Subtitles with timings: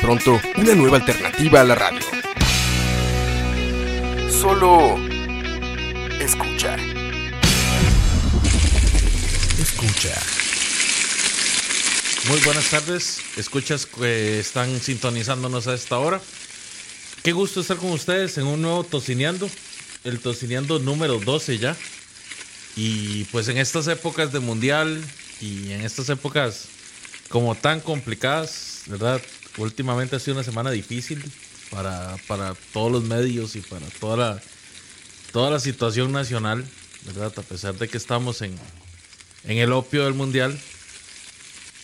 [0.00, 2.00] Pronto, una nueva alternativa a la radio.
[4.30, 4.96] Solo
[6.20, 6.76] escucha.
[9.60, 10.14] Escucha.
[12.28, 16.20] Muy buenas tardes, escuchas que están sintonizándonos a esta hora.
[17.24, 19.50] Qué gusto estar con ustedes en un nuevo Tocineando,
[20.04, 21.76] el Tocineando número 12 ya.
[22.76, 25.04] Y pues en estas épocas de mundial
[25.40, 26.68] y en estas épocas
[27.28, 29.20] como tan complicadas, ¿verdad?
[29.58, 31.22] Últimamente ha sido una semana difícil
[31.70, 34.42] para, para todos los medios y para toda la,
[35.32, 36.64] toda la situación nacional,
[37.04, 37.32] ¿verdad?
[37.36, 38.56] A pesar de que estamos en,
[39.44, 40.58] en el opio del mundial,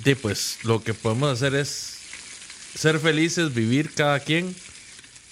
[0.05, 1.98] y pues lo que podemos hacer es
[2.75, 4.55] ser felices, vivir cada quien,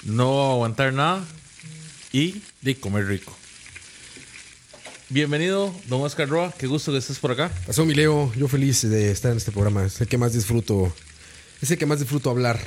[0.05, 1.25] no aguantar nada
[2.13, 3.37] y de comer rico.
[5.09, 7.51] Bienvenido, don Oscar Roa, qué gusto que estés por acá.
[7.67, 9.85] Pasó mi Leo, yo feliz de estar en este programa.
[9.85, 10.95] Es el que más disfruto,
[11.63, 12.61] es el que más disfruto hablar.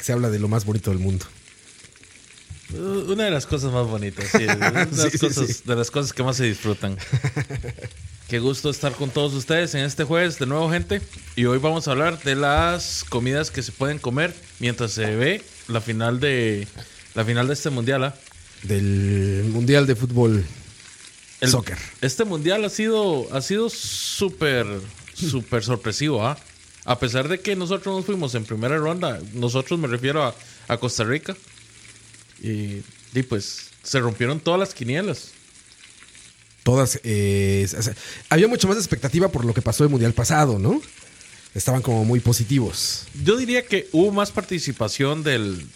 [0.00, 1.26] Se habla de lo más bonito del mundo.
[2.74, 5.62] Uh, Una de las cosas más bonitas, sí, una de las, Sí, cosas, sí.
[5.64, 6.96] de las cosas que más se disfrutan.
[8.28, 11.02] Qué gusto estar con todos ustedes en este jueves de nuevo, gente.
[11.36, 15.42] Y hoy vamos a hablar de las comidas que se pueden comer mientras se ve
[15.68, 16.66] la final de
[17.14, 18.04] la final de este mundial.
[18.04, 18.14] ¿ah?
[18.62, 20.44] Del Mundial de Fútbol
[21.42, 21.76] El- Soccer.
[22.00, 24.66] Este mundial ha sido ha sido súper
[25.12, 26.38] súper sorpresivo, ¿ah?
[26.84, 30.34] A pesar de que nosotros nos fuimos en primera ronda, nosotros me refiero a,
[30.68, 31.36] a Costa Rica.
[32.42, 32.82] Y,
[33.14, 35.30] y pues se rompieron todas las quinielas.
[36.62, 37.00] Todas.
[37.04, 37.94] eh, o sea,
[38.28, 40.80] había mucho más expectativa por lo que pasó el Mundial pasado, ¿no?
[41.54, 43.04] Estaban como muy positivos.
[43.22, 45.66] Yo diría que hubo más participación del,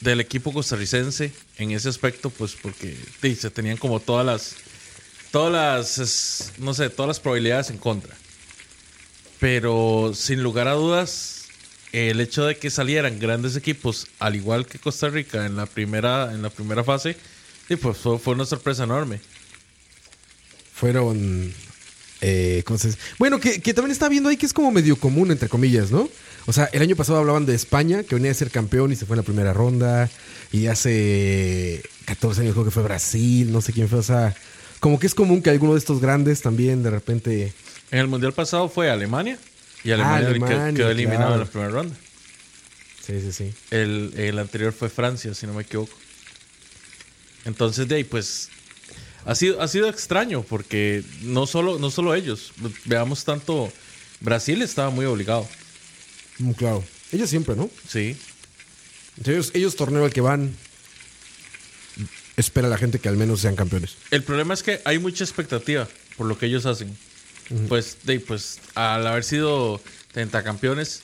[0.00, 4.54] del equipo costarricense en ese aspecto, pues porque sí, se tenían como todas las,
[5.30, 5.52] todas
[5.98, 8.14] las, no sé, todas las probabilidades en contra.
[9.44, 11.48] Pero sin lugar a dudas,
[11.92, 16.32] el hecho de que salieran grandes equipos, al igual que Costa Rica en la primera,
[16.32, 17.14] en la primera fase,
[17.68, 19.20] sí, pues fue, fue una sorpresa enorme.
[20.72, 21.52] Fueron.
[22.22, 22.64] eh.
[23.18, 26.08] Bueno, que, que también está viendo ahí que es como medio común, entre comillas, ¿no?
[26.46, 29.04] O sea, el año pasado hablaban de España, que venía a ser campeón y se
[29.04, 30.08] fue en la primera ronda.
[30.52, 33.98] Y hace 14 años creo que fue Brasil, no sé quién fue.
[33.98, 34.34] O sea,
[34.80, 37.52] como que es común que alguno de estos grandes también de repente.
[37.90, 39.38] En el mundial pasado fue Alemania
[39.84, 41.34] y Alemania, Ah, Alemania, quedó eliminado claro.
[41.34, 41.96] en la primera ronda.
[43.06, 43.54] Sí, sí, sí.
[43.70, 45.92] El, el anterior fue Francia, si no me equivoco.
[47.44, 48.48] Entonces, de ahí, pues,
[49.26, 52.52] ha sido, ha sido extraño porque no solo, no solo ellos,
[52.86, 53.70] veamos tanto,
[54.20, 55.48] Brasil estaba muy obligado,
[56.38, 56.82] Mm, claro.
[57.12, 57.70] Ellos siempre, ¿no?
[57.88, 58.16] sí.
[59.24, 60.52] Ellos, ellos torneo al que van.
[62.36, 63.96] Espera la gente que al menos sean campeones.
[64.10, 65.86] El problema es que hay mucha expectativa
[66.16, 66.96] por lo que ellos hacen.
[67.68, 69.80] Pues, de pues, al haber sido
[70.12, 71.02] tentacampeones,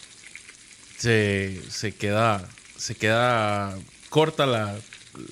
[0.99, 3.77] se, se queda, se queda
[4.09, 4.79] corta la,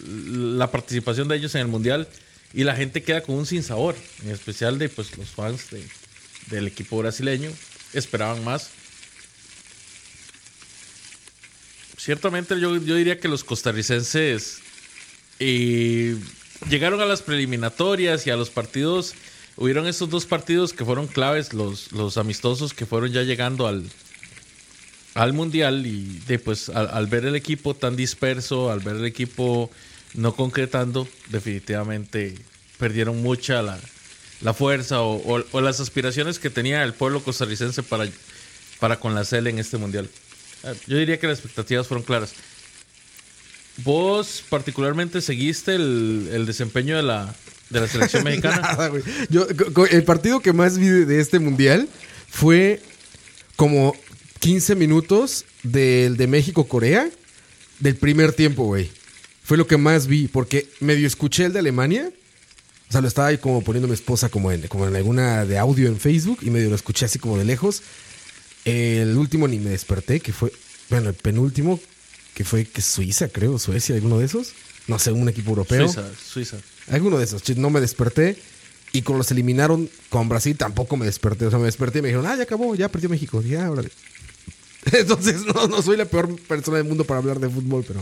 [0.06, 2.08] la participación de ellos en el mundial
[2.52, 5.86] y la gente queda con un sinsabor, en especial de pues los fans de-
[6.50, 7.50] del equipo brasileño
[7.92, 8.70] esperaban más.
[11.96, 14.58] Ciertamente yo, yo diría que los costarricenses
[15.40, 16.16] eh,
[16.70, 19.14] llegaron a las preliminatorias y a los partidos.
[19.60, 23.84] Hubieron estos dos partidos que fueron claves, los, los amistosos que fueron ya llegando al,
[25.14, 29.68] al mundial y de, pues al, ver el equipo tan disperso, al ver el equipo
[30.14, 32.36] no concretando, definitivamente
[32.78, 33.78] perdieron mucha la,
[34.42, 38.06] la fuerza o, o- las aspiraciones que tenía el pueblo costarricense para,
[38.78, 40.08] para con la CL en este mundial.
[40.62, 42.32] Eh, Yo diría que las expectativas fueron claras.
[43.78, 47.34] ¿Vos particularmente seguiste el, el desempeño de la,
[47.70, 48.60] de la selección mexicana?
[48.60, 49.02] Nada, güey.
[49.30, 49.46] Yo,
[49.90, 51.88] el partido que más vi de, de este mundial
[52.28, 52.80] fue
[53.56, 53.96] como
[54.40, 57.10] 15 minutos del de México-Corea
[57.80, 58.90] del primer tiempo, güey.
[59.42, 62.10] Fue lo que más vi, porque medio escuché el de Alemania.
[62.88, 65.58] O sea, lo estaba ahí como poniendo mi esposa como en, como en alguna de
[65.58, 67.82] audio en Facebook y medio lo escuché así como de lejos.
[68.64, 70.52] El último ni me desperté, que fue,
[70.90, 71.80] bueno, el penúltimo,
[72.34, 74.52] que fue que Suiza, creo, Suecia, alguno de esos.
[74.88, 75.86] No sé, un equipo europeo.
[75.86, 76.56] Suiza, Suiza.
[76.90, 78.36] Alguno de esos, no me desperté.
[78.92, 81.46] Y cuando los eliminaron con Brasil tampoco me desperté.
[81.46, 83.42] O sea, me desperté y me dijeron, ah, ya acabó, ya perdió México.
[83.42, 83.90] Ya, órale.
[84.92, 88.00] Entonces, no, no soy la peor persona del mundo para hablar de fútbol, pero.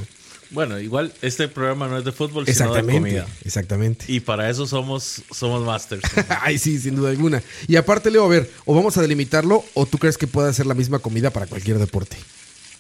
[0.51, 3.01] Bueno, igual este programa no es de fútbol, sino de Exactamente.
[3.01, 3.27] comida.
[3.45, 4.05] Exactamente.
[4.07, 6.05] Y para eso somos, somos masters.
[6.41, 7.43] Ay, sí, sin duda alguna.
[7.67, 10.67] Y aparte, Leo, a ver, o vamos a delimitarlo, o tú crees que pueda ser
[10.67, 12.17] la misma comida para cualquier deporte.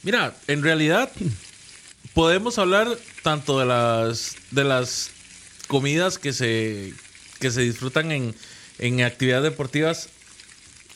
[0.04, 1.10] Mira, en realidad
[2.16, 2.88] podemos hablar
[3.22, 5.10] tanto de las de las
[5.68, 6.94] comidas que se
[7.38, 8.34] que se disfrutan en,
[8.78, 10.08] en actividades deportivas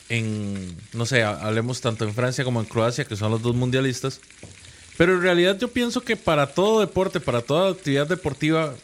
[0.09, 3.55] en no sé, ha- hablemos tanto en Francia como en Croacia, que son los dos
[3.55, 4.19] mundialistas.
[4.97, 8.75] Pero en realidad yo pienso que para todo deporte, para toda actividad deportiva,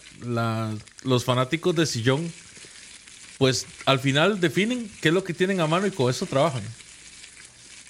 [1.04, 2.32] los fanáticos de sillón,
[3.38, 6.64] pues al final definen qué es lo que tienen a mano y con eso trabajan.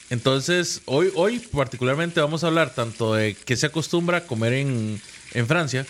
[0.09, 5.01] Entonces, hoy, hoy particularmente vamos a hablar tanto de qué se acostumbra a comer en,
[5.33, 5.85] en Francia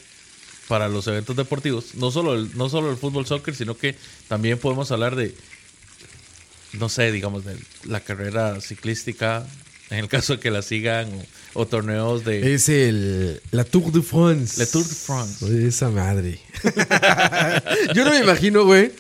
[0.68, 3.96] para los eventos deportivos, no solo, el, no solo el fútbol soccer, sino que
[4.28, 5.34] también podemos hablar de,
[6.74, 9.48] no sé, digamos, de la carrera ciclística,
[9.90, 11.10] en el caso de que la sigan,
[11.54, 12.54] o, o torneos de...
[12.54, 13.42] Es el.
[13.52, 14.60] La Tour de France.
[14.60, 15.68] La Tour de France.
[15.68, 16.42] Esa madre.
[17.96, 18.92] Yo no me imagino, güey,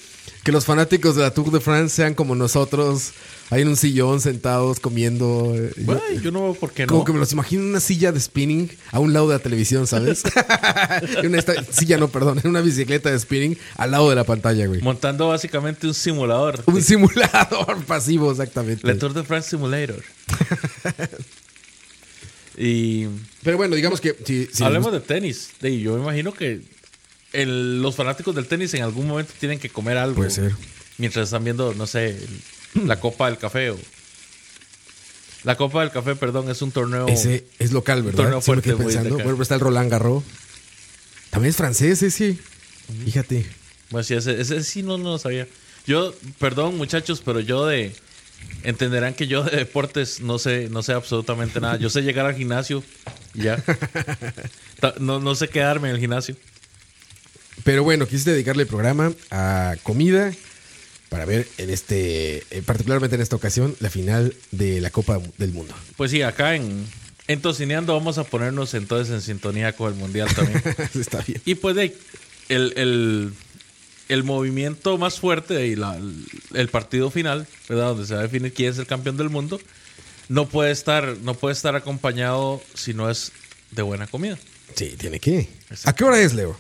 [0.48, 3.12] que los fanáticos de la Tour de France sean como nosotros,
[3.50, 5.52] ahí en un sillón sentados comiendo.
[5.54, 6.94] eh, yo- yo no por qué no.
[6.94, 9.40] Como que me los imagino en una silla de spinning a un lado de la
[9.44, 10.24] televisión, ¿sabes?
[11.22, 14.66] en una silla, no, perdón, en una bicicleta de spinning al lado de la pantalla,
[14.68, 14.82] güey.
[14.82, 16.64] Montando básicamente un simulador.
[16.66, 18.88] Un simulador pasivo, exactamente.
[18.88, 20.02] La Tour de France Simulator.
[22.58, 23.06] y
[23.44, 25.50] Pero bueno, digamos que si, si hablemos de tenis.
[25.62, 26.62] Yo me imagino que
[27.34, 30.16] el- los fanáticos del tenis en algún momento tienen que comer algo.
[30.18, 30.54] Puede ser.
[30.98, 32.10] Mientras están viendo, no sé,
[32.76, 33.72] el- la Copa del Café.
[33.72, 33.80] o-
[35.44, 37.08] la Copa del Café, perdón, es un torneo.
[37.08, 38.18] Ese es local, ¿verdad?
[38.18, 39.16] torneo me fuerte, pensando.
[39.16, 40.24] Bueno, pero está el Roland Garros.
[41.30, 42.38] También es francés, ese.
[43.06, 43.46] Fíjate.
[43.90, 45.48] Bueno, sí, ese, ese sí no, no lo sabía.
[45.86, 47.94] Yo, perdón, muchachos, pero yo de.
[48.64, 51.78] Entenderán que yo de deportes no sé, no sé absolutamente nada.
[51.78, 52.84] Yo sé llegar al gimnasio
[53.34, 53.64] y ya.
[55.00, 56.36] No, no sé quedarme en el gimnasio.
[57.64, 60.32] Pero bueno, quise dedicarle el programa a comida
[61.10, 65.52] para ver en este, eh, particularmente en esta ocasión, la final de la Copa del
[65.54, 65.74] Mundo.
[65.96, 66.86] Pues sí, acá en,
[67.28, 70.62] en Tocineando vamos a ponernos entonces en sintonía con el Mundial también.
[71.00, 71.42] Está bien.
[71.46, 71.96] y pues de
[72.50, 73.34] el, el,
[74.10, 76.00] el movimiento más fuerte y la,
[76.54, 77.90] el partido final, ¿verdad?
[77.90, 79.60] Donde se va a definir quién es el campeón del mundo,
[80.30, 83.32] no puede estar, no puede estar acompañado si no es
[83.72, 84.38] de buena comida.
[84.76, 85.48] Sí, tiene que.
[85.86, 86.58] ¿A qué hora es, Leo?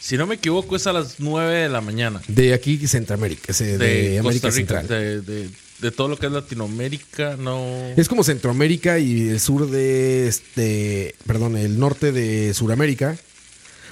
[0.00, 2.20] Si no me equivoco, es a las 9 de la mañana.
[2.28, 4.88] De aquí, Centroamérica, de, De, América Costa Rica, Central.
[4.88, 7.64] de, de- de todo lo que es Latinoamérica, no.
[7.96, 13.16] Es como Centroamérica y el sur de este, perdón, el norte de Suramérica,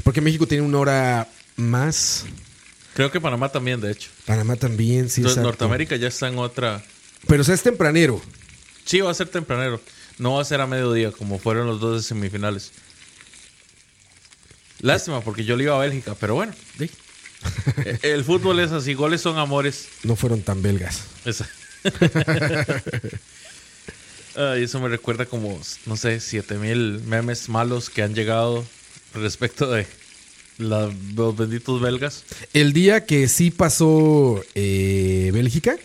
[0.03, 2.25] porque México tiene una hora más,
[2.95, 4.09] Creo que Panamá también, de hecho.
[4.25, 5.43] Panamá también, sí, Entonces.
[5.43, 6.83] Norteamérica ya está en otra.
[7.29, 8.21] Pero o sea, es tempranero.
[8.87, 9.81] Sí, va a ser tempranero.
[10.19, 12.73] No va a ser a mediodía, como fueron los dos de semifinales.
[14.81, 16.53] Lástima, porque yo le iba a Bélgica, pero bueno.
[16.79, 16.91] sí.
[18.03, 19.89] El fútbol es así, goles son amores.
[20.03, 21.03] No fueron tan belgas.
[21.25, 21.49] Esa.
[24.37, 28.65] Ay, eso me recuerda como, no sé, 7000 memes malos que han llegado
[29.15, 29.87] respecto de
[30.59, 32.25] la- los benditos belgas.
[32.53, 35.77] El día que sí pasó eh, Bélgica,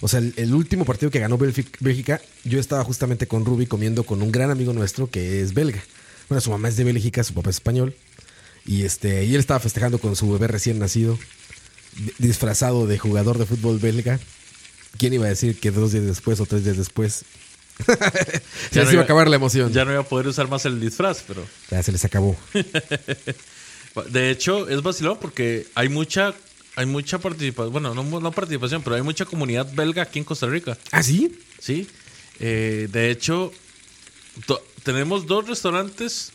[0.00, 3.66] o sea, el, el último partido que ganó Bélgica, Bélgica, yo estaba justamente con Ruby
[3.66, 5.82] comiendo con un gran amigo nuestro que es belga.
[6.28, 7.94] Bueno, su mamá es de Bélgica, su papá es español.
[8.70, 11.18] Y este, y él estaba festejando con su bebé recién nacido,
[11.96, 14.20] di- disfrazado de jugador de fútbol belga.
[14.96, 17.24] ¿Quién iba a decir que dos días después o tres días después
[18.70, 19.72] se Ya no iba a acabar la emoción?
[19.72, 21.44] Ya no iba a poder usar más el disfraz, pero...
[21.68, 22.36] Ya se les acabó.
[24.12, 26.32] De hecho, es vacilón porque hay mucha,
[26.76, 30.46] hay mucha participación, bueno, no, no participación, pero hay mucha comunidad belga aquí en Costa
[30.46, 31.36] Rica, ¿Ah, sí?
[31.58, 31.88] ¿sí?
[32.38, 33.52] Eh, de hecho,
[34.84, 36.30] tenemos dos restaurantes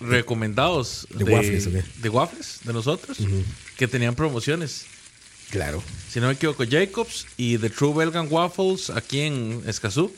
[0.00, 1.68] recomendados ¿De waffles,
[2.02, 3.18] de waffles de nosotros
[3.76, 4.86] que tenían promociones.
[5.50, 5.82] Claro.
[6.10, 10.12] Si no me equivoco, Jacobs y The True Belgian Waffles aquí en Escazú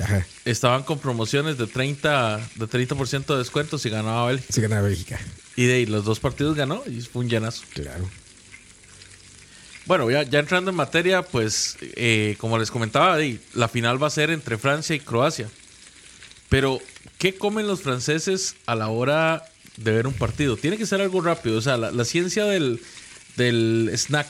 [0.00, 0.26] Ajá.
[0.44, 2.94] estaban con promociones de 30%, de 30
[3.34, 4.52] de descuento si ganaba Bélgica.
[4.52, 5.20] Se gana Bélgica.
[5.56, 7.62] Y de ahí los dos partidos ganó y fue un llenazo.
[7.74, 8.08] Claro.
[9.86, 13.18] Bueno, ya, ya entrando en materia, pues eh, como les comentaba,
[13.54, 15.48] la final va a ser entre Francia y Croacia.
[16.48, 16.80] Pero,
[17.20, 19.44] ¿qué comen los franceses a la hora
[19.76, 20.56] de ver un partido?
[20.56, 21.58] Tiene que ser algo rápido.
[21.58, 22.80] O sea, la, la ciencia del,
[23.36, 24.26] del snack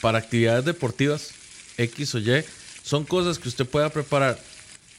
[0.00, 1.30] para actividades deportivas,
[1.76, 2.44] X o Y,
[2.82, 4.40] son cosas que usted pueda preparar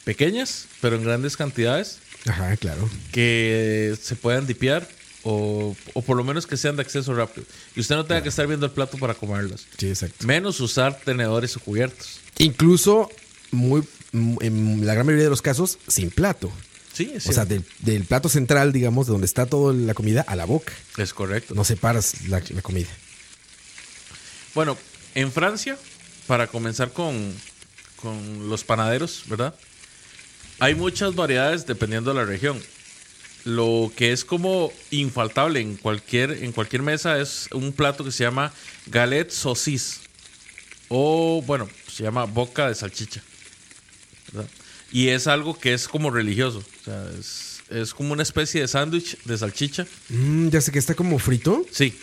[0.04, 2.90] pequeñas, pero en grandes cantidades, Ajá, claro.
[3.12, 4.88] que se puedan dipear
[5.24, 7.48] o, o por lo menos que sean de acceso rápido.
[7.76, 9.66] Y usted no tenga que estar viendo el plato para comerlas.
[9.78, 10.28] Sí, exacto.
[10.28, 12.20] Menos usar tenedores o cubiertos.
[12.38, 13.10] Incluso
[13.52, 16.52] muy en la gran mayoría de los casos, sin plato.
[16.94, 20.36] Sí, O sea, del, del plato central, digamos, de donde está toda la comida, a
[20.36, 20.74] la boca.
[20.98, 21.56] es correcto.
[21.56, 22.90] No separas la, la comida.
[24.54, 24.78] Bueno,
[25.16, 25.78] en Francia,
[26.28, 27.34] para comenzar con,
[27.96, 29.56] con los panaderos, ¿verdad?
[30.60, 32.62] Hay muchas variedades dependiendo de la región.
[33.44, 38.24] Lo que es como infaltable en cualquier, en cualquier mesa es un plato que se
[38.24, 38.54] llama
[38.86, 40.00] galette saucisse.
[40.90, 43.22] O, bueno, se llama boca de salchicha.
[44.32, 44.50] ¿verdad?
[44.94, 46.60] Y es algo que es como religioso.
[46.60, 49.86] O sea, es, es como una especie de sándwich de salchicha.
[50.10, 51.66] Mm, ya sé que está como frito.
[51.72, 51.94] Sí,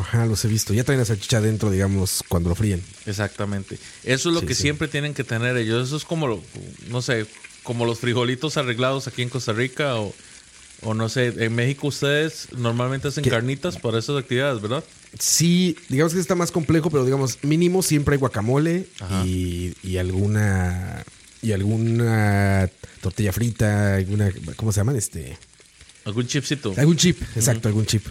[0.00, 0.72] Ajá, los he visto.
[0.72, 2.80] Ya traen la salchicha adentro, digamos, cuando lo fríen.
[3.04, 3.78] Exactamente.
[4.04, 4.62] Eso es lo Sí, que sí.
[4.62, 5.88] siempre tienen que tener ellos.
[5.88, 6.40] Eso es como,
[6.88, 7.26] no sé,
[7.64, 10.14] como los frijolitos arreglados aquí en Costa Rica o,
[10.82, 13.30] o no sé, en México ustedes normalmente hacen ¿Qué?
[13.30, 14.84] carnitas para esas actividades, ¿verdad?
[15.18, 18.86] Sí, digamos que está más complejo, pero digamos, mínimo siempre hay guacamole
[19.24, 21.02] y, y alguna
[21.42, 22.68] y alguna
[23.00, 24.96] tortilla frita, alguna ¿cómo se llaman?
[24.96, 25.38] Este,
[26.04, 26.74] Algún chipsito.
[26.76, 28.06] algún chip, exacto, algún chip.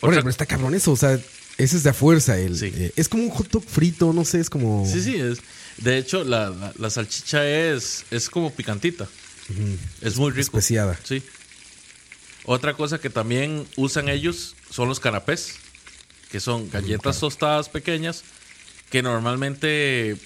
[0.00, 1.18] Oye, pero está cabrón eso, o sea,
[1.58, 2.72] ese es de a fuerza el Sí.
[2.74, 5.38] eh, es como un hot dog frito, no sé, es como Sí, sí, es.
[5.78, 9.08] De hecho, la, la- la salchicha es, es como picantita.
[10.02, 10.40] Es muy rico.
[10.58, 10.98] especiada.
[11.04, 11.22] Sí.
[12.44, 15.54] Otra cosa que también usan ellos son los canapés,
[16.30, 18.22] que son galletas tostadas pequeñas,
[18.90, 20.16] que normalmente,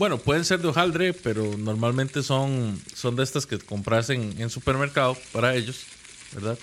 [0.00, 4.48] bueno, pueden ser de hojaldre, pero normalmente son, son de estas que compras en, en
[4.48, 5.82] supermercado para ellos,
[6.34, 6.58] ¿verdad?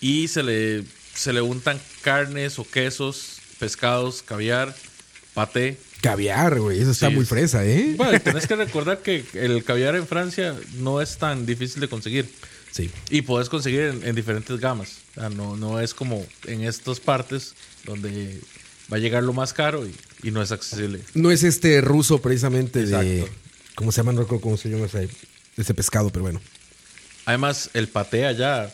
[0.00, 0.84] Y se le,
[1.14, 4.72] se le untan carnes o quesos, pescados, caviar,
[5.34, 5.78] paté.
[6.00, 7.94] Caviar, güey, eso está Sí, muy es- fresa, ¿eh?
[7.98, 12.30] Bueno, tenés que recordar que el caviar en Francia no es tan difícil de conseguir.
[12.70, 12.88] Sí.
[13.10, 14.98] Y puedes conseguir en, en diferentes gamas.
[15.16, 18.40] O sea, no, no es como en estas partes donde
[18.92, 21.00] va a llegar lo más caro y, y no es accesible.
[21.14, 23.38] No es este ruso precisamente de Exacto.
[23.74, 24.12] ¿cómo se llama?
[24.12, 25.08] No recuerdo cómo se llama ese,
[25.56, 26.40] ese pescado, pero bueno.
[27.26, 28.72] Además, el paté allá,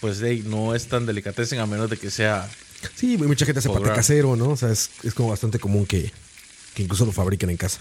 [0.00, 2.48] pues de no es tan delicatessen a menos de que sea.
[2.94, 4.50] Sí, mucha gente hace paté casero, ¿no?
[4.50, 6.12] O sea, es, es como bastante común que,
[6.74, 7.80] que incluso lo fabriquen en casa.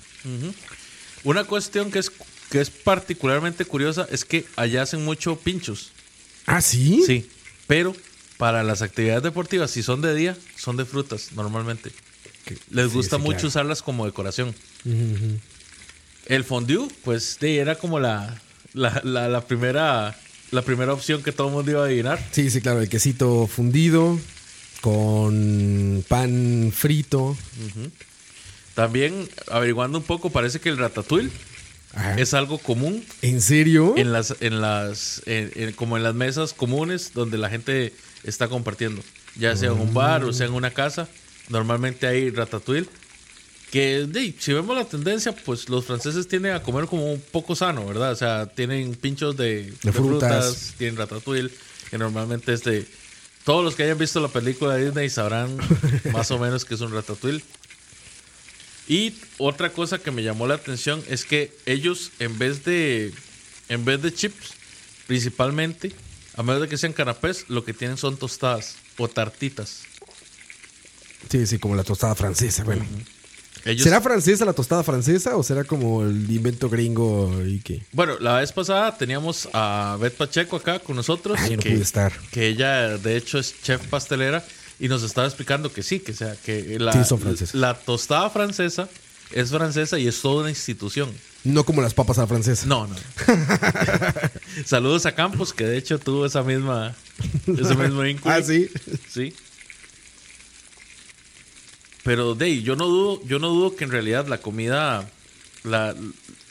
[1.23, 2.11] Una cuestión que es,
[2.49, 5.91] que es particularmente curiosa es que allá hacen mucho pinchos.
[6.45, 7.03] ¿Ah, sí?
[7.05, 7.29] Sí.
[7.67, 7.95] Pero
[8.37, 11.91] para las actividades deportivas, si son de día, son de frutas normalmente.
[12.69, 13.47] Les gusta sí, mucho claro.
[13.49, 14.53] usarlas como decoración.
[16.25, 18.39] El fondue, pues de, era como la,
[18.73, 20.17] la, la- la primera
[20.51, 22.25] la primera opción que todo el mundo iba a adivinar.
[22.31, 24.17] Sí, sí, claro, el quesito fundido
[24.81, 27.35] con pan frito.
[28.75, 31.31] También averiguando un poco, parece que el ratatouille
[31.93, 32.15] Ajá.
[32.15, 33.95] es algo común ¿En serio?
[33.97, 38.47] en las en las en- en- como en las mesas comunes donde la gente está
[38.47, 39.01] compartiendo,
[39.35, 41.07] ya sea en un bar o sea en una casa.
[41.49, 42.87] Normalmente hay ratatouille.
[43.71, 47.53] Que de, si vemos la tendencia, pues los franceses tienden a comer como un poco
[47.55, 48.13] sano, ¿verdad?
[48.13, 50.73] O sea, tienen pinchos de, de frutas.
[50.77, 51.51] tienen ratatouille,
[51.89, 52.85] que normalmente es de...
[53.43, 55.57] Todos los que hayan visto la película de Disney sabrán
[56.11, 57.43] más o menos que es un ratatouille.
[58.87, 63.13] Y otra cosa que me llamó la atención es que ellos en vez de
[63.69, 64.53] en vez de chips,
[65.07, 65.91] principalmente,
[66.35, 69.83] a menos de que sean canapés, lo que tienen son tostadas o tartitas.
[71.29, 72.63] Sí, sí, como la tostada francesa.
[72.63, 72.85] Bueno.
[73.65, 77.81] Ellos, ¿Será francesa la tostada francesa o será como el invento gringo y qué?
[77.91, 81.37] Bueno, la vez pasada teníamos a Beth Pacheco acá con nosotros.
[81.41, 82.13] Ay, no que, pude estar.
[82.31, 84.45] que ella, de hecho, es chef pastelera
[84.79, 87.19] y nos estaba explicando que sí, que, sea, que la, Sí, son
[87.53, 88.87] la tostada francesa
[89.31, 91.09] es francesa y es toda una institución.
[91.43, 92.65] No como las papas a la francesa.
[92.65, 92.95] No, no.
[94.65, 96.95] Saludos a Campos, que de hecho tuvo esa misma,
[97.47, 98.29] ese mismo inquiry.
[98.29, 98.69] Ah, sí.
[99.09, 99.33] Sí.
[102.07, 105.09] Pero Dey, yo no dudo, yo no dudo que en realidad la comida,
[105.65, 105.93] la,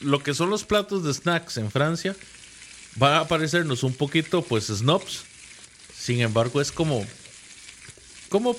[0.01, 2.15] lo que son los platos de snacks en Francia,
[3.03, 5.25] va a parecernos un poquito, pues, snobs.
[5.99, 7.07] Sin embargo, es como,
[8.29, 8.55] como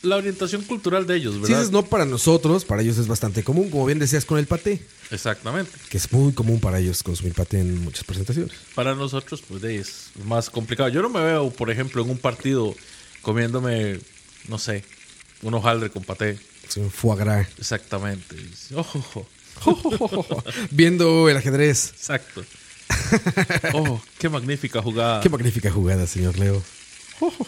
[0.00, 1.62] la orientación cultural de ellos, Sí, ¿verdad?
[1.64, 4.82] es no para nosotros, para ellos es bastante común, como bien decías con el paté,
[5.10, 5.70] Exactamente.
[5.90, 8.56] que es muy común para ellos consumir paté en muchas presentaciones.
[8.74, 10.88] Para nosotros, pues, es más complicado.
[10.88, 12.74] Yo no me veo, por ejemplo, en un partido
[13.20, 14.00] comiéndome,
[14.48, 14.82] no sé,
[15.42, 16.38] un hojaldre con paté.
[16.66, 17.46] Es un foie gras.
[17.58, 18.36] Exactamente.
[18.74, 19.26] Oh, oh,
[19.66, 20.42] oh.
[20.70, 21.90] Viendo el ajedrez.
[21.90, 22.44] Exacto.
[23.74, 25.20] Oh, qué magnífica jugada.
[25.20, 26.62] Qué magnífica jugada, señor Leo.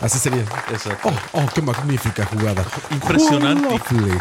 [0.00, 0.42] Así sería.
[0.70, 1.08] Exacto.
[1.08, 2.64] Oh, oh, qué magnífica jugada.
[2.90, 3.68] Impresionante.
[3.68, 4.18] Oh, lovely.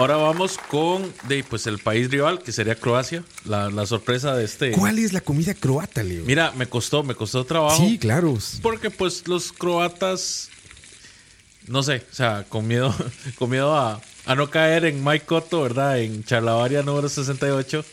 [0.00, 3.22] Ahora vamos con de, pues, el país rival, que sería Croacia.
[3.44, 4.72] La, la sorpresa de este.
[4.72, 6.24] ¿Cuál es la comida croata, Leo?
[6.24, 7.84] Mira, me costó, me costó trabajo.
[7.84, 8.38] Sí, claro.
[8.62, 10.48] Porque pues los croatas
[11.66, 12.94] no sé, o sea, con miedo,
[13.38, 16.00] con miedo a, a no caer en Mike Cotto, ¿verdad?
[16.00, 17.84] En Charlavaria número 68.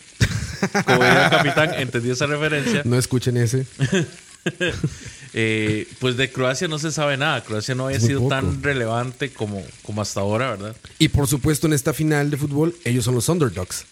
[0.85, 2.83] Como el capitán, entendí esa referencia.
[2.85, 3.67] No escuchen ese.
[5.33, 7.43] Eh, pues de Croacia no se sabe nada.
[7.43, 8.29] Croacia no había muy sido poco.
[8.29, 10.75] tan relevante como, como hasta ahora, ¿verdad?
[10.99, 13.85] Y por supuesto, en esta final de fútbol, ellos son los underdogs.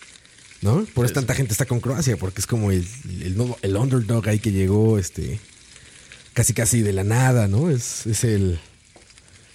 [0.62, 0.86] ¿No?
[0.94, 2.88] Por eso tanta gente está con Croacia, porque es como el,
[3.62, 5.40] el, underdog ahí que llegó este
[6.34, 7.70] casi casi de la nada, ¿no?
[7.70, 8.60] Es, es el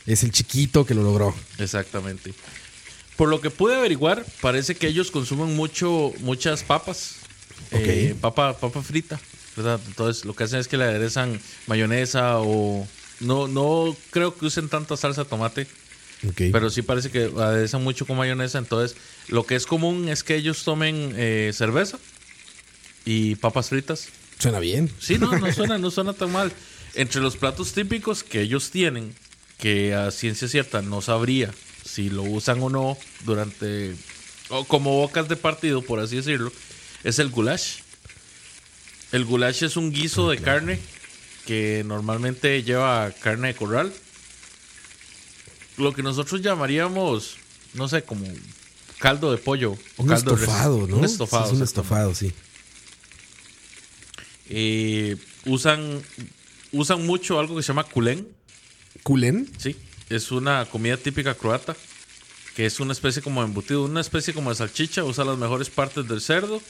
[0.06, 1.34] es el chiquito que lo logró.
[1.58, 2.32] Exactamente.
[3.16, 7.16] Por lo que pude averiguar, parece que ellos consumen mucho, muchas papas.
[7.70, 9.20] Eh, papa, papa frita,
[9.57, 9.80] ¿verdad?
[9.87, 12.87] Entonces lo que hacen es que le aderezan mayonesa o...
[13.21, 15.66] No, no creo que usen tanta salsa de tomate,
[16.26, 16.42] Ok.
[16.52, 18.59] pero sí parece que aderezan mucho con mayonesa.
[18.59, 18.97] Entonces
[19.28, 21.99] lo que es común es que ellos tomen eh, cerveza
[23.04, 24.09] y papas fritas.
[24.38, 24.90] Suena bien.
[24.99, 26.50] Sí, no, no suena, no suena tan mal.
[26.95, 29.14] Entre los platos típicos que ellos tienen,
[29.59, 31.52] que a ciencia cierta no sabría
[31.85, 33.95] si lo usan o no durante,
[34.49, 36.50] o como bocas de partido, por así decirlo,
[37.04, 37.80] es el goulash.
[39.12, 40.78] El goulash es un guiso de carne
[41.46, 43.92] que normalmente lleva carne de corral.
[45.76, 47.36] Lo que nosotros llamaríamos,
[47.74, 48.26] no sé, como
[48.98, 50.98] caldo de pollo o Un caldo estofado, ¿no?
[50.98, 51.46] Un estofado.
[51.46, 52.32] Sí, es un estofado, sí.
[54.48, 56.02] Eh, usan,
[56.72, 58.28] usan mucho algo que se llama culén.
[59.02, 59.50] ¿Culen?
[59.58, 59.76] Sí,
[60.08, 61.74] es una comida típica croata,
[62.54, 65.70] que es una especie como de embutido, una especie como de salchicha, usa las mejores
[65.70, 66.60] partes del cerdo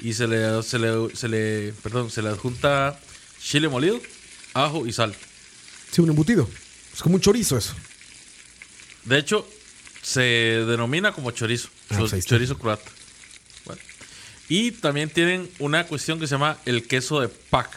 [0.00, 2.98] y se le, se le, se le, perdón, se le adjunta
[3.40, 4.00] chile molido,
[4.54, 5.14] ajo y sal.
[5.90, 6.48] Sí, un embutido.
[6.94, 7.74] Es como un chorizo eso.
[9.04, 9.48] De hecho,
[10.02, 12.90] se denomina como chorizo, Ah, pues chorizo croata.
[13.64, 13.80] Bueno.
[14.48, 17.70] Y también tienen una cuestión que se llama el queso de PAC,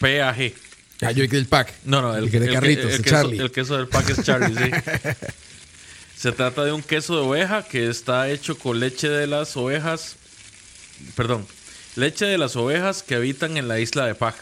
[0.00, 0.54] P-A-G.
[1.02, 1.72] Ah, yo el pack.
[1.84, 3.38] No, no, el, El que de el- Carlitos, el el queso, Charlie.
[3.38, 4.70] el queso del pack es Charlie, sí.
[6.16, 10.16] Se trata de un queso de oveja que está hecho con leche de las ovejas.
[11.14, 11.46] Perdón,
[11.96, 14.34] leche de las ovejas que habitan en la isla de Pag.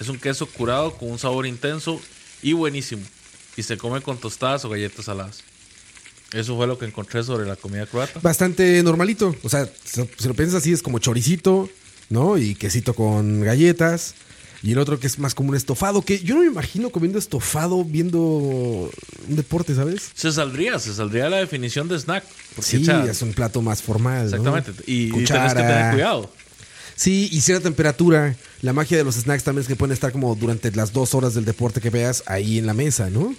[0.00, 2.00] Es un queso curado con un sabor intenso
[2.42, 3.02] y buenísimo.
[3.56, 5.42] Y se come con tostadas o galletas saladas.
[6.32, 8.20] Eso fue lo que encontré sobre la comida croata.
[8.20, 9.34] Bastante normalito.
[9.42, 11.68] O sea, si lo piensas así, es como choricito,
[12.10, 12.36] ¿no?
[12.38, 14.14] Y quesito con galletas.
[14.62, 17.18] Y el otro que es más como un estofado, que yo no me imagino comiendo
[17.18, 18.90] estofado viendo un
[19.36, 20.10] deporte, ¿sabes?
[20.14, 22.24] Se saldría, se saldría la definición de snack.
[22.56, 24.30] Porque, Sí, o sea, es un plato más formal.
[24.30, 24.36] ¿no?
[24.58, 24.72] exactamente.
[24.86, 25.54] Y, y tenés que Cuchara.
[25.54, 26.32] tener cuidado.
[26.96, 28.34] Sí, y cierta temperatura.
[28.62, 31.34] La magia de los snacks también es que pueden estar como durante las dos horas
[31.34, 33.20] del deporte que veas ahí en la mesa, ¿no?
[33.20, 33.34] O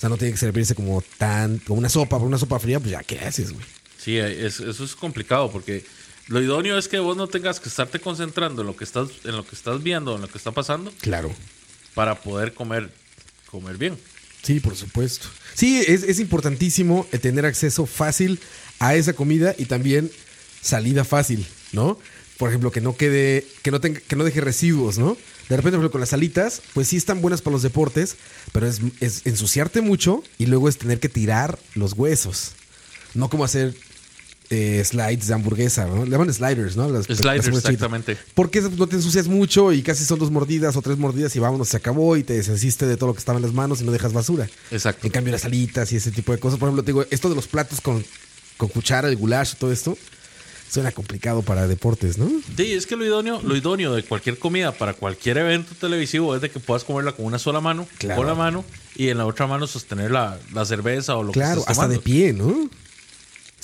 [0.00, 2.92] sea, no tiene que servirse como tan, como una sopa, por una sopa fría, pues
[2.92, 3.64] ya, ¿qué haces, güey?
[3.98, 5.84] Sí, es- eso es complicado porque
[6.28, 9.36] lo idóneo es que vos no tengas que estarte concentrando en lo que estás, en
[9.36, 11.32] lo que estás viendo, en lo que está pasando, Claro.
[11.94, 12.90] para poder comer,
[13.50, 13.98] comer bien.
[14.42, 15.26] Sí, por supuesto.
[15.54, 18.38] Sí, es, es importantísimo el tener acceso fácil
[18.78, 20.10] a esa comida y también
[20.60, 21.98] salida fácil, ¿no?
[22.36, 25.16] Por ejemplo, que no quede, que no tenga, que no deje residuos, ¿no?
[25.48, 28.16] De repente, por ejemplo, con las alitas, pues sí están buenas para los deportes,
[28.52, 32.52] pero es, es ensuciarte mucho y luego es tener que tirar los huesos.
[33.14, 33.74] No como hacer
[34.50, 36.04] eh, slides de hamburguesa, ¿no?
[36.04, 36.88] Le llaman sliders, ¿no?
[36.88, 38.16] Las- Sliders, exactamente.
[38.34, 41.68] Porque no te ensucias mucho y casi son dos mordidas o tres mordidas y vámonos,
[41.68, 43.92] se acabó y te deshiciste de todo lo que estaba en las manos y no
[43.92, 44.48] dejas basura.
[44.70, 45.06] Exacto.
[45.06, 47.34] En cambio, las alitas y ese tipo de cosas, por ejemplo, te digo, esto de
[47.36, 48.04] los platos con,
[48.56, 49.96] con cuchara, el goulash, todo esto,
[50.70, 52.28] suena complicado para deportes, ¿no?
[52.56, 56.42] Sí, es que lo idóneo, lo idóneo de cualquier comida para cualquier evento televisivo es
[56.42, 58.16] de que puedas comerla con una sola mano, Claro.
[58.18, 58.64] con la mano,
[58.96, 61.88] y en la otra mano sostener la, la cerveza o lo Claro, que estés hasta
[61.88, 62.68] de pie, ¿no?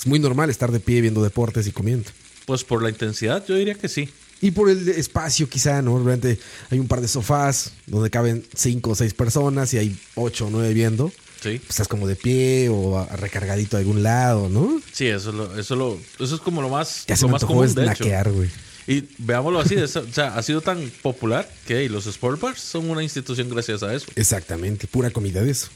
[0.01, 2.09] Es muy normal estar de pie viendo deportes y comiendo.
[2.45, 4.09] Pues por la intensidad, yo diría que sí.
[4.41, 5.95] Y por el espacio, quizá, ¿no?
[6.03, 6.39] Realmente
[6.71, 10.49] hay un par de sofás donde caben cinco o seis personas y hay ocho o
[10.49, 11.09] nueve viendo.
[11.43, 11.57] Sí.
[11.59, 14.81] Pues estás como de pie o a- recargadito a algún lado, ¿no?
[14.91, 17.65] Sí, eso es, lo, eso, lo, eso es como lo más, Ya lo más común,
[17.67, 17.95] de hecho.
[17.95, 18.49] snackear, güey.
[18.87, 22.59] Y veámoslo así, es- o sea, ha sido tan popular que hey, los sport bars
[22.61, 24.07] son una institución gracias a eso.
[24.15, 25.67] Exactamente, pura comida de eso.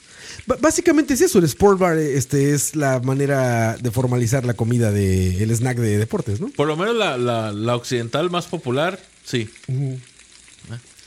[0.47, 4.91] B- básicamente es eso, el sport bar este, es la manera de formalizar la comida
[4.91, 6.47] de el snack de deportes, ¿no?
[6.49, 9.49] Por lo menos la, la, la occidental más popular, sí.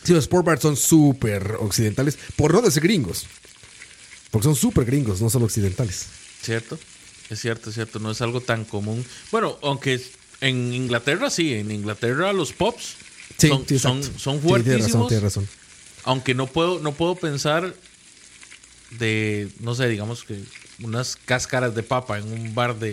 [0.05, 3.27] Sí, los sport bars son súper occidentales, por no decir gringos.
[4.31, 6.07] Porque son súper gringos, no solo occidentales.
[6.43, 6.79] ¿Cierto?
[7.29, 7.99] Es cierto, es cierto.
[7.99, 9.05] No es algo tan común.
[9.33, 10.01] Bueno, aunque
[10.41, 12.95] en Inglaterra sí, en Inglaterra los pops
[13.39, 15.09] Sí, son, sí, son, son Sí, tienes razón, fuertísimos.
[15.09, 15.49] tienes razón.
[16.05, 17.75] Aunque no puedo, no puedo pensar
[18.99, 20.41] de, no sé, digamos que
[20.83, 22.91] unas cáscaras de papa en un bar de,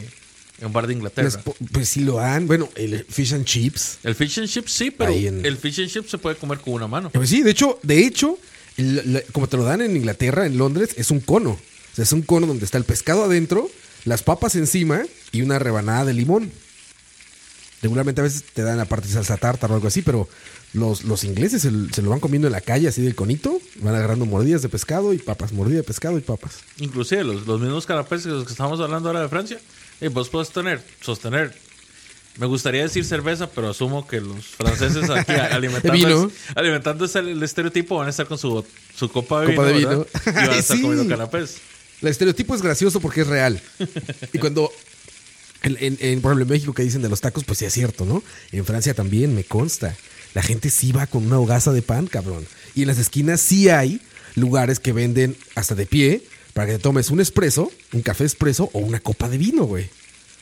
[0.59, 1.29] en un bar de Inglaterra.
[1.71, 2.47] Pues sí lo dan.
[2.47, 3.99] Bueno, el fish and chips.
[4.03, 6.73] El fish and chips sí, pero en- el fish and chips se puede comer con
[6.73, 7.09] una mano.
[7.11, 8.37] Pues sí, de hecho, de hecho,
[8.77, 11.51] el- la- como te lo dan en Inglaterra, en Londres, es un cono.
[11.51, 13.69] O sea, es un cono donde está el pescado adentro,
[14.03, 16.51] las papas encima y una rebanada de limón.
[17.85, 20.27] Regularmente a veces te dan aparte salsa tártara o algo así, pero
[20.73, 23.93] los, los ingleses se, se lo van comiendo en la calle así del conito, van
[23.93, 26.61] agarrando mordidas de pescado y papas, mordida de pescado y papas.
[26.79, 29.59] Inclusive los, los mismos canapés que los que estamos hablando ahora de Francia.
[30.01, 31.53] Y vos puedes tener, sostener.
[32.37, 36.31] Me gustaría decir cerveza, pero asumo que los franceses aquí alimentando, Vino.
[36.55, 38.65] alimentándose el, estereotipo van a estar con su,
[38.97, 40.05] su copa de de vino.
[40.25, 40.81] Y van a estar Sí.
[40.81, 41.57] comiendo canapés.
[42.01, 43.61] El estereotipo es gracioso porque es real.
[44.33, 44.69] Y cuando,
[45.65, 47.73] en, en- en, por ejemplo, en México que dicen de los tacos, pues sí es
[47.73, 48.23] cierto, ¿no?
[48.51, 49.95] En Francia también, me consta.
[50.33, 52.45] La gente sí va con una hogaza de pan, cabrón.
[52.75, 54.01] Y en las esquinas sí hay
[54.35, 56.23] lugares que venden hasta de pie
[56.53, 59.89] para que te tomes un espresso, un café espresso o una copa de vino, güey.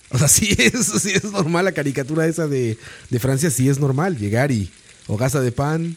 [0.09, 2.77] O sea, sí es, sí es normal la caricatura esa de,
[3.09, 4.69] de Francia, sí es normal llegar y
[5.07, 5.95] hogaza de pan,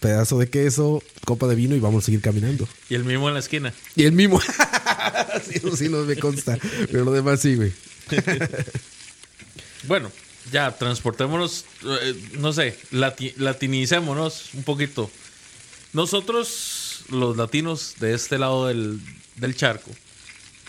[0.00, 2.68] pedazo de queso, copa de vino y vamos a seguir caminando.
[2.88, 3.72] Y el mismo en la esquina.
[3.96, 4.40] Y el mismo.
[5.48, 6.58] sí, eso sí no me consta.
[6.90, 7.72] Pero lo demás sí, güey.
[9.84, 10.12] Bueno,
[10.52, 15.10] ya, transportémonos, eh, no sé, lati- latinicémonos un poquito.
[15.92, 19.00] Nosotros, los latinos de este lado del,
[19.36, 19.90] del charco,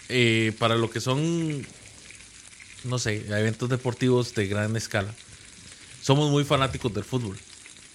[0.10, 1.66] eh, para lo que son,
[2.86, 5.14] no sé, eventos deportivos de gran escala,
[6.02, 7.38] somos muy fanáticos del fútbol.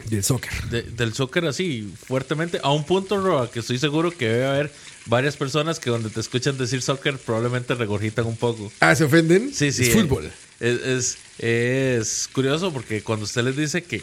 [0.04, 0.52] Del soccer.
[0.68, 4.72] De- del soccer así, fuertemente, a un punto, Roa, que estoy seguro que debe haber
[5.06, 8.72] varias personas que donde te escuchan decir soccer probablemente regurgitan un poco.
[8.80, 9.52] Ah, ¿se ofenden?
[9.54, 9.84] Sí, sí.
[9.88, 10.30] Es fútbol.
[10.60, 13.98] Es, es, es curioso porque cuando usted les dice que,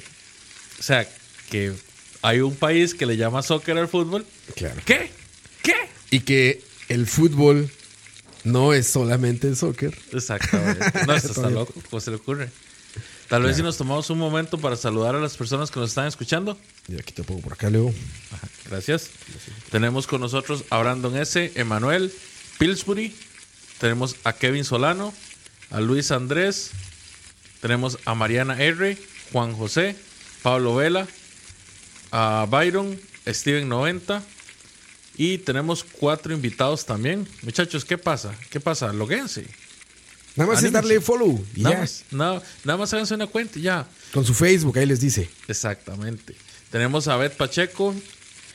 [0.80, 1.08] o sea,
[1.50, 1.74] que
[2.22, 4.82] hay un país que le llama soccer al fútbol, Claro.
[4.86, 5.12] ¿qué?
[5.62, 5.76] ¿Qué?
[6.12, 7.70] Y que el fútbol
[8.44, 9.98] no es solamente el soccer.
[10.12, 10.86] Exactamente.
[11.08, 11.74] No, esto está loco.
[11.90, 12.50] ¿Cómo se le ocurre?
[13.34, 16.06] Tal vez si nos tomamos un momento para saludar a las personas que nos están
[16.06, 16.56] escuchando.
[16.88, 17.92] Y aquí te pongo por acá, Leo.
[18.70, 19.10] Gracias.
[19.72, 22.14] Tenemos con nosotros a Brandon S., Emanuel,
[22.60, 23.12] Pillsbury.
[23.80, 25.16] Tenemos a Kevin Solano,
[25.72, 26.74] a Luis Andrés.
[27.60, 29.00] Tenemos a Mariana R.,
[29.32, 29.96] Juan José,
[30.44, 31.08] Pablo Vela,
[32.12, 34.22] a Byron, Steven 90.
[35.18, 37.28] Y tenemos cuatro invitados también.
[37.42, 38.36] Muchachos, ¿qué pasa?
[38.52, 38.94] ¿Qué pasa?
[38.94, 39.48] Loguense.
[40.36, 41.44] Nada más es darle follow.
[41.56, 41.82] Y Nada ya.
[41.82, 43.88] más, nada, nada más háganse una cuenta y ya.
[44.14, 45.30] Con su Facebook, ahí les dice.
[45.48, 46.36] Exactamente.
[46.72, 47.94] Tenemos a Beth Pacheco.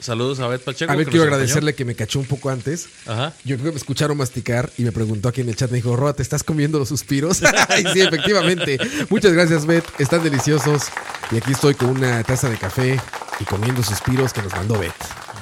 [0.00, 0.92] Saludos a Beth Pacheco.
[0.92, 2.88] A ver, quiero agradecerle que me cachó un poco antes.
[3.06, 3.32] Ajá.
[3.44, 5.94] Yo creo que me escucharon masticar y me preguntó aquí en el chat, me dijo,
[5.96, 7.40] Roa, ¿te estás comiendo los suspiros?
[7.78, 8.78] y sí, efectivamente.
[9.10, 9.84] Muchas gracias, Beth.
[9.98, 10.84] Están deliciosos.
[11.30, 13.00] Y aquí estoy con una taza de café
[13.40, 14.92] y comiendo suspiros que nos mandó Beth.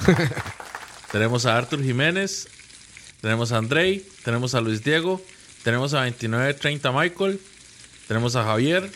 [1.11, 2.47] Tenemos a Arthur Jiménez,
[3.21, 5.21] tenemos a Andrei, tenemos a Luis Diego,
[5.67, 7.41] tenemos a 2930 Michael,
[8.07, 8.89] tenemos a Javier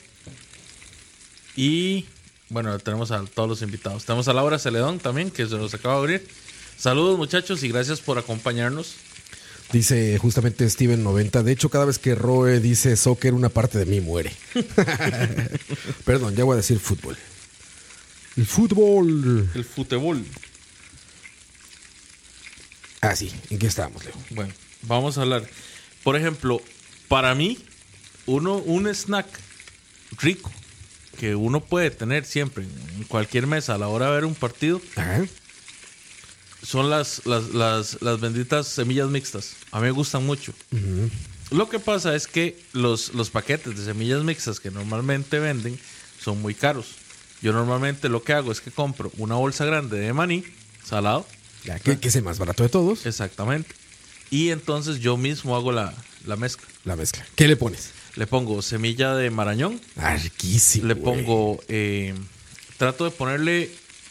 [1.57, 2.05] y
[2.47, 4.05] bueno, tenemos a todos los invitados.
[4.05, 6.27] Tenemos a Laura Celedón también, que se nos acaba de abrir.
[6.77, 8.93] Saludos muchachos y gracias por acompañarnos.
[9.73, 11.43] Dice justamente Steven 90.
[11.43, 14.31] De hecho, cada vez que Roe dice soccer, una parte de mí muere.
[16.05, 17.17] Perdón, ya voy a decir fútbol.
[18.37, 19.49] El fútbol.
[19.53, 20.23] El futebol.
[23.01, 23.29] Ah, sí.
[23.49, 24.13] ¿En qué estábamos, Leo?
[24.29, 24.53] Bueno,
[24.83, 25.45] vamos a hablar.
[26.03, 26.61] Por ejemplo,
[27.07, 27.57] para mí,
[28.25, 29.27] uno, un snack
[30.19, 30.51] rico
[31.19, 34.81] que uno puede tener siempre en cualquier mesa a la hora de ver un partido
[34.95, 35.23] Ajá.
[36.63, 39.55] son las, las, las, las benditas semillas mixtas.
[39.71, 40.53] A mí me gustan mucho.
[41.51, 45.77] Lo que pasa es que los, los paquetes de semillas mixtas que normalmente venden
[46.19, 46.95] son muy caros.
[47.41, 50.43] Yo normalmente lo que hago es que compro una bolsa grande de maní
[50.83, 51.25] salado.
[51.65, 53.05] Ya, que, que es el más barato de todos.
[53.05, 53.75] Exactamente.
[54.31, 55.93] Y entonces yo mismo hago la,
[56.25, 56.65] la mezcla.
[56.85, 57.23] La mezcla.
[57.35, 57.91] ¿Qué le pones?
[58.15, 59.79] Le pongo semilla de marañón.
[59.97, 60.87] Ah, riquísimo.
[60.87, 61.61] Le pongo.
[61.67, 62.15] eh,
[62.77, 63.69] trato de ponerle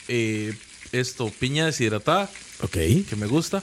[0.09, 0.55] eh,
[0.93, 2.31] esto, piña deshidratada,
[2.63, 2.73] Ok.
[2.73, 3.63] que me gusta.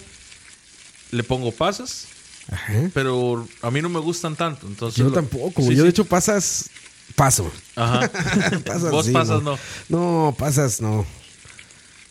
[1.12, 2.08] Le pongo pasas,
[2.52, 2.90] Ajá.
[2.94, 4.68] pero a mí no me gustan tanto.
[4.68, 5.62] Entonces Yo lo- tampoco.
[5.62, 6.70] Sí, Yo, de hecho, pasas.
[7.16, 7.50] Paso.
[7.76, 8.12] Ajá.
[8.66, 9.58] pasas, Vos sí, pasas, no.
[9.90, 11.06] No, pasas, no.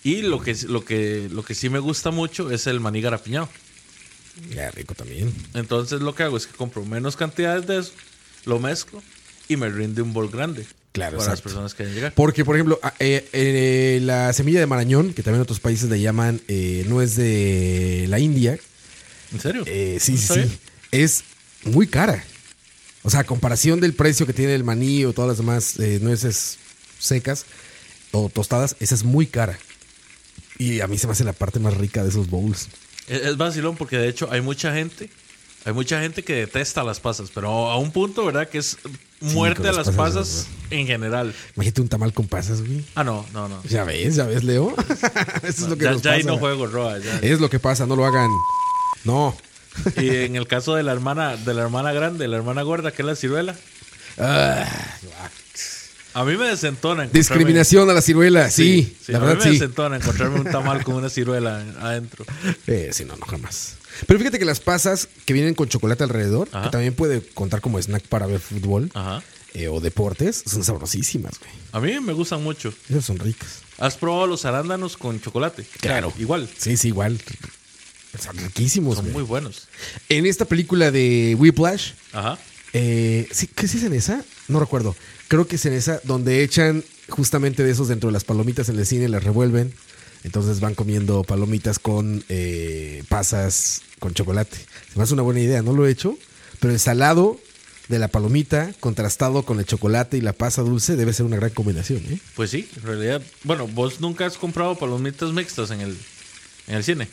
[0.03, 3.49] Y lo que, lo, que, lo que sí me gusta mucho es el maní garapiñado.
[4.55, 5.33] Ya, rico también.
[5.55, 7.93] Entonces lo que hago es que compro menos cantidades de eso,
[8.45, 9.03] lo mezclo
[9.49, 10.67] y me rinde un bol grande.
[10.93, 12.15] Claro, Para las personas que quieren llegar.
[12.15, 15.91] Porque, por ejemplo, a- eh, eh, la semilla de marañón, que también en otros países
[15.91, 18.59] le llaman eh, nuez de la India,
[19.33, 19.63] ¿En serio?
[19.67, 20.59] eh, sí, ¿No sí, sí,
[20.93, 21.25] es
[21.65, 22.25] muy cara.
[23.03, 26.57] O sea, a comparación del precio que tiene el maní o todas las demás nueces
[26.99, 27.45] secas
[28.13, 29.59] o tostadas, esa es muy cara.
[30.59, 32.69] Y a mí se me hace la parte más rica de esos bowls.
[33.09, 35.09] Es, es vacilón porque de hecho hay mucha gente,
[35.65, 38.49] hay mucha gente que detesta las pasas, pero a un punto, ¿verdad?
[38.49, 38.77] Que es
[39.21, 41.35] muerte a las pasas, pasas en general.
[41.55, 42.85] Imagínate un tamal con pasas, güey.
[42.95, 43.63] Ah, no, no, no.
[43.65, 44.75] Ya ves, ya ves, Leo.
[45.43, 46.33] Eso es lo que ya nos ya ahí pasa.
[46.33, 46.99] no juego, Roa.
[46.99, 47.19] ya.
[47.21, 48.31] Es lo que pasa, no lo hagan.
[49.05, 49.37] No,
[49.97, 53.03] Y en el caso de la hermana, de la hermana grande, la hermana gorda, que
[53.03, 53.55] es la ciruela,
[54.19, 54.67] Ah,
[56.21, 57.07] a mí me desentona.
[57.07, 59.51] discriminación a la ciruela, sí, sí, la a verdad mí me sí.
[59.59, 62.25] desentona encontrarme un tamal con una ciruela adentro.
[62.67, 63.75] Eh, sí, no, no, jamás.
[64.07, 66.65] Pero fíjate que las pasas que vienen con chocolate alrededor, Ajá.
[66.65, 69.23] que también puede contar como snack para ver fútbol Ajá.
[69.55, 71.51] eh, o deportes, son sabrosísimas, güey.
[71.73, 72.73] A mí me gustan mucho.
[72.89, 73.61] Esas son ricas.
[73.79, 75.67] ¿Has probado los arándanos con chocolate?
[75.81, 76.13] Claro.
[76.19, 76.49] Igual.
[76.59, 77.21] Sí, sí, igual.
[78.19, 79.13] Son riquísimos, Son güey.
[79.15, 79.69] muy buenos.
[80.09, 82.39] En esta película de Whiplash, Ajá.
[82.79, 84.23] Eh, ¿sí, ¿qué sí es en esa?
[84.49, 84.95] No recuerdo.
[85.29, 88.79] Creo que es en esa donde echan justamente de esos dentro de las palomitas en
[88.79, 89.73] el cine, las revuelven.
[90.25, 94.59] Entonces van comiendo palomitas con eh, pasas con chocolate.
[94.93, 96.19] Se me hace una buena idea, no lo he hecho,
[96.61, 97.41] pero el salado
[97.89, 101.51] de la palomita contrastado con el chocolate y la pasa dulce debe ser una gran
[101.51, 102.19] combinación, ¿eh?
[102.35, 103.23] Pues sí, en realidad.
[103.45, 105.97] Bueno, vos nunca has comprado palomitas mixtas en el,
[106.67, 107.09] en el cine.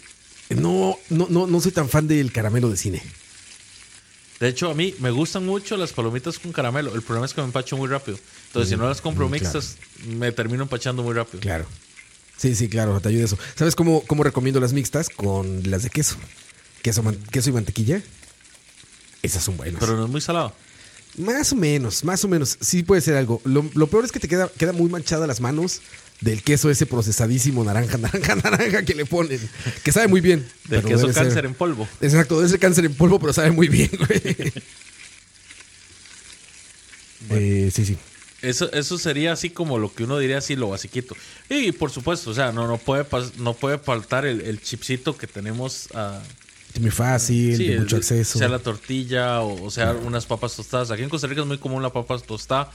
[0.50, 3.02] No, no, no, no soy tan fan del caramelo de cine.
[4.44, 6.94] De hecho, a mí me gustan mucho las palomitas con caramelo.
[6.94, 8.20] El problema es que me empacho muy rápido.
[8.48, 11.40] Entonces, si no las compro mm, mixtas, me termino empachando muy rápido.
[11.40, 11.66] Claro.
[12.36, 13.38] Sí, sí, claro, te ayuda eso.
[13.56, 15.08] ¿Sabes cómo, cómo recomiendo las mixtas?
[15.08, 16.18] Con las de queso.
[16.82, 17.02] Queso,
[17.32, 18.02] queso y mantequilla.
[19.22, 19.80] Esas son buenas.
[19.80, 20.54] Pero no es muy salado.
[21.20, 22.58] Más o menos, más o menos.
[22.60, 23.40] Sí puede ser algo.
[23.46, 25.80] Lo, lo peor es que te queda, queda muy manchada las manos
[26.24, 29.40] del queso ese procesadísimo naranja, naranja, naranja que le ponen.
[29.84, 30.46] Que sabe muy bien.
[30.70, 31.88] Del queso ser- cáncer en polvo.
[32.02, 34.54] Exacto, debe ser cáncer en polvo, pero sabe muy bien, güey.
[37.30, 37.98] Eh, sí, sí.
[38.42, 41.16] Eso, eso sería así como lo que uno diría así, lo basiquito.
[41.50, 43.06] Y por supuesto, o sea, no, no, puede,
[43.38, 46.22] no puede faltar el, el chipsito que tenemos a,
[46.74, 48.40] Es muy fácil, Sí, de mucho acceso.
[48.40, 50.90] Sea la tortilla o, o sea unas papas tostadas.
[50.92, 52.72] Aquí en Costa Rica es muy común la papa tostada.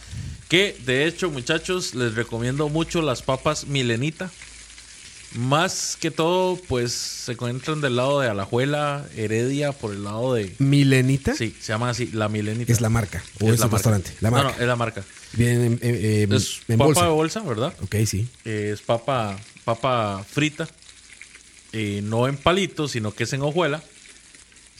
[0.49, 4.31] Que de hecho, muchachos, les recomiendo mucho las papas milenita.
[5.35, 10.55] Más que todo, pues se encuentran del lado de Alajuela, Heredia, por el lado de.
[10.59, 12.73] Milenita Sí, se llama así, la milenita.
[12.73, 13.23] es la marca.
[13.41, 13.77] O es, la el marca.
[13.77, 14.11] restaurante.
[14.21, 14.55] La No, marca.
[14.57, 15.05] no, es la marca.
[15.35, 17.03] Viene en, eh, eh, Es en papa bolsa.
[17.05, 17.75] de bolsa, ¿verdad?
[17.83, 18.27] Ok, sí.
[18.47, 20.67] Eh, es papa, papa frita,
[21.73, 23.83] eh, no en palitos, sino que es en hojuela.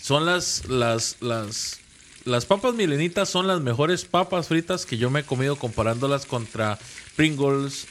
[0.01, 1.79] Son las, las, las,
[2.25, 6.79] las papas milenitas son las mejores papas fritas que yo me he comido comparándolas contra
[7.17, 7.87] Pringles,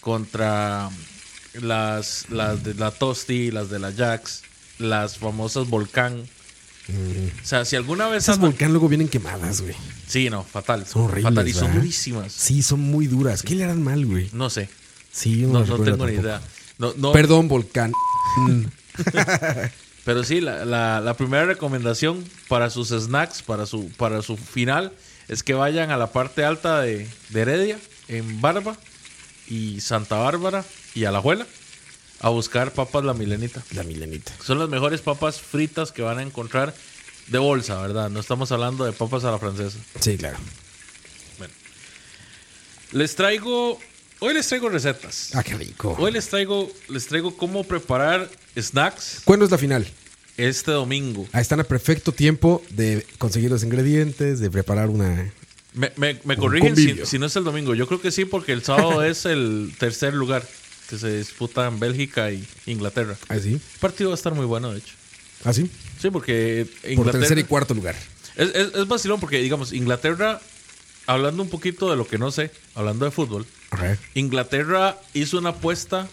[0.00, 0.90] contra
[1.60, 4.42] las, las de la Tosti, las de la Jax,
[4.78, 6.24] las famosas Volcán.
[7.42, 8.24] O sea, si alguna vez...
[8.24, 9.76] Esas volcán luego vienen quemadas, güey.
[10.08, 10.84] Sí, no, fatal.
[10.86, 11.76] Son horribles, Fatal y son ¿verdad?
[11.76, 12.32] durísimas.
[12.32, 13.42] Sí, son muy duras.
[13.42, 14.28] ¿Qué le harán mal, güey?
[14.32, 14.68] No sé.
[15.12, 16.20] Sí, no, No, no tengo ni tampoco.
[16.20, 16.42] idea.
[16.80, 17.92] No, no, Perdón, volcán.
[20.04, 24.92] Pero sí, la, la- la primera recomendación para sus snacks, para su, para su final,
[25.28, 28.76] es que vayan a la parte alta de, de Heredia, en Barba
[29.46, 30.64] y Santa Bárbara
[30.94, 31.46] y Alajuela,
[32.20, 33.62] a buscar papas la milenita.
[33.72, 34.32] La milenita.
[34.42, 36.74] Son las mejores papas fritas que van a encontrar
[37.28, 38.10] de bolsa, ¿verdad?
[38.10, 39.78] No estamos hablando de papas a la francesa.
[40.00, 40.38] Sí, claro.
[42.92, 43.78] Les traigo,
[44.20, 45.30] hoy les traigo recetas.
[45.34, 45.96] Ah, qué rico.
[45.98, 49.86] Hoy les traigo, les traigo cómo preparar snacks ¿Cuándo es la final?
[50.36, 51.26] este domingo.
[51.32, 55.30] Ah, están a perfecto tiempo de conseguir los ingredientes, de preparar una.
[55.74, 57.74] Me, me, me Un corrigen si, no es el domingo.
[57.74, 60.42] Yo creo que sí, porque el sábado es el tercer lugar
[60.88, 63.16] que se disputa en Bélgica y Inglaterra.
[63.28, 63.52] Ah, sí.
[63.54, 64.94] El partido va a estar muy bueno, de hecho.
[65.44, 65.70] Ah, sí.
[66.00, 67.18] Sí, porque Por Inglaterra.
[67.20, 67.94] tercer y cuarto lugar.
[68.36, 70.40] es, es, es vacilón porque, digamos, Inglaterra,
[71.10, 73.44] hablando un poquito de lo que no sé, hablando de fútbol.
[74.14, 76.08] Inglaterra hizo una apuesta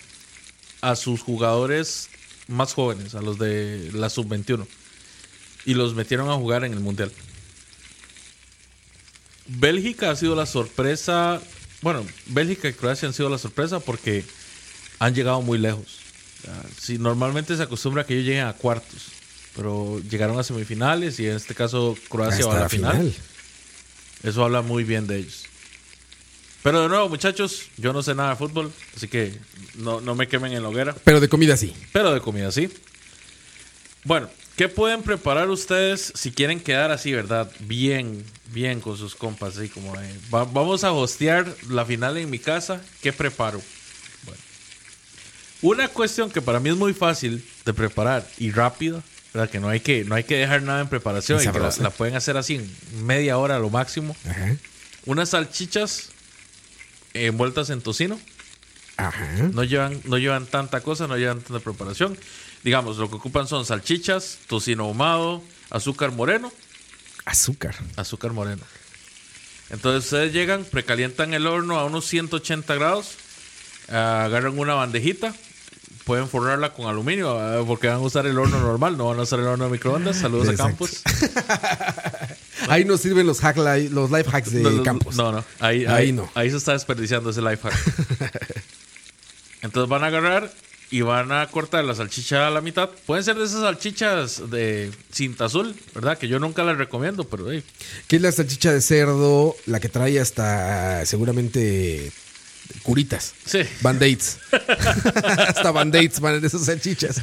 [0.81, 2.09] a sus jugadores
[2.47, 4.65] más jóvenes, a los de la sub-21,
[5.65, 7.11] y los metieron a jugar en el Mundial.
[9.47, 11.41] Bélgica ha sido la sorpresa,
[11.81, 14.25] bueno, Bélgica y Croacia han sido la sorpresa porque
[14.99, 15.99] han llegado muy lejos.
[16.47, 19.07] Ah, Si normalmente se acostumbra que ellos lleguen a cuartos,
[19.55, 22.91] pero llegaron a semifinales y en este caso Croacia va a la la final.
[22.97, 23.15] final.
[24.23, 25.43] Eso habla muy bien de ellos.
[26.63, 29.37] Pero de nuevo, muchachos, yo no sé nada de fútbol, así que
[29.75, 30.95] no, no me quemen en la hoguera.
[31.03, 31.73] Pero de comida sí.
[31.93, 32.69] Pero de comida sí.
[34.03, 37.51] Bueno, ¿qué pueden preparar ustedes si quieren quedar así, verdad?
[37.59, 42.29] Bien, bien con sus compas, así como de, "Va- vamos a hostear la final en
[42.29, 42.81] mi casa.
[43.01, 43.61] ¿Qué preparo?
[44.25, 44.41] Bueno,
[45.61, 49.03] una cuestión que para mí es muy fácil de preparar y rápida,
[49.37, 49.51] ¿verdad?
[49.51, 52.15] Que no hay que, no hay que dejar nada en preparación Y que la, pueden
[52.15, 54.15] hacer así en media hora a lo máximo.
[54.27, 54.55] Ajá.
[55.05, 56.09] Unas salchichas
[57.13, 58.19] envueltas en tocino.
[58.97, 59.27] Ajá.
[59.53, 62.17] No llevan, no llevan tanta cosa, no llevan tanta preparación.
[62.63, 66.51] Digamos, lo que ocupan son salchichas, tocino ahumado, azúcar moreno,
[67.25, 67.75] Azúcar.
[67.95, 68.63] azúcar moreno.
[69.69, 73.15] Entonces ustedes llegan, precalientan el horno a unos 180 grados,
[73.87, 75.35] agarran una bandejita,
[76.07, 79.39] pueden forrarla con aluminio porque van a usar el horno normal, no van a usar
[79.39, 80.15] el horno de microondas.
[80.17, 80.63] Saludos Exacto.
[80.63, 81.01] a Campos.
[82.69, 85.15] Ahí nos sirven los, hack li- los life hacks de No, no, Campos.
[85.17, 85.43] No, no.
[85.59, 86.29] Ahí, Ahí ahí, no.
[86.33, 87.75] Ahí se está desperdiciando ese life hack.
[89.61, 90.51] Entonces van a agarrar
[90.89, 92.89] y van a cortar la salchicha a la mitad.
[93.05, 96.17] Pueden ser de esas salchichas de cinta azul, ¿verdad?
[96.17, 97.63] Que yo nunca las recomiendo, pero hey,
[98.07, 102.11] Que es la salchicha de cerdo, la que trae hasta seguramente
[102.83, 103.33] curitas.
[103.45, 103.59] sí.
[103.81, 104.37] Band-aids.
[105.47, 107.21] hasta band-aids van en esas salchichas.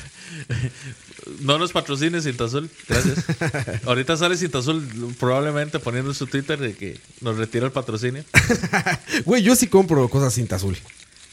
[1.40, 3.24] No nos patrocine Cinta Azul, gracias.
[3.86, 4.86] Ahorita sale Cinta Azul
[5.18, 8.24] probablemente poniendo en su Twitter de que nos retira el patrocinio.
[9.24, 10.76] Güey, yo sí compro cosas cinta azul.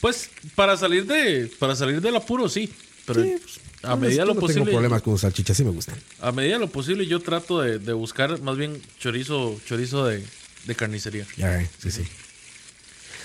[0.00, 2.72] Pues para salir de para salir del apuro sí,
[3.06, 5.70] pero Sí, pues, a medida de lo no posible tengo problemas con salchichas, sí me
[5.70, 5.96] gustan.
[6.20, 10.24] a medida de lo posible yo trato de, de buscar más bien chorizo chorizo de,
[10.64, 11.26] de carnicería.
[11.36, 12.02] Ya, eh, sí, sí.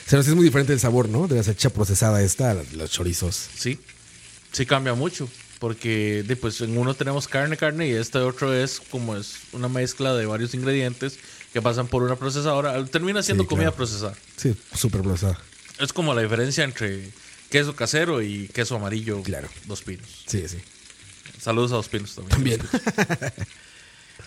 [0.07, 1.27] Sea, es muy diferente el sabor, ¿no?
[1.27, 3.35] De la salchicha procesada esta, los chorizos.
[3.57, 3.79] Sí,
[4.51, 5.29] sí cambia mucho.
[5.59, 9.67] Porque de, pues, en uno tenemos carne, carne y este otro es como es una
[9.67, 11.17] mezcla de varios ingredientes
[11.51, 12.85] que pasan por una procesadora.
[12.85, 13.77] Termina siendo Sí, comida claro.
[13.77, 14.13] procesada.
[14.35, 15.39] Sí, súper procesada.
[15.79, 17.09] Es como la diferencia entre
[17.49, 19.23] queso casero y queso amarillo.
[19.23, 19.49] Claro.
[19.65, 20.07] Dos pinos.
[20.27, 20.57] Sí, sí.
[21.41, 22.59] Saludos a dos pinos también.
[22.59, 22.61] También.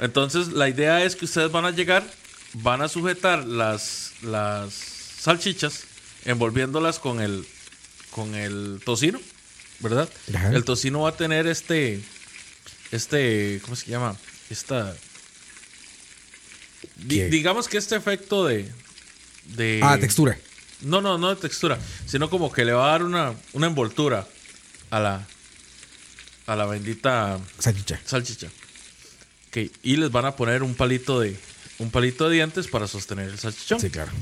[0.01, 2.05] Entonces, la idea es que ustedes van a llegar,
[2.55, 4.73] van a sujetar las, las
[5.21, 5.81] salchichas,
[6.25, 7.47] envolviéndolas con el,
[8.11, 9.21] con el tocino,
[9.81, 10.09] ¿verdad?
[10.35, 10.51] Ajá.
[10.53, 12.01] El tocino va a tener este,
[12.93, 14.17] este, ¿cómo se llama?
[14.49, 14.97] Esta,
[16.97, 18.71] digamos que este efecto de,
[19.57, 20.39] de, Ah, textura.
[20.83, 24.27] no, no, no de textura, sino como que le va a dar una, una envoltura
[24.91, 25.27] a la,
[26.47, 28.01] a la bendita Salchicha.
[28.05, 28.49] salchicha.
[29.49, 31.37] Ok, Y les van a poner un palito de
[31.79, 33.81] un palito de dientes para sostener el salchichón.
[33.81, 34.13] Sí, claro.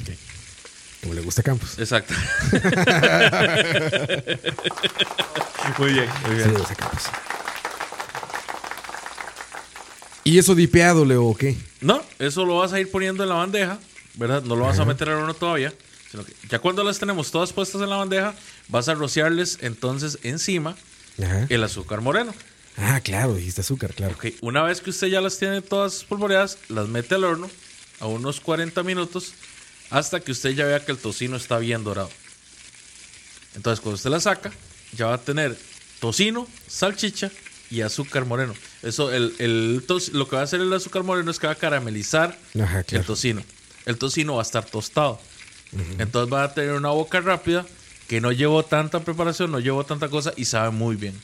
[1.02, 1.78] Como le gusta a Campos.
[1.78, 2.14] Exacto.
[5.78, 6.52] muy bien, muy Sí, bien.
[6.52, 7.02] le gusta a Campos.
[10.24, 11.56] ¿Y eso dipeado, Leo, o qué?
[11.80, 13.78] No, eso lo vas a ir poniendo en la bandeja,
[14.14, 14.42] ¿verdad?
[14.42, 15.72] No lo vas a meter al horno todavía.
[16.10, 18.34] Sino que ya cuando las tenemos todas puestas en la bandeja,
[18.68, 20.74] vas a rociarles entonces encima
[21.22, 21.46] Ajá.
[21.48, 22.34] el azúcar moreno.
[22.76, 24.14] Ah, claro, dijiste azúcar, claro.
[24.14, 27.50] Ok, una vez que usted ya las tiene todas polvoreadas, las mete al horno
[28.00, 29.32] a unos 40 minutos
[29.90, 32.10] hasta que usted ya vea que el tocino está bien dorado.
[33.54, 34.52] Entonces, cuando usted la saca,
[34.92, 35.56] ya va a tener
[36.00, 37.30] tocino, salchicha
[37.70, 38.54] y azúcar moreno.
[38.82, 41.56] Eso, el, el lo que va a hacer el azúcar moreno es que va a
[41.56, 43.42] caramelizar Ajá, el tocino.
[43.86, 45.20] El tocino va a estar tostado.
[45.98, 47.66] Entonces va a tener una boca rápida
[48.06, 51.14] que no llevó tanta preparación, no llevó tanta cosa y sabe muy bien.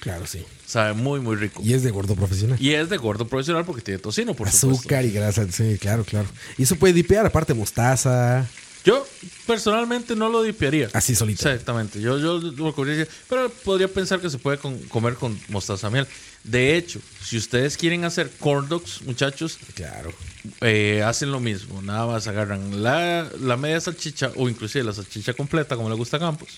[0.00, 0.44] Claro, sí.
[0.74, 1.62] Sabe muy, muy rico.
[1.64, 2.60] Y es de gordo profesional.
[2.60, 4.80] Y es de gordo profesional porque tiene tocino, por supuesto.
[4.80, 6.26] Azúcar y grasa, sí, claro, claro.
[6.58, 8.44] Y eso puede dipear, aparte mostaza,
[8.84, 9.06] Yo
[9.46, 10.88] personalmente no lo dipearía.
[10.92, 11.48] así solito.
[11.48, 12.00] Exactamente.
[12.00, 16.08] Yo, yo lo comería, pero podría pensar que se puede con- comer con mostaza miel.
[16.42, 20.12] De hecho, si ustedes quieren hacer corn dogs, muchachos, Claro.
[20.60, 21.82] eh, hacen lo mismo.
[21.82, 26.16] Nada más agarran la, la media salchicha o inclusive la salchicha completa, como le gusta
[26.16, 26.48] a Campos.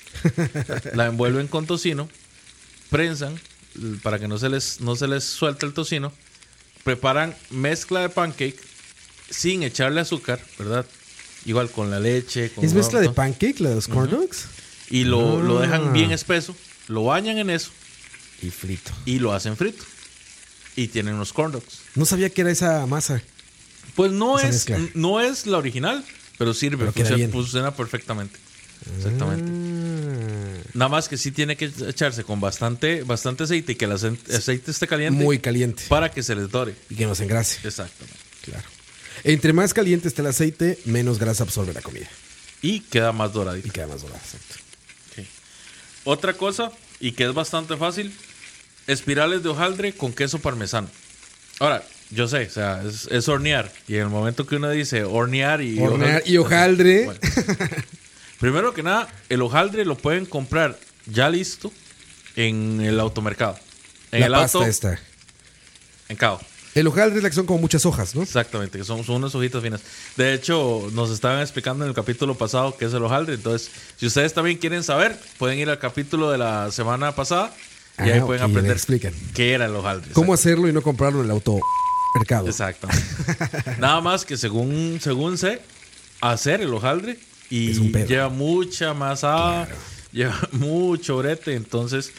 [0.95, 2.09] la envuelven con tocino,
[2.89, 3.39] prensan
[4.03, 6.13] para que no se les, no se les suelte el tocino.
[6.85, 8.59] Preparan mezcla de pancake
[9.31, 10.87] sin echarle azúcar, ¿verdad?
[11.45, 12.51] Igual con la leche.
[12.51, 14.47] Con ¿Es mezcla de pancake, la de los corn dogs?
[14.91, 15.93] Y lo, lo dejan Ah.
[15.93, 16.55] bien espeso,
[16.89, 17.71] lo bañan en eso
[18.43, 18.93] Y frito.
[19.05, 19.83] y lo hacen frito.
[20.77, 21.81] Y tienen unos corn dogs.
[21.95, 23.23] No sabía que era esa masa.
[23.95, 24.79] Pues no Esa es, mezcla.
[24.95, 26.05] no es la original,
[26.39, 28.39] pero sirve, Pero funciona perfectamente.
[28.99, 29.51] Exactamente.
[29.51, 29.76] Ah,
[30.77, 34.19] Nada más que sí tiene que echarse con bastante, bastante aceite y que el ace-
[34.37, 35.85] aceite esté caliente muy caliente.
[35.89, 36.75] para que se les dore.
[36.91, 37.67] Y que nos engrase.
[37.67, 38.19] Exactamente.
[38.45, 38.63] Claro.
[39.25, 42.09] Entre más caliente está el aceite, menos grasa absorbe la comida.
[42.63, 43.73] Y queda más Y doradito.
[43.73, 44.21] queda más dorada.
[44.23, 44.55] Exacto.
[46.05, 48.13] Otra cosa, y que es bastante fácil,
[48.87, 50.89] espirales de hojaldre con queso parmesano.
[51.59, 53.73] Ahora, yo sé, o sea, es, es hornear.
[53.89, 55.79] Y en el momento que uno dice hornear y...
[55.81, 57.07] Hornear y hojaldre.
[57.07, 57.21] Bueno.
[58.41, 61.73] Primero que nada, el hojaldre lo pueden comprar ya listo
[62.37, 63.59] en el automercado.
[64.13, 65.01] En la el pasta auto, esta.
[66.09, 66.41] en Cabo.
[66.75, 68.23] El hojaldre es la que son como muchas hojas, ¿no?
[68.23, 69.81] Exactamente, que son, son unas hojitas finas.
[70.17, 73.35] De hecho, nos estaban explicando en el capítulo pasado qué es el hojaldre.
[73.37, 77.55] Entonces, si ustedes también quieren saber, pueden ir al capítulo de la semana pasada
[77.99, 78.79] y Ah, ahí pueden ok, aprender
[79.35, 80.13] qué era el hojaldre.
[80.13, 82.47] ¿Cómo hacerlo y no comprarlo en el automercado?
[82.47, 83.03] Exactamente.
[83.79, 85.63] Nada más que según, según sé,
[86.21, 87.19] hacer el hojaldre
[87.51, 88.07] y Es un pedo.
[88.07, 89.69] lleva mucha masa,
[90.13, 91.55] lleva mucho brete.
[91.55, 92.13] Entonces,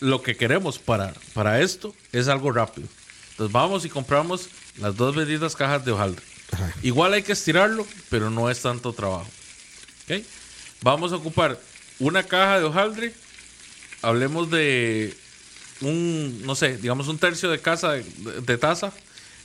[0.00, 2.88] lo que queremos para, para esto es algo rápido.
[3.30, 4.48] Entonces, vamos y compramos
[4.78, 6.22] las dos benditas cajas de hojaldre.
[6.52, 6.72] Ajá.
[6.82, 9.28] Igual hay que estirarlo, pero no es tanto trabajo.
[10.04, 10.22] ¿Ok?
[10.82, 11.60] Vamos a ocupar
[11.98, 13.14] una caja de hojaldre,
[14.02, 15.14] hablemos de
[15.80, 18.04] un, no sé, digamos un tercio de, casa, de,
[18.44, 18.92] de taza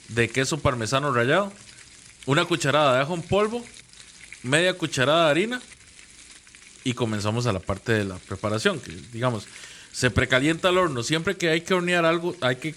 [0.09, 1.51] de queso parmesano rallado,
[2.25, 3.65] una cucharada de ajo en polvo,
[4.43, 5.61] media cucharada de harina
[6.83, 9.45] y comenzamos a la parte de la preparación, que digamos,
[9.91, 11.03] se precalienta el horno.
[11.03, 12.75] Siempre que hay que hornear algo, hay que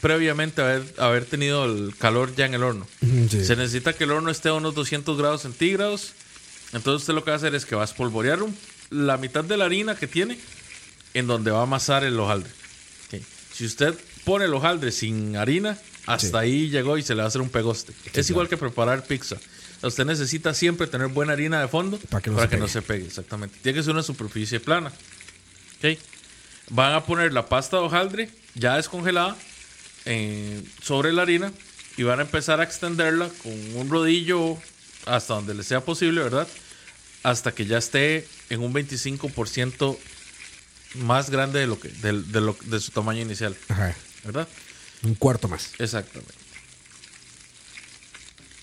[0.00, 2.86] previamente haber, haber tenido el calor ya en el horno.
[3.00, 3.44] Sí.
[3.44, 6.12] Se necesita que el horno esté a unos 200 grados centígrados.
[6.72, 8.56] Entonces usted lo que va a hacer es que va a espolvorear un-
[8.90, 10.38] la mitad de la harina que tiene
[11.14, 12.50] en donde va a amasar el hojaldre.
[13.52, 13.92] Si usted
[14.24, 15.76] pone el hojaldre sin harina,
[16.06, 16.36] hasta Sí.
[16.36, 17.92] ahí llegó y se le va a hacer un pegoste.
[18.14, 19.36] es igual que preparar pizza.
[19.82, 22.68] Usted necesita siempre tener buena harina de fondo Para que no se pegue.
[22.68, 23.06] se pegue.
[23.06, 23.58] Exactamente.
[23.62, 24.92] Tiene que ser una superficie plana.
[25.78, 25.98] Ok.
[26.70, 29.36] Van a poner la pasta de hojaldre ya descongelada
[30.04, 31.52] eh, sobre la harina
[31.96, 34.56] y van a empezar a extenderla con un rodillo
[35.06, 36.46] hasta donde les sea posible, ¿verdad?
[37.22, 39.96] Hasta que ya esté en un 25%
[40.96, 43.94] más grande de lo que de, de lo, de su tamaño inicial, Ajá.
[44.24, 44.48] ¿verdad?
[45.02, 45.72] Un cuarto más.
[45.78, 46.34] Exactamente.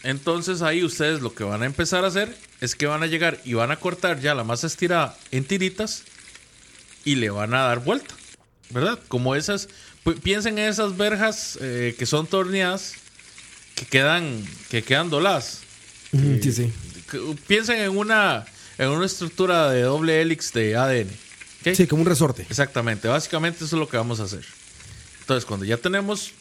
[0.06, 3.40] Entonces ahí ustedes lo que van a empezar a hacer es que van a llegar
[3.44, 6.04] y van a cortar ya la masa estirada en tiritas
[7.04, 8.14] y le van a dar vuelta,
[8.70, 9.00] ¿verdad?
[9.08, 9.68] Como esas,
[10.04, 12.94] pi- piensen en esas verjas eh, que son torneadas
[13.76, 15.62] que quedan que quedan doladas.
[16.12, 16.74] Ujú, Sí, sí.
[17.12, 18.46] Que- Piensen en una
[18.78, 21.10] en una estructura de doble hélice de ADN.
[21.76, 22.46] Sí, como un resorte.
[22.50, 24.46] Exactamente, básicamente eso es lo que vamos a hacer.
[25.22, 26.32] Entonces, cuando ya tenemos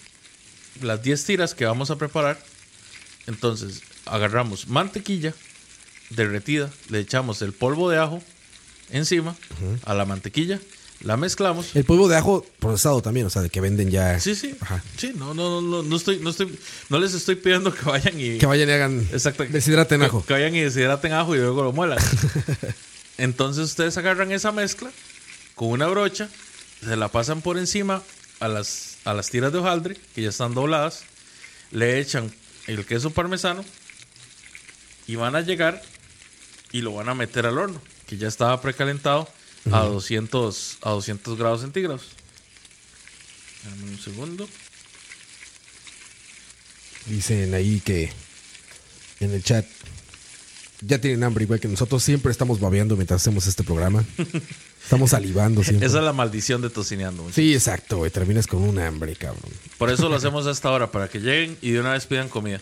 [0.82, 2.38] las 10 tiras que vamos a preparar,
[3.26, 5.34] entonces agarramos mantequilla
[6.10, 8.22] derretida, le echamos el polvo de ajo
[8.90, 9.34] encima
[9.84, 10.60] a la mantequilla,
[11.00, 11.74] la mezclamos.
[11.74, 14.18] El polvo de ajo procesado también, o sea, de que venden ya.
[14.20, 14.54] Sí, sí.
[14.60, 14.82] Ajá.
[14.96, 16.56] Sí, no, no, no, no estoy, no estoy,
[16.88, 19.08] no les estoy pidiendo que vayan y Que vayan y hagan.
[19.12, 19.44] Exacto.
[19.44, 20.24] Deshidraten Que- ajo.
[20.24, 21.98] Que vayan y deshidraten ajo y luego lo muelan.
[23.18, 24.90] Entonces ustedes agarran esa mezcla
[25.54, 26.28] con una brocha,
[26.84, 28.02] se la pasan por encima
[28.40, 31.04] a las, a las tiras de hojaldre que ya están dobladas,
[31.70, 32.32] le echan
[32.66, 33.64] el queso parmesano
[35.06, 35.82] y van a llegar
[36.72, 39.28] y lo van a meter al horno, que ya estaba precalentado
[39.70, 42.02] a 200, a 200 grados centígrados.
[43.64, 44.48] Dame un segundo.
[47.06, 48.10] Dicen ahí que
[49.20, 49.66] en el chat
[50.80, 52.02] ya tienen hambre igual que nosotros.
[52.02, 54.04] Siempre estamos babeando mientras hacemos este programa.
[54.84, 55.86] Estamos salivando siempre.
[55.86, 57.22] Esa es la maldición de tocineando.
[57.22, 57.36] muchachos.
[57.36, 58.10] Sí, exacto, güey.
[58.10, 59.50] Terminas con un hambre, cabrón.
[59.78, 62.28] Por eso lo hacemos a esta hora, para que lleguen y de una vez pidan
[62.28, 62.60] comida.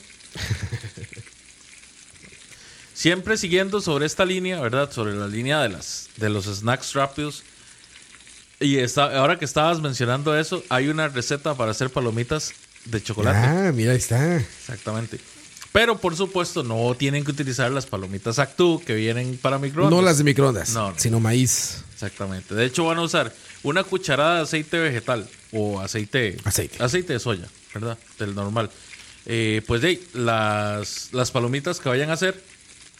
[2.94, 4.90] Siempre siguiendo sobre esta línea, ¿verdad?
[4.92, 7.42] Sobre la línea de, las, de los snacks rápidos.
[8.60, 12.52] Y está, ahora que estabas mencionando eso, hay una receta para hacer palomitas
[12.84, 13.38] de chocolate.
[13.38, 14.36] Ah, mira, ahí está.
[14.36, 15.18] Exactamente.
[15.72, 19.98] Pero por supuesto, no tienen que utilizar las palomitas Actu que vienen para microondas.
[19.98, 20.98] No las de microondas, No, no.
[20.98, 21.82] sino maíz.
[21.94, 22.54] Exactamente.
[22.54, 26.36] De hecho, van a usar una cucharada de aceite vegetal o aceite.
[26.44, 26.82] Aceite.
[26.82, 27.96] Aceite de soya, ¿verdad?
[28.18, 28.70] Del normal.
[29.24, 32.42] Eh, pues de ahí, las, las palomitas que vayan a hacer,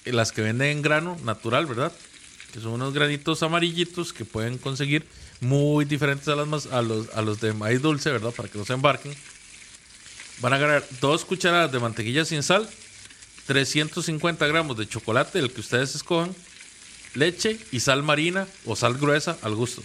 [0.05, 1.93] eh, las que venden en grano natural, ¿verdad?
[2.53, 5.05] Que son unos granitos amarillitos que pueden conseguir
[5.41, 8.31] muy diferentes a, las más, a, los, a los de maíz dulce, ¿verdad?
[8.31, 9.15] Para que no se embarquen.
[10.43, 12.69] Van a agarrar dos cucharadas de mantequilla sin sal,
[13.47, 16.35] 350 gramos de chocolate, el que ustedes escojan,
[17.15, 19.83] leche y sal marina o sal gruesa al gusto.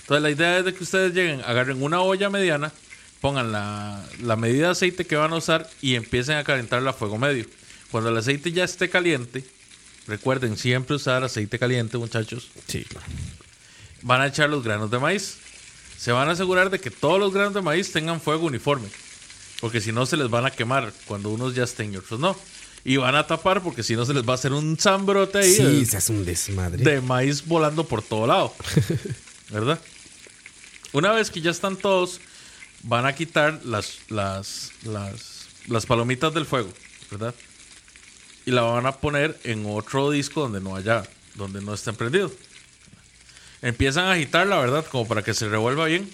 [0.00, 2.72] Entonces la idea es de que ustedes lleguen, agarren una olla mediana,
[3.20, 6.94] pongan la, la medida de aceite que van a usar y empiecen a calentarla a
[6.94, 7.46] fuego medio.
[7.90, 9.44] Cuando el aceite ya esté caliente,
[10.06, 12.84] recuerden siempre usar aceite caliente muchachos, Sí.
[14.02, 15.38] van a echar los granos de maíz.
[15.98, 18.88] Se van a asegurar de que todos los granos de maíz tengan fuego uniforme.
[19.60, 22.36] Porque si no se les van a quemar cuando unos ya estén y otros no.
[22.84, 25.52] Y van a tapar porque si no se les va a hacer un zambrote ahí.
[25.52, 26.84] Sí, de- se hace un desmadre.
[26.84, 28.54] de maíz volando por todo lado.
[29.50, 29.80] ¿Verdad?
[30.92, 32.20] Una vez que ya están todos,
[32.82, 36.72] van a quitar las, las, las, las palomitas del fuego,
[37.10, 37.34] ¿verdad?
[38.44, 41.02] Y la van a poner en otro disco donde no haya,
[41.34, 42.30] donde no esté prendido.
[43.62, 44.86] Empiezan a agitarla, ¿verdad?
[44.90, 46.08] Como para que se revuelva bien.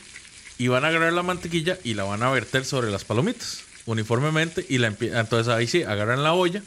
[0.62, 4.64] Y van a agarrar la mantequilla y la van a verter sobre las palomitas, uniformemente.
[4.68, 6.62] Y la entonces ahí sí, agarran la olla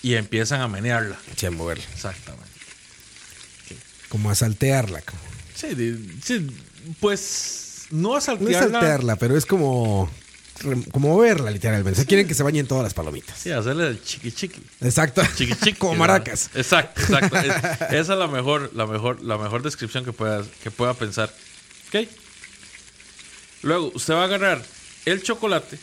[0.00, 1.18] y empiezan a menearla.
[1.36, 1.84] Sí, a moverla.
[1.92, 2.48] Exactamente.
[4.08, 5.02] Como a saltearla.
[5.02, 5.20] como-
[5.54, 5.68] Sí,
[6.24, 6.46] sí,
[6.98, 8.70] pues no a No es saltearla.
[8.80, 10.10] saltearla, pero es como.
[10.90, 11.92] Como moverla, literalmente.
[11.92, 13.38] O sea, quieren que se bañen todas las palomitas.
[13.38, 14.62] Sí, hacerle el chiqui chiqui.
[14.80, 15.22] Exacto.
[15.36, 15.72] Chiqui chiqui.
[15.78, 16.06] como ¿verdad?
[16.20, 16.48] maracas.
[16.54, 17.36] Exacto, exacto.
[17.38, 21.30] Es- esa es la mejor, la mejor, la mejor descripción que pueda, que pueda pensar.
[21.88, 22.08] ¿Ok?
[23.62, 24.64] Luego, usted va a agarrar
[25.04, 25.78] el chocolate,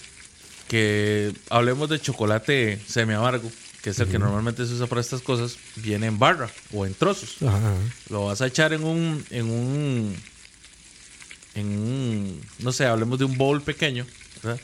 [0.67, 3.51] que hablemos de chocolate semi amargo,
[3.81, 6.93] que es el que normalmente se usa para estas cosas, viene en barra o en
[6.93, 7.37] trozos.
[8.09, 10.15] Lo vas a echar en un, en un,
[11.55, 14.05] en un, no sé, hablemos de un bowl pequeño.
[14.43, 14.59] ¿verdad?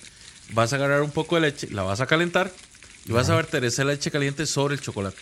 [0.52, 2.52] Vas a agarrar un poco de leche, la vas a calentar
[3.06, 5.22] y vas a verter esa leche caliente sobre el chocolate.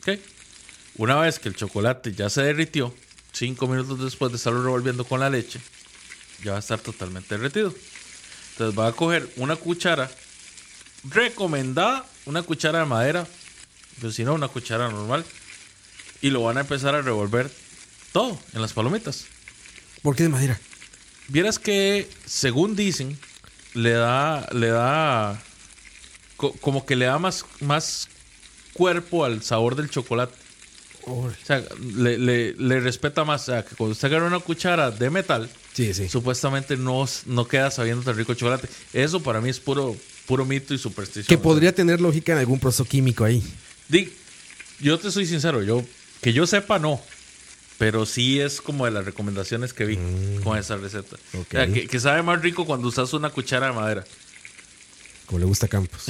[0.00, 0.18] ¿Ok?
[0.98, 2.94] Una vez que el chocolate ya se derritió,
[3.32, 5.60] cinco minutos después de estarlo revolviendo con la leche,
[6.44, 7.74] ya va a estar totalmente derretido.
[8.52, 10.10] Entonces va a coger una cuchara
[11.04, 13.26] recomendada, una cuchara de madera,
[14.00, 15.24] pero si no, una cuchara normal,
[16.22, 17.50] y lo van a empezar a revolver
[18.12, 19.26] todo en las palomitas.
[20.02, 20.58] ¿Por qué de madera?
[21.28, 23.18] Vieras que, según dicen,
[23.74, 25.40] le da, le da,
[26.36, 28.08] co- como que le da más, más
[28.72, 30.34] cuerpo al sabor del chocolate.
[31.02, 31.62] O sea,
[31.94, 33.42] le, le- le respeta más.
[33.42, 36.08] O sea, que cuando usted agarra una cuchara de metal, Sí, sí.
[36.08, 38.66] supuestamente no, no queda sabiendo tan rico el chocolate.
[38.94, 41.26] Eso para mí es puro, puro mito y superstición.
[41.26, 43.42] Que podría tener lógica en algún proceso químico ahí.
[43.88, 44.10] Di,
[44.80, 45.84] yo te soy sincero, yo
[46.22, 46.98] que yo sepa no,
[47.76, 49.98] pero sí es como de las recomendaciones que vi
[50.42, 51.18] con esa receta.
[51.34, 51.38] Mm.
[51.38, 51.46] Ok.
[51.46, 54.04] O sea, que, que sabe más rico cuando usas una cuchara de madera.
[55.26, 56.06] Como le gusta a Campos.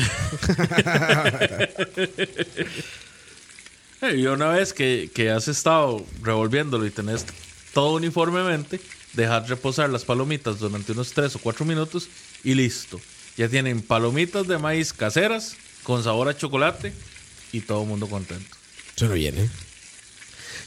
[4.03, 7.25] Y una vez que, que has estado revolviéndolo y tenés
[7.73, 8.81] todo uniformemente,
[9.17, 12.09] dejar reposar las palomitas durante unos 3 o 4 minutos
[12.45, 13.01] y listo.
[13.37, 16.93] Ya tienen palomitas de maíz caseras con sabor a chocolate
[17.53, 18.57] y todo el mundo contento.
[18.95, 19.51] Suena bien, ¿eh?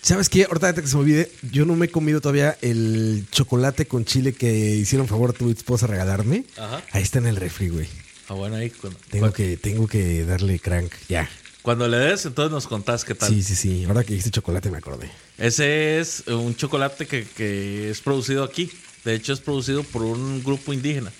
[0.01, 0.45] ¿Sabes qué?
[0.45, 4.33] Ahorita que se me olvide, yo no me he comido todavía el chocolate con chile
[4.33, 6.45] que hicieron favor tu esposa a regalarme.
[6.57, 6.81] Ajá.
[6.91, 7.87] Ahí está en el refri, güey.
[8.29, 10.93] Ah, bueno, ahí cuando, Tengo que, tengo que darle crank.
[11.09, 11.29] Ya.
[11.69, 13.29] Cuando le des, entonces nos contás qué tal.
[13.29, 13.85] Sí, sí, sí.
[13.85, 15.07] Ahora que dijiste chocolate me acordé.
[15.37, 18.71] Ese es un chocolate que, que es producido aquí.
[19.05, 21.11] De hecho, es producido por un grupo indígena.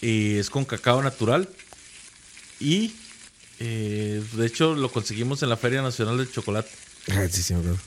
[0.00, 1.48] Y es con cacao natural.
[2.60, 2.94] Y
[3.58, 6.70] eh, de hecho lo conseguimos en la Feria Nacional del Chocolate.
[7.10, 7.80] Ah, sí, sí, me acuerdo.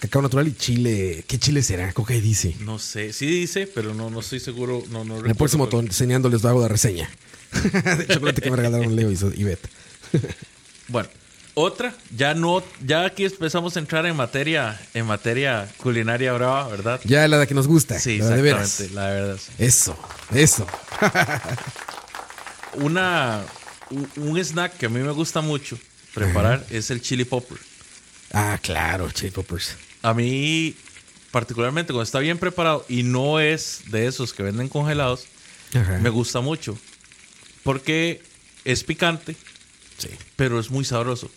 [0.00, 1.24] Cacao natural y chile.
[1.26, 1.94] ¿Qué chile será?
[1.94, 2.56] ¿Cómo que dice?
[2.60, 4.82] No sé, sí dice, pero no, no estoy seguro.
[4.90, 7.08] No, no En el próximo enseñándoles hago la reseña.
[7.98, 9.66] de chocolate que me regalaron Leo y, Bet.
[10.88, 11.08] Bueno,
[11.54, 17.00] otra, ya no, ya aquí empezamos a entrar en materia, en materia culinaria brava, ¿verdad?
[17.04, 17.98] Ya la que nos gusta.
[17.98, 18.80] Sí, la de veras.
[18.92, 19.38] la verdad.
[19.58, 19.96] Eso,
[20.34, 20.66] eso.
[22.74, 23.44] Una,
[24.16, 25.78] un, snack que a mí me gusta mucho
[26.12, 27.58] preparar es el chili popper.
[28.32, 29.76] Ah, claro, chili poppers.
[30.02, 30.74] A mí,
[31.30, 35.26] particularmente cuando está bien preparado y no es de esos que venden congelados,
[35.72, 35.98] Ajá.
[35.98, 36.76] me gusta mucho.
[37.62, 38.22] Porque
[38.64, 39.36] es picante,
[39.98, 40.08] Sí.
[40.36, 41.30] pero es muy sabroso.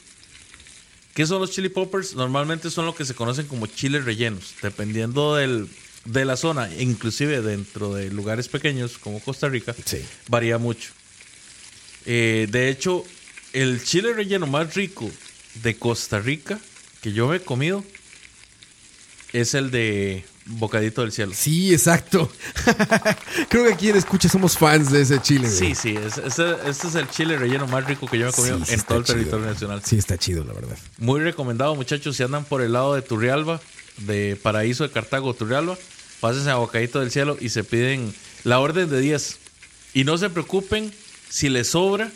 [1.14, 2.14] ¿Qué son los chili poppers?
[2.16, 5.68] Normalmente son lo que se conocen como chiles rellenos, dependiendo del,
[6.05, 9.99] de la zona, inclusive dentro de lugares pequeños como Costa Rica, Sí.
[10.28, 10.91] varía mucho.
[12.05, 13.03] Eh, de hecho,
[13.53, 15.10] el chile relleno más rico
[15.55, 16.60] de Costa Rica
[17.01, 17.84] que yo me he comido
[19.34, 21.34] es el de Bocadito del Cielo.
[21.36, 22.32] Sí, exacto.
[23.50, 25.48] Creo que aquí en Escucha somos fans de ese chile.
[25.48, 25.60] güey.
[25.60, 28.60] Sí, sí, es- este es el chile relleno más rico que yo me he comido
[28.60, 29.16] Sí, sí en todo el chido.
[29.18, 29.82] territorio nacional.
[29.86, 30.78] Sí, está chido, la verdad.
[30.98, 33.60] Muy recomendado, muchachos, si andan por el lado de Turrialba,
[33.98, 35.78] de Paraíso de Cartago, Turrialba,
[36.22, 39.38] pásense a Bocadito del Cielo y se piden la orden de 10.
[39.93, 40.93] Y no se preocupen
[41.30, 42.10] si les sobra,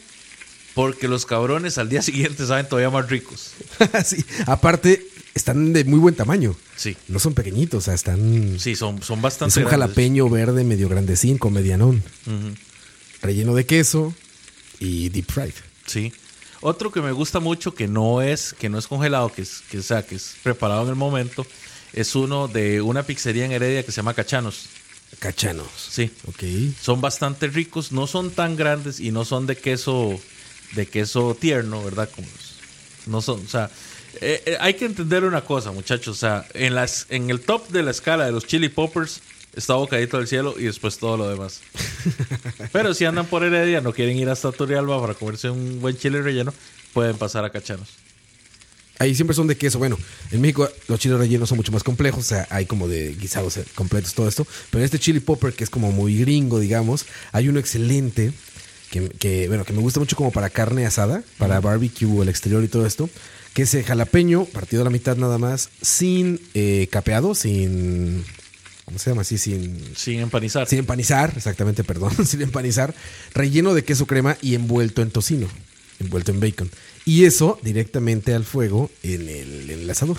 [0.74, 3.52] porque los cabrones al día siguiente saben todavía más ricos.
[4.06, 4.24] sí.
[4.46, 6.56] Aparte, están de muy buen tamaño.
[6.76, 8.58] Sí, No son pequeñitos, o sea, están.
[8.60, 9.88] sí, son, son bastante es un grandes.
[9.88, 12.04] jalapeño verde medio grandecín con medianón.
[13.22, 14.14] Relleno de queso
[14.80, 15.54] y deep fried.
[15.86, 16.12] Sí.
[16.62, 19.80] Otro que me gusta mucho, que no es, que no es congelado, que es, que,
[19.80, 21.46] o sea, que es preparado en el momento,
[21.94, 24.66] es uno de una pizzería en Heredia que se llama Cachanos.
[25.20, 25.68] Cachanos.
[25.90, 26.12] Sí.
[26.28, 26.44] Ok.
[26.82, 30.20] son bastante ricos, no son tan grandes y no son de queso
[30.76, 32.10] de queso tierno, ¿verdad?
[32.16, 32.28] Como
[33.08, 33.70] no son, o sea,
[34.20, 37.70] eh, eh, hay que entender una cosa, muchachos, o sea, en las en el top
[37.70, 39.22] de la escala de los chili poppers
[39.56, 41.62] está Bocadito del Cielo y después todo lo demás.
[42.72, 46.22] Pero si andan por Heredia, no quieren ir hasta Turrialba para comerse un buen chile
[46.22, 46.54] relleno,
[46.94, 47.90] pueden pasar a Cachanos.
[49.00, 49.80] Ahí siempre son de queso.
[49.80, 49.98] Bueno,
[50.32, 52.20] en México los chiles rellenos son mucho más complejos.
[52.20, 54.46] O sea, hay como de guisados completos, todo esto.
[54.70, 58.32] Pero este chili popper, que es como muy gringo, digamos, hay uno excelente
[58.92, 62.64] que, que, bueno, que me gusta mucho como para carne asada, para barbecue, el exterior
[62.64, 63.10] y todo esto.
[63.54, 68.24] Que es el jalapeño, partido a la mitad nada más, sin eh, capeado, sin.
[68.86, 69.38] ¿Cómo se llama así?
[69.38, 69.96] Sin.
[69.96, 70.68] Sin empanizar.
[70.68, 72.96] Sin empanizar, exactamente, perdón, sin empanizar,
[73.34, 75.48] relleno de queso crema y envuelto en tocino,
[76.00, 76.70] envuelto en bacon.
[77.06, 80.18] Y eso directamente al fuego en el, en el asador.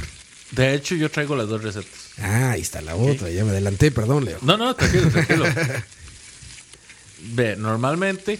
[0.52, 1.88] De hecho, yo traigo las dos recetas.
[2.18, 4.38] Ah, ahí está la otra, ya me adelanté, perdón, Leo.
[4.42, 5.46] No, no, tranquilo, tranquilo.
[7.34, 8.38] Ve, normalmente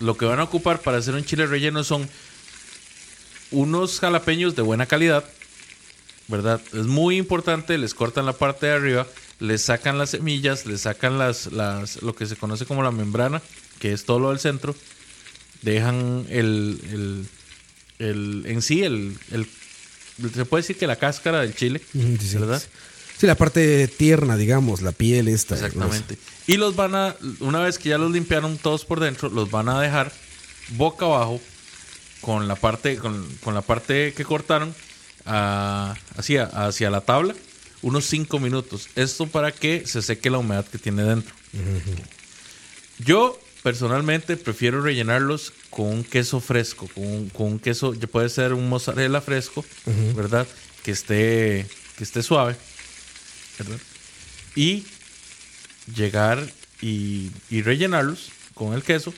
[0.00, 2.08] lo que van a ocupar para hacer un chile relleno son
[3.52, 5.24] unos jalapeños de buena calidad,
[6.28, 6.60] ¿verdad?
[6.72, 9.06] Es muy importante, les cortan la parte de arriba,
[9.38, 13.42] les sacan las semillas, les sacan las, las, lo que se conoce como la membrana,
[13.78, 14.74] que es todo lo del centro,
[15.62, 19.46] dejan el, el, el en sí, el, el,
[20.32, 22.38] se puede decir que la cáscara del chile, sí, sí.
[22.38, 22.62] ¿verdad?
[23.18, 25.54] Sí, la parte tierna, digamos, la piel esta.
[25.54, 26.18] Exactamente.
[26.46, 29.68] Y los van a, una vez que ya los limpiaron todos por dentro, los van
[29.68, 30.12] a dejar
[30.70, 31.40] boca abajo
[32.22, 34.74] con la parte, con, con la parte que cortaron
[35.26, 37.34] a- hacia, hacia la tabla
[37.82, 38.88] unos 5 minutos.
[38.96, 41.34] Esto para que se seque la humedad que tiene dentro.
[42.98, 48.52] Yo personalmente prefiero rellenarlos con un queso fresco, con un, con un queso, puede ser
[48.54, 49.64] un mozzarella fresco,
[50.14, 50.46] ¿verdad?
[50.82, 51.66] Que esté,
[51.96, 52.56] que esté suave,
[53.58, 53.78] ¿verdad?
[54.54, 54.84] Y
[55.94, 56.44] llegar
[56.80, 59.12] y, y rellenarlos con el queso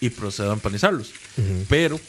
[0.00, 1.10] y procedo a empanizarlos.
[1.68, 2.00] Pero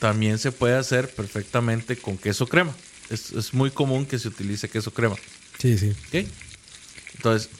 [0.00, 2.74] también se puede hacer perfectamente con queso crema.
[3.10, 5.14] Es, es muy común que se utilice queso crema.
[5.58, 5.90] Sí, sí.
[6.08, 6.26] ¿Ok?
[7.16, 7.50] Entonces,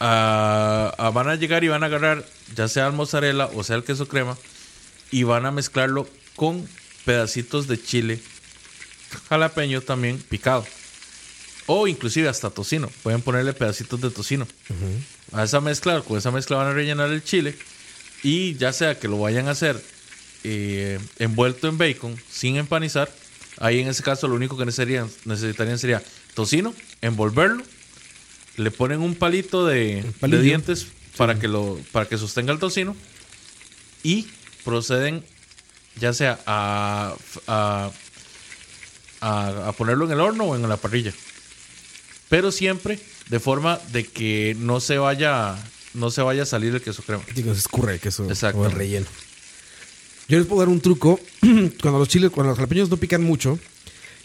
[0.00, 3.76] ah, ah, van a llegar y van a agarrar ya sea el mozzarella o sea
[3.76, 4.36] el queso crema
[5.10, 6.68] y van a mezclarlo con
[7.04, 8.20] pedacitos de chile
[9.28, 10.66] jalapeño también picado.
[11.66, 12.90] O inclusive hasta tocino.
[13.02, 14.48] Pueden ponerle pedacitos de tocino.
[15.32, 17.56] A esa mezcla, con esa mezcla van a rellenar el chile.
[18.22, 19.80] Y ya sea que lo vayan a hacer
[20.44, 23.10] eh, envuelto en bacon, sin empanizar.
[23.58, 26.02] Ahí en ese caso lo único que necesitarían, necesitarían sería
[26.34, 27.62] tocino, envolverlo.
[28.56, 30.86] Le ponen un palito de, dientes
[31.16, 32.96] para, que lo, para que sostenga el tocino.
[34.02, 34.26] Y
[34.64, 35.24] proceden
[36.00, 37.14] ya sea a,
[37.46, 37.90] a,
[39.20, 41.12] a- a ponerlo en el horno o en la parrilla.
[42.28, 45.56] Pero siempre de forma de que no se vaya,
[45.94, 47.22] no se vaya a salir el queso crema.
[47.34, 48.60] Digo, se escurre el queso Exacto.
[48.60, 49.06] o el relleno.
[50.32, 51.20] Yo les puedo dar un truco.
[51.82, 53.58] cuando los chiles, cuando los jalapeños no pican mucho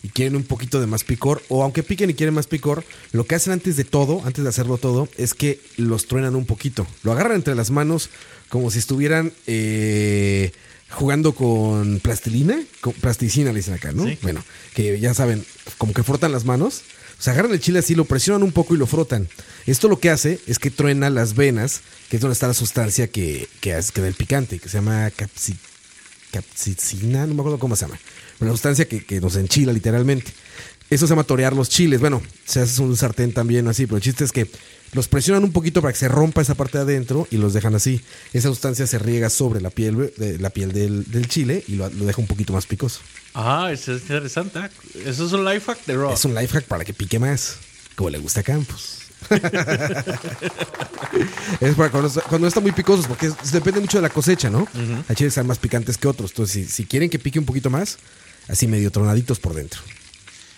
[0.04, 3.26] y quieren un poquito de más picor, o aunque piquen y quieren más picor, lo
[3.26, 6.88] que hacen antes de todo, antes de hacerlo todo, es que los truenan un poquito.
[7.04, 8.10] Lo agarran entre las manos
[8.48, 10.54] como si estuvieran eh,
[10.92, 14.06] jugando con plastilina, con plasticina le dicen acá, ¿no?
[14.06, 14.18] Sí.
[14.22, 14.42] Bueno,
[14.76, 15.44] que ya saben,
[15.78, 16.84] como que frotan las manos.
[17.20, 19.28] O sea, agarran el chile así, lo presionan un poco y lo frotan.
[19.66, 23.08] Esto lo que hace es que truena las venas, que es donde está la sustancia
[23.08, 25.58] que, que, hace- que da el picante, que se llama capsi,
[26.32, 28.00] capsicina, no me acuerdo cómo se llama.
[28.40, 30.32] Una sustancia que, que nos enchila literalmente.
[30.90, 32.00] Eso se llama torear los chiles.
[32.00, 34.50] Bueno, se hace un sartén también así, pero el chiste es que
[34.94, 37.76] los presionan un poquito para que se rompa esa parte de adentro y los dejan
[37.76, 38.02] así.
[38.32, 41.90] Esa sustancia se riega sobre la piel, de, la piel del, del chile y lo,
[41.90, 43.02] lo deja un poquito más picoso.
[43.34, 44.60] Ah, eso es interesante.
[45.06, 46.14] Eso es un life hack de Raw.
[46.14, 47.58] Es un life hack para que pique más,
[47.96, 48.97] como le gusta a Campos.
[51.62, 54.68] es para cuando, cuando está muy picosos, porque es- depende mucho de la cosecha, ¿no?
[54.76, 56.32] Hay chiles que están más picantes que otros.
[56.32, 57.98] Entonces, si, si quieren que pique un poquito más,
[58.48, 59.82] así medio tronaditos por dentro.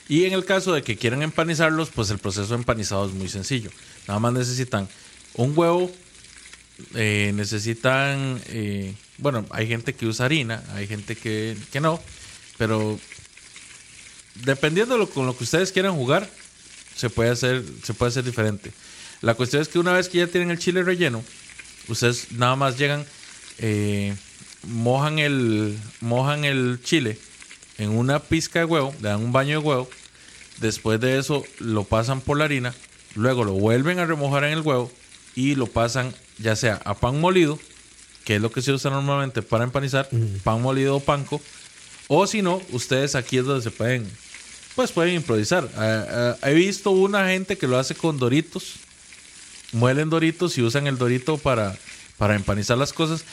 [0.08, 3.30] Y en el caso de que quieran empanizarlos, pues el proceso de empanizado es muy
[3.30, 3.70] sencillo.
[4.08, 4.88] Nada más necesitan
[5.36, 5.92] un huevo,
[6.96, 12.02] eh, necesitan, eh, bueno, hay gente que usa harina, hay gente que, que no,
[12.58, 13.00] pero
[14.44, 16.28] dependiendo de lo, con lo que ustedes quieran jugar,
[17.00, 18.74] se puede hacer, se puede hacer diferente.
[19.22, 21.24] La cuestión es que una vez que ya tienen el chile relleno,
[21.88, 23.06] ustedes nada más llegan,
[23.60, 24.14] eh,
[24.64, 27.18] mojan el, mojan el chile
[27.78, 29.90] en una pizca de huevo, le dan un baño de huevo,
[30.58, 32.76] después de eso lo pasan por la harina,
[33.16, 34.92] luego lo vuelven a remojar en el huevo
[35.36, 37.58] y lo pasan ya sea a pan molido,
[38.26, 40.10] que es lo que se usa normalmente para empanizar,
[40.44, 41.42] pan molido o panco,
[42.10, 44.10] o si no, ustedes aquí es donde se pueden,
[44.76, 45.70] pues pueden improvisar.
[45.76, 48.76] Ah, ah, he visto una gente que lo hace con doritos,
[49.74, 51.78] muelen doritos y usan el dorito para,
[52.18, 53.24] para empanizar las cosas.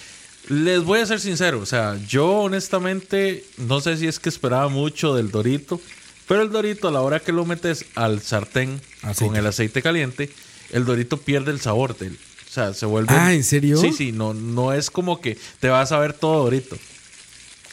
[0.48, 4.68] Les voy a ser sincero, o sea, yo honestamente no sé si es que esperaba
[4.68, 5.80] mucho del dorito,
[6.28, 9.26] pero el dorito a la hora que lo metes al sartén Aceite.
[9.26, 10.30] con el aceite caliente,
[10.70, 13.76] el dorito pierde el sabor del, o sea, se vuelve Ah, ¿en serio?
[13.80, 16.76] Sí, sí, no no es como que te vas a ver todo dorito.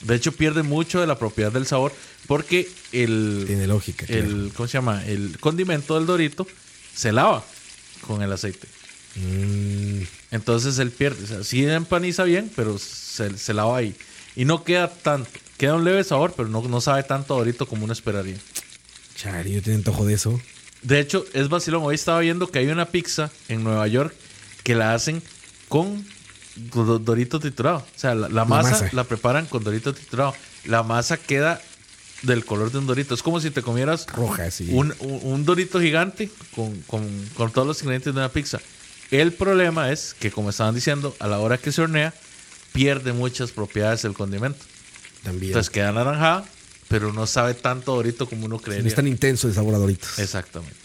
[0.04, 1.93] De hecho pierde mucho de la propiedad del sabor
[2.28, 4.06] porque el Tiene lógica.
[4.06, 4.22] claro.
[4.24, 5.04] el ¿cómo se llama?
[5.06, 6.45] El condimento del dorito
[6.95, 7.43] se lava
[8.06, 8.68] con el aceite.
[9.16, 10.01] Mm,
[10.32, 11.24] Entonces él pierde.
[11.24, 13.95] O sea, sí empaniza bien, pero se, se lava ahí.
[14.36, 15.30] Y no queda tanto.
[15.58, 18.38] Queda un leve sabor, pero no, no sabe tanto ahorita como uno esperaría.
[19.16, 20.41] chari, yo tengo antojo de eso.
[20.82, 21.84] De hecho, es vacilón.
[21.84, 24.14] Hoy estaba viendo que hay una pizza en Nueva York
[24.64, 25.22] que la hacen
[25.70, 26.06] con
[26.56, 27.78] do- dorito triturado.
[27.78, 28.89] O sea, la, la masa, masa.
[28.93, 30.34] la preparan con dorito triturado.
[30.66, 31.62] La masa queda
[32.22, 33.14] del color de un dorito.
[33.14, 34.70] Es como si te comieras Roja, sí.
[34.72, 38.60] un, un- un dorito gigante con, con- con todos los ingredientes de una pizza.
[39.12, 42.14] El problema es que, como estaban diciendo, a la hora que se hornea,
[42.72, 44.60] pierde muchas propiedades el condimento.
[45.24, 45.51] También.
[45.51, 46.45] Entonces queda anaranjada,
[46.88, 48.88] pero no sabe tanto Dorito como uno no creería.
[48.88, 50.18] es tan intenso el sabor a Doritos.
[50.20, 50.76] Exactamente.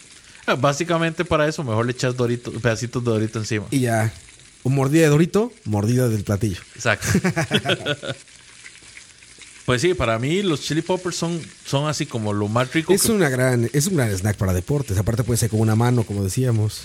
[0.46, 3.66] Ah, Básicamente para eso mejor le echas Dorito, pedacitos de Dorito encima.
[3.70, 4.12] Y ya,
[4.64, 6.60] un mordida de Dorito, mordida del platillo.
[6.74, 7.06] Exacto.
[9.64, 12.92] pues sí, para mí los chili poppers son, son así como lo más rico.
[12.94, 14.96] Es que- una gran, es un gran snack para deportes.
[14.96, 16.82] Aparte puede ser con una mano, como decíamos.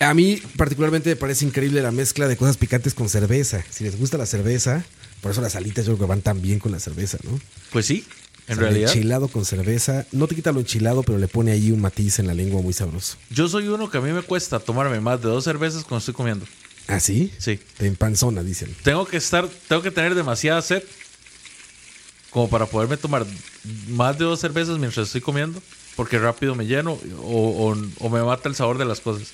[0.00, 3.64] A mí particularmente me parece increíble la mezcla de cosas picantes con cerveza.
[3.70, 4.84] Si les gusta la cerveza,
[5.20, 7.38] por eso las alitas yo creo que van tan bien con la cerveza, ¿no?
[7.70, 8.04] Pues sí,
[8.48, 8.90] en O sea, realidad.
[8.92, 10.04] Enchilado con cerveza.
[10.10, 12.72] No te quita lo enchilado, pero le pone ahí un matiz en la lengua muy
[12.72, 13.16] sabroso.
[13.30, 16.14] Yo soy uno que a mí me cuesta tomarme más de dos cervezas cuando estoy
[16.14, 16.44] comiendo.
[16.92, 17.32] ¿Ah, sí?
[17.38, 17.58] Sí.
[17.78, 18.74] En panzona, dicen.
[18.82, 20.82] Tengo que estar, tengo que tener demasiada sed
[22.30, 23.26] como para poderme tomar
[23.88, 25.62] más de dos cervezas mientras estoy comiendo,
[25.96, 29.28] porque rápido me lleno o, o- o me mata el sabor de las cosas.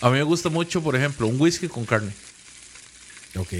[0.00, 2.12] A mí me gusta mucho, por ejemplo, un whisky con carne.
[3.36, 3.52] Ok.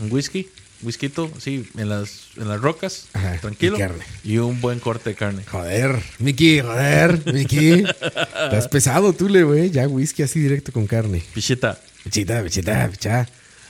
[0.00, 0.48] Un whisky,
[0.82, 3.76] whiskito, sí, en las, en las rocas, Ajá, tranquilo.
[3.76, 4.04] y carne.
[4.24, 5.44] Y un buen corte de carne.
[5.44, 7.84] Joder, Miki, joder, Miki.
[8.00, 9.70] Estás pesado tú, le, güey.
[9.70, 11.22] Ya whisky así directo con carne.
[11.34, 11.80] Pichita.
[12.04, 13.28] Pichita, pichita, pichá.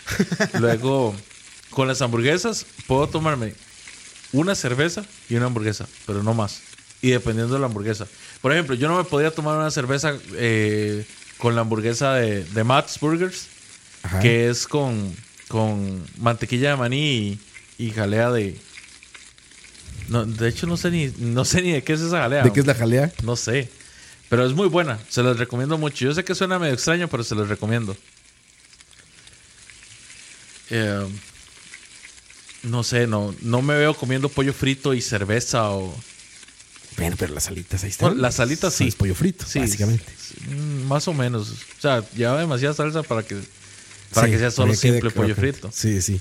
[0.61, 1.15] Luego,
[1.71, 3.55] con las hamburguesas, puedo tomarme
[4.33, 6.61] una cerveza y una hamburguesa, pero no más.
[7.03, 8.07] Y dependiendo de la hamburguesa.
[8.43, 11.05] Por ejemplo, yo no me podría tomar una cerveza eh,
[11.39, 13.47] con la hamburguesa de, de Matt's Burgers,
[14.03, 14.21] Ajá.
[14.21, 15.15] que es con,
[15.49, 17.39] con mantequilla de maní
[17.79, 18.57] y, y jalea de.
[20.09, 22.43] No, de hecho, no sé, ni, no sé ni de qué es esa jalea.
[22.45, 23.13] ¿De qué es la jalea?
[23.23, 23.69] No sé.
[24.29, 24.99] Pero es muy buena.
[25.09, 26.05] Se las recomiendo mucho.
[26.05, 27.97] Yo sé que suena medio extraño, pero se los recomiendo.
[30.71, 31.07] Eh,
[32.65, 35.95] no sé, no, no me veo comiendo pollo frito y cerveza o...
[36.97, 38.09] Bueno, pero las alitas ahí están.
[38.09, 38.89] Bueno, las alitas sí.
[38.89, 40.07] Es pollo frito, Sí, básicamente.
[40.49, 41.51] mm, más o menos.
[41.51, 43.39] O sea, lleva demasiada salsa para que,
[44.13, 45.53] para Sí, que sea solo que simple pollo crocante.
[45.53, 45.71] frito.
[45.73, 46.21] Sí, sí.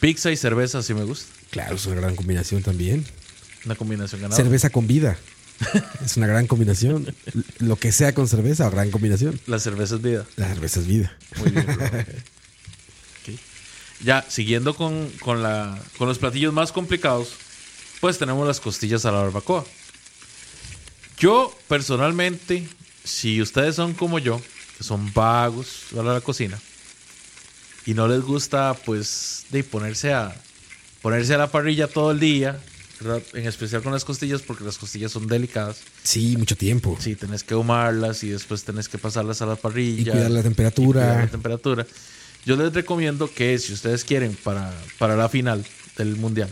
[0.00, 1.26] Pizza y cerveza sí me gusta.
[1.50, 3.04] Claro, es una gran combinación también.
[3.64, 4.36] Una combinación ganada.
[4.36, 5.18] Cerveza con vida.
[6.04, 7.14] es una gran combinación.
[7.58, 9.38] Lo que sea con cerveza, gran combinación.
[9.46, 10.26] La cerveza es vida.
[10.36, 11.16] La cerveza es vida.
[11.38, 11.76] Muy bien, bro.
[13.22, 13.38] Ok.
[14.02, 17.32] Ya, siguiendo con, con, la, con los platillos más complicados,
[18.00, 19.64] pues tenemos las costillas a la barbacoa.
[21.18, 22.66] Yo, personalmente,
[23.04, 24.40] si ustedes son como yo,
[24.78, 26.58] que son vagos a la cocina,
[27.90, 30.32] y no les gusta, pues, de ponerse a,
[31.02, 32.56] ponerse a la parrilla todo el día,
[33.00, 33.20] ¿verdad?
[33.34, 35.78] en especial con las costillas, porque las costillas son delicadas.
[36.04, 36.96] Sí, mucho tiempo.
[37.00, 40.00] Sí, tenés que ahumarlas y después tenés que pasarlas a la parrilla.
[40.02, 41.00] Y cuidar la y temperatura.
[41.00, 41.86] cuidar la temperatura.
[42.46, 45.64] Yo les recomiendo que si ustedes quieren para, para la final
[45.98, 46.48] del mundial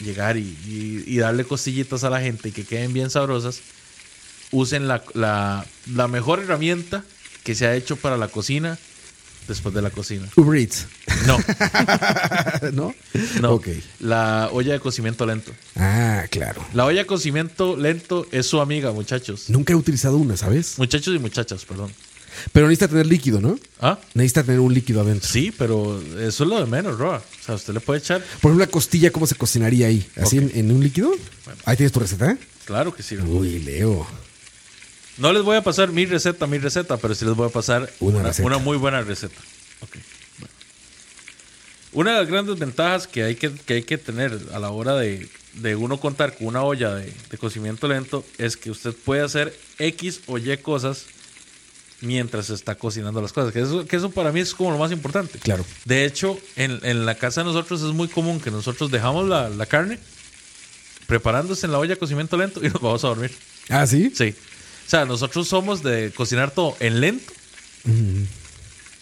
[0.00, 3.60] llegar y, y- y darle costillitas a la gente y que queden bien sabrosas,
[4.52, 7.04] usen la, la- la mejor herramienta
[7.44, 8.78] que se ha hecho para la cocina
[9.48, 10.28] después de la cocina.
[10.36, 10.86] Uber Eats.
[11.26, 11.38] No,
[12.72, 12.94] ¿No?
[13.40, 13.52] no.
[13.54, 13.68] Ok.
[14.00, 15.52] La olla de cocimiento lento.
[15.76, 16.64] Ah, claro.
[16.74, 19.48] La olla de cocimiento lento es su amiga, muchachos.
[19.50, 20.78] Nunca he utilizado una, ¿sabes?
[20.78, 21.92] Muchachos y muchachas, perdón.
[22.52, 23.58] Pero necesita tener líquido, ¿no?
[23.80, 23.98] ¿Ah?
[24.14, 25.28] Necesita tener un líquido adentro.
[25.28, 27.16] Sí, pero eso es lo de menos, Roa.
[27.18, 28.20] O sea, usted le puede echar.
[28.40, 30.06] Por ejemplo, la costilla, ¿cómo se cocinaría ahí?
[30.16, 31.10] ¿Así en, en un líquido?
[31.64, 32.36] Ahí tienes tu receta.
[32.64, 33.16] Claro que sí.
[33.16, 34.06] Uy, Leo.
[35.18, 37.90] No les voy a pasar mi receta, mi receta, pero sí les voy a pasar
[38.00, 38.46] Una una, receta.
[38.46, 39.40] una muy buena receta.
[39.80, 39.96] Ok,
[40.38, 40.54] bueno.
[41.92, 44.94] Una de las grandes ventajas que hay que, que hay que tener a la hora
[44.96, 49.22] de, de uno contar con una olla de, de cocimiento lento es que usted puede
[49.22, 51.06] hacer X o Y cosas
[52.00, 53.52] mientras está cocinando las cosas.
[53.52, 55.38] Que eso, que eso para mí es como lo más importante.
[55.40, 55.64] Claro.
[55.84, 59.48] De hecho, en, en la casa de nosotros es muy común que nosotros dejamos la,
[59.48, 59.98] la carne
[61.08, 63.32] preparándose en la olla de cocimiento lento y nos vamos a dormir.
[63.68, 64.12] Ah, sí.
[64.14, 64.34] Sí.
[64.88, 67.32] O sea, nosotros somos de cocinar todo en lento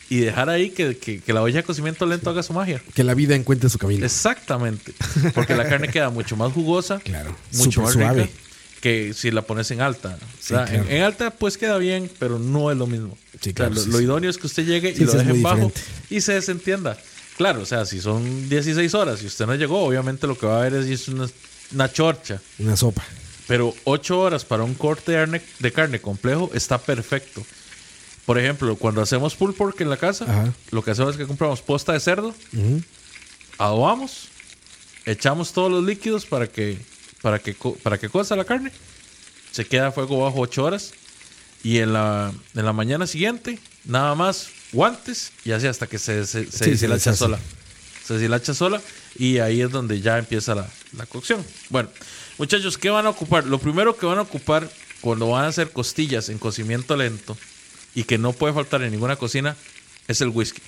[0.09, 2.81] y dejar ahí que, que- que la olla de cocimiento lento haga su magia.
[2.95, 4.05] Que la vida encuentre su camino.
[4.05, 4.93] Exactamente.
[5.35, 7.35] Porque la carne queda mucho más jugosa, Claro.
[7.53, 8.25] mucho más suave.
[8.25, 8.35] rica
[8.81, 10.17] que si la pones en alta.
[10.21, 10.87] O sea, en- claro.
[10.91, 13.17] en, alta pues queda bien, pero no es lo mismo.
[13.33, 15.57] Sí, O sea, claro, lo, idóneo es que usted llegue y lo deje en bajo
[15.67, 15.81] diferente.
[16.11, 16.97] y se desentienda.
[17.37, 20.59] Claro, o sea, si son 16 horas y usted no llegó, obviamente lo que va
[20.61, 21.27] a ver es, es una,
[21.75, 22.41] una chorcha.
[22.59, 23.05] Una sopa.
[23.47, 27.45] Pero 8 horas para un corte de carne, de carne complejo está perfecto.
[28.25, 30.53] Por ejemplo, cuando hacemos pulled pork en la casa, Ajá.
[30.73, 32.83] lo que hacemos es que compramos posta de cerdo, Ujú.
[33.59, 34.29] adobamos,
[35.05, 36.79] echamos todos los líquidos para que,
[37.23, 38.73] para que, para que cosa la carne,
[39.53, 40.93] se queda a fuego bajo 8 horas
[41.63, 46.27] y en la, en la mañana siguiente, nada más guantes y así hasta que se,
[46.27, 47.17] se, se Sí, se deshilacha deshace.
[47.19, 47.39] sola.
[48.05, 48.83] Se deshilacha sola
[49.19, 51.45] y ahí es donde ya empieza la, la cocción.
[51.71, 51.89] Bueno,
[52.39, 53.47] muchachos, ¿qué van a ocupar?
[53.47, 54.71] Lo primero que van a ocupar
[55.01, 57.37] cuando van a hacer costillas en cocimiento lento
[57.95, 59.57] y que no puede faltar en ninguna cocina
[60.09, 60.61] es el whisky.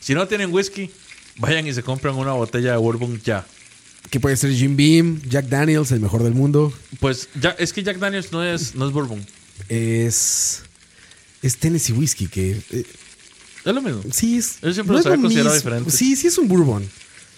[0.00, 0.90] Si no tienen whisky,
[1.38, 3.46] vayan y se compran una botella de bourbon ya.
[4.10, 6.72] Que puede ser Jim Beam, Jack Daniels, el mejor del mundo.
[6.98, 9.24] Pues ya, es que Jack Daniels no es, no es bourbon.
[9.68, 10.62] Es.
[11.40, 12.60] Es Tennessee Whiskey, que.
[12.70, 12.84] eh,
[13.64, 14.02] Es lo mismo.
[14.12, 14.60] sí, es.
[14.60, 15.70] Yo siempre no los es lo había considerado mismo.
[15.70, 15.94] diferentes.
[15.94, 16.88] Sí, sí, es un bourbon.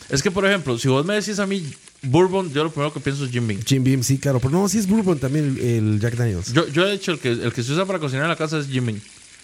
[0.08, 1.64] Es que, por ejemplo, si vos me decís a mí
[2.02, 3.60] bourbon, yo lo primero que pienso es Jim Beam.
[3.64, 4.38] Jim Beam, sí, claro.
[4.40, 6.52] Pero no, sí es bourbon también el, el Jack Daniels.
[6.52, 8.58] Yo, yo, de hecho, el que, el que se usa para cocinar en la casa
[8.58, 9.00] es Jim Beam.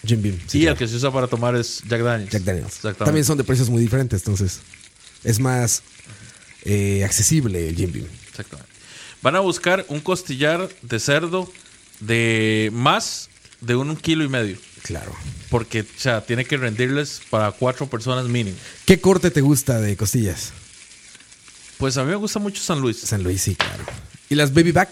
[0.06, 0.38] Jim Beam.
[0.46, 0.72] sí, y claro.
[0.72, 2.32] el que se usa para tomar es Jack Daniels.
[2.32, 2.68] Jack Daniels.
[2.68, 3.04] Exactamente.
[3.04, 4.60] También son de precios muy diferentes, entonces.
[5.24, 5.82] Es más
[6.64, 8.06] eh, accesible el Jim Beam.
[8.28, 8.70] Exactamente.
[9.22, 11.50] Van a buscar un costillar de cerdo
[12.00, 13.28] de más
[13.60, 14.56] de un kilo y medio.
[14.82, 15.14] Claro.
[15.48, 18.56] Porque, o sea, tiene que rendirles para cuatro personas mínimo.
[18.84, 20.52] ¿Qué corte te gusta de costillas?
[21.78, 23.00] Pues a mí me gusta mucho San Luis.
[23.00, 23.84] San Luis, sí, claro.
[24.28, 24.90] ¿Y las baby back?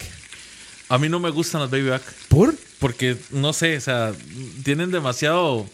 [0.89, 2.03] A mí no me gustan las baby back.
[2.29, 2.55] ¿Por?
[2.79, 4.13] Porque, no sé, o sea,
[4.63, 5.69] tienen demasiado,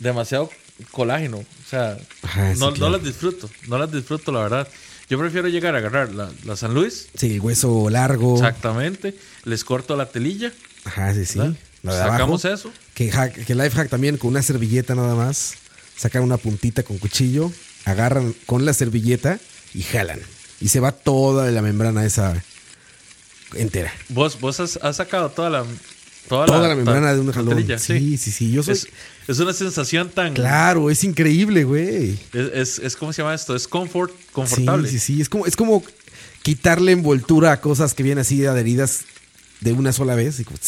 [0.00, 0.50] demasiado
[0.90, 1.38] colágeno.
[1.38, 3.48] O sea, Ajá, sí, no, las disfruto.
[3.68, 4.68] No las disfruto, la verdad.
[5.08, 7.08] Yo prefiero llegar a agarrar la, la San Luis.
[7.14, 8.34] Sí, el hueso largo.
[8.34, 9.14] Exactamente.
[9.44, 10.52] Les corto la telilla.
[10.84, 11.38] Ajá, sí, sí.
[11.38, 11.56] ¿verdad?
[11.92, 12.68] Sacamos abajo.
[12.68, 12.72] eso.
[12.94, 15.54] Que, hack, que life hack también con una servilleta nada más.
[15.96, 17.52] Sacan una puntita con cuchillo,
[17.84, 19.38] agarran con la servilleta
[19.74, 20.20] y jalan.
[20.60, 22.42] Y se va toda la membrana esa
[23.54, 23.92] entera.
[24.08, 25.64] Vos, vos has, has sacado toda la,
[26.28, 27.54] toda, Toda la membrana de un jalón.
[27.56, 28.50] telilla, Sí, sí, sí.
[28.52, 28.74] Yo soy.
[28.74, 28.88] Es,
[29.28, 30.34] es una sensación tan.
[30.34, 32.18] Claro, es increíble, güey.
[32.32, 33.54] Es, es, es- ¿Cómo se llama esto?
[33.54, 34.88] Es confort, Sí, confortable.
[34.88, 35.20] sí, sí.
[35.20, 35.82] Es como, es como
[36.42, 39.00] quitarle envoltura a cosas que vienen así adheridas
[39.60, 40.40] de una sola vez.
[40.40, 40.58] Y como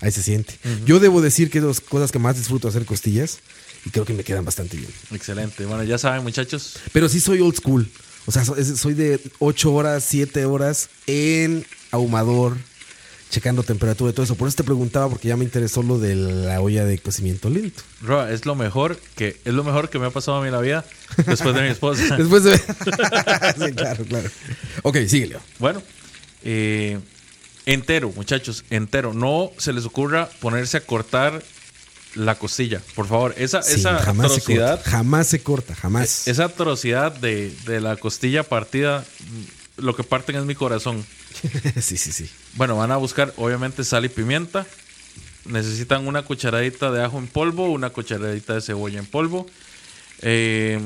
[0.00, 0.54] ahí se siente.
[0.84, 3.38] Yo debo decir que es de las cosas que más disfruto hacer costillas.
[3.84, 4.90] Y creo que me quedan bastante bien.
[5.12, 5.64] Excelente.
[5.64, 6.74] Bueno, ya saben, muchachos.
[6.92, 7.88] Pero sí soy old school.
[8.26, 12.56] O sea, soy de 8 horas, 7 horas en ahumador,
[13.30, 14.34] checando temperatura y todo eso.
[14.34, 17.84] Por eso te preguntaba, porque ya me interesó lo de la olla de cocimiento lento.
[18.02, 20.54] Roa, es lo mejor que es lo mejor que me ha pasado a mí en
[20.54, 20.84] la vida
[21.24, 22.16] después de mi esposa.
[22.16, 22.58] Después de...
[22.58, 24.30] sí, claro, claro.
[24.82, 25.40] Ok, síguelo.
[25.60, 25.80] bueno,
[26.42, 26.98] eh,
[27.66, 29.12] entero, muchachos, entero.
[29.12, 31.42] No se les ocurra ponerse a cortar
[32.14, 33.34] la costilla, por favor.
[33.36, 34.90] Esa, Sí, esa jamás se atrocidad, corta.
[34.90, 36.26] Jamás se corta, jamás.
[36.28, 41.04] esa atrocidad de, de la costilla partida, mm, lo que parten es mi corazón.
[41.80, 42.30] sí, sí, sí.
[42.54, 44.66] Bueno, van a buscar obviamente sal y pimienta.
[45.44, 49.46] Necesitan una cucharadita de ajo en polvo, una cucharadita de cebolla en polvo.
[50.22, 50.80] Eh,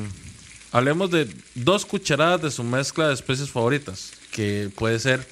[0.72, 5.26] hablemos de dos cucharadas de su mezcla de especies favoritas, que puede ser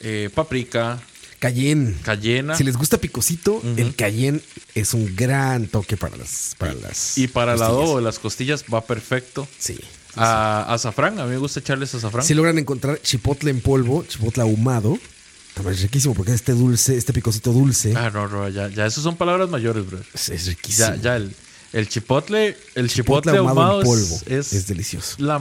[0.00, 1.00] eh, paprika,
[1.38, 1.94] Cayenne.
[2.02, 4.40] cayena Si les gusta picosito, el cayenne
[4.74, 8.64] es un gran toque para las para las y para el adobo de las costillas
[8.72, 9.48] va perfecto.
[9.58, 9.78] Sí.
[10.16, 12.26] A azafrán, a mí me gusta echarles azafrán.
[12.26, 14.98] Si logran encontrar chipotle en polvo, chipotle ahumado,
[15.54, 19.02] también es riquísimo porque este dulce, este picosito dulce, Ah, no, no, ya, ya esos
[19.02, 19.98] son palabras mayores, bro.
[20.12, 20.88] es, es riquísimo.
[20.88, 21.34] Ya, ya el,
[21.72, 25.14] el chipotle, el chipotle, chipotle, ahumado, ahumado, en polvo es, es, delicioso.
[25.18, 25.40] la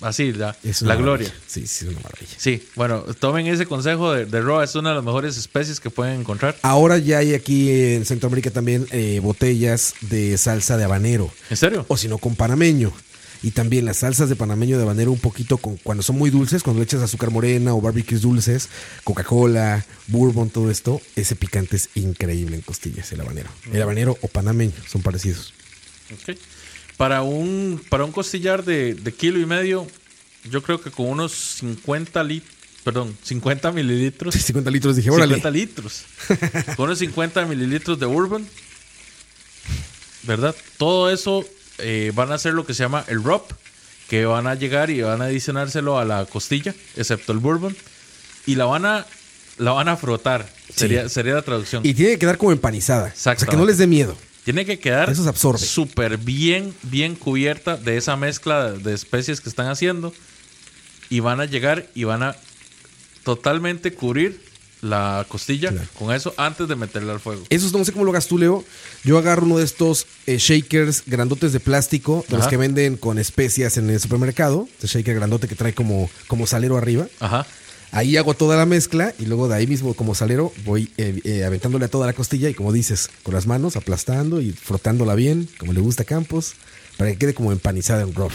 [0.00, 1.32] así la, Es la gloria.
[1.46, 2.34] Sí, sí, es una maravilla.
[2.36, 5.90] Sí, bueno, tomen ese consejo de, de Roa, es una de las mejores especies que
[5.90, 6.56] pueden encontrar.
[6.62, 11.30] Ahora ya hay aquí en Centroamérica también eh, botellas de salsa de habanero.
[11.50, 11.84] ¿En serio?
[11.88, 12.92] O si no, con panameño.
[13.40, 16.64] Y también las salsas de panameño de habanero un poquito con, cuando son muy dulces,
[16.64, 18.68] cuando le echas azúcar morena o barbecues dulces,
[19.04, 23.48] Coca-Cola, bourbon, todo esto, ese picante es increíble en costillas, el habanero.
[23.72, 25.54] El habanero o panameño son parecidos.
[26.12, 26.36] Ok.
[26.98, 29.86] Para un, para un costillar de, de kilo y medio,
[30.50, 32.52] yo creo que con unos 50 litros,
[32.84, 34.34] perdón, 50 mililitros.
[34.34, 35.36] 50 litros dije, órale.
[35.36, 36.02] 50 litros.
[36.76, 38.46] con unos 50 mililitros de bourbon.
[40.24, 40.54] ¿Verdad?
[40.76, 41.44] Todo eso
[41.78, 43.42] eh, van a hacer lo que se llama el rub,
[44.08, 47.76] que van a llegar y van a adicionárselo a la costilla, excepto el bourbon,
[48.44, 49.06] y la van a,
[49.58, 50.48] la van a frotar.
[50.74, 51.86] Sería, sería la traducción.
[51.86, 53.12] Y tiene que quedar como empanizada.
[53.14, 54.16] O sea, que no les dé miedo.
[54.48, 55.14] Tiene que quedar
[55.58, 60.14] súper bien, bien cubierta de esa mezcla de especies que están haciendo.
[61.10, 62.34] Y van a llegar y van a
[63.24, 64.40] totalmente cubrir
[64.80, 65.86] la costilla Claro.
[65.98, 67.44] con eso antes de meterla al fuego.
[67.50, 68.64] Eso no sé cómo lo hagas tú, Leo.
[69.04, 72.50] Yo agarro uno de estos eh, shakers grandotes de plástico, de los Ajá.
[72.50, 74.66] que venden con especias en el supermercado.
[74.80, 77.06] Este shaker grandote que trae como, como salero arriba.
[77.20, 77.46] Ajá.
[77.90, 81.44] Ahí hago toda la mezcla y luego de ahí mismo como salero voy eh, eh,
[81.44, 85.48] aventándole a toda la costilla y como dices, con las manos aplastando y frotándola bien,
[85.58, 86.52] como le gusta a Campos,
[86.98, 88.32] para que quede como empanizada en rough.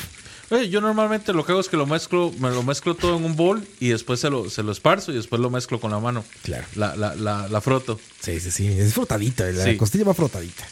[0.50, 3.24] Oye, yo normalmente lo que hago es que lo mezclo, me lo mezclo todo en
[3.26, 6.00] un bol y después se lo, se lo esparzo y después lo mezclo con la
[6.00, 6.24] mano.
[6.44, 6.66] Claro.
[6.76, 8.00] La, la, la, la froto.
[8.22, 8.68] Sí, sí, sí.
[8.68, 9.78] Es frotadita, la Sí.
[9.78, 10.64] costilla va frotadita.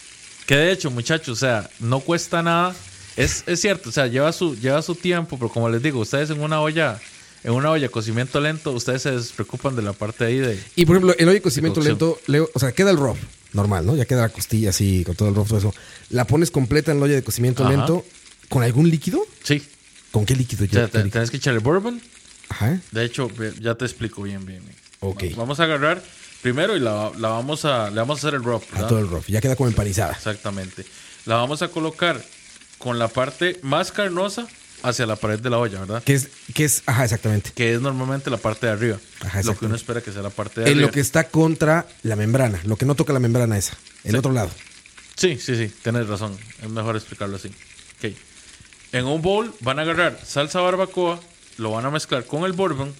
[0.45, 2.75] Que de hecho, muchachos, o sea, no cuesta nada.
[3.15, 6.29] Es, es cierto, o sea, lleva su, lleva su tiempo, pero como les digo, ustedes
[6.29, 6.99] en una olla,
[7.43, 10.59] en una olla de cocimiento lento, ustedes se despreocupan de la parte ahí de.
[10.75, 13.17] Y por ejemplo, el hoyo de cocimiento De lento, Leo, o sea, queda el rough,
[13.53, 13.95] normal, ¿no?
[13.95, 15.73] Ya queda la costilla así, con todo el rough, todo eso.
[16.09, 17.71] La pones completa en el hoyo de cocimiento Ajá.
[17.75, 18.05] lento
[18.49, 19.21] con algún líquido.
[19.43, 19.63] Sí.
[20.11, 20.65] ¿Con qué líquido?
[20.65, 22.01] O sea, Ya, te- tenés que echarle bourbon.
[22.49, 22.79] Ajá.
[22.91, 23.29] De hecho,
[23.61, 24.75] ya te explico bien, bien, bien.
[24.99, 25.23] Ok.
[25.33, 26.03] Va- Vamos a agarrar
[26.41, 28.61] primero y la, la vamos a, le vamos a hacer el rub.
[28.71, 28.87] A ¿verdad?
[28.89, 29.25] todo el rough.
[29.27, 30.11] Ya queda como empanizada.
[30.13, 30.85] Exactamente.
[31.25, 32.21] La vamos a colocar
[32.77, 34.47] con la parte más carnosa
[34.83, 36.03] hacia la pared de la olla, ¿verdad?
[36.03, 37.51] Que es, que es, ajá, exactamente.
[37.53, 38.97] Que es normalmente la parte de arriba.
[39.21, 40.87] Ajá, lo que uno espera que sea la parte de En arriba.
[40.87, 42.59] lo que está contra la membrana.
[42.65, 43.77] Lo que no toca la membrana esa.
[44.03, 44.49] El otro lado.
[45.15, 46.37] Sí, sí, sí, tienes razón.
[46.61, 47.49] Es mejor explicarlo así.
[47.99, 48.13] Ok.
[48.93, 51.19] En un bowl van a agarrar salsa barbacoa,
[51.57, 52.93] lo van a mezclar con el bourbon.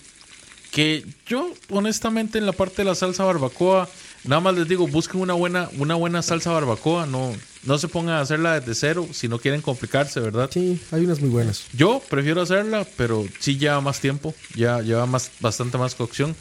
[0.72, 3.90] Que yo, honestamente, en la parte de la salsa barbacoa,
[4.24, 7.06] nada más les digo, busquen una buena, una buena salsa barbacoa.
[7.06, 10.50] No, no se pongan a hacerla desde cero si no quieren complicarse, ¿verdad?
[10.52, 11.64] Sí, hay unas muy buenas.
[11.74, 16.36] Yo prefiero hacerla, pero sí lleva más tiempo, ya lleva más, bastante más cocción.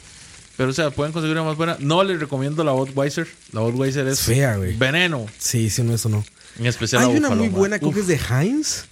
[0.57, 1.77] Pero, o sea, pueden conseguir una más buena.
[1.79, 3.27] No les recomiendo la Budweiser.
[3.51, 4.75] La Budweiser es Fea, güey.
[4.77, 5.25] veneno.
[5.37, 6.23] Sí, sí, no, eso no.
[6.59, 8.83] En especial Hay la una muy buena, creo que es de Heinz.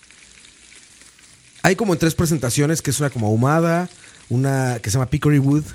[1.62, 3.90] Hay como en tres presentaciones, que es una como ahumada,
[4.30, 5.66] una que se llama Pickery Wood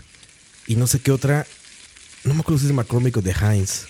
[0.66, 1.46] y no sé qué otra.
[2.24, 3.86] No me acuerdo si es de McCormick o de Heinz.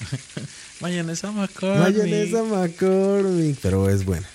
[0.80, 1.80] Mayonesa McCormick.
[1.80, 4.28] Mayonesa McCormick, pero es buena.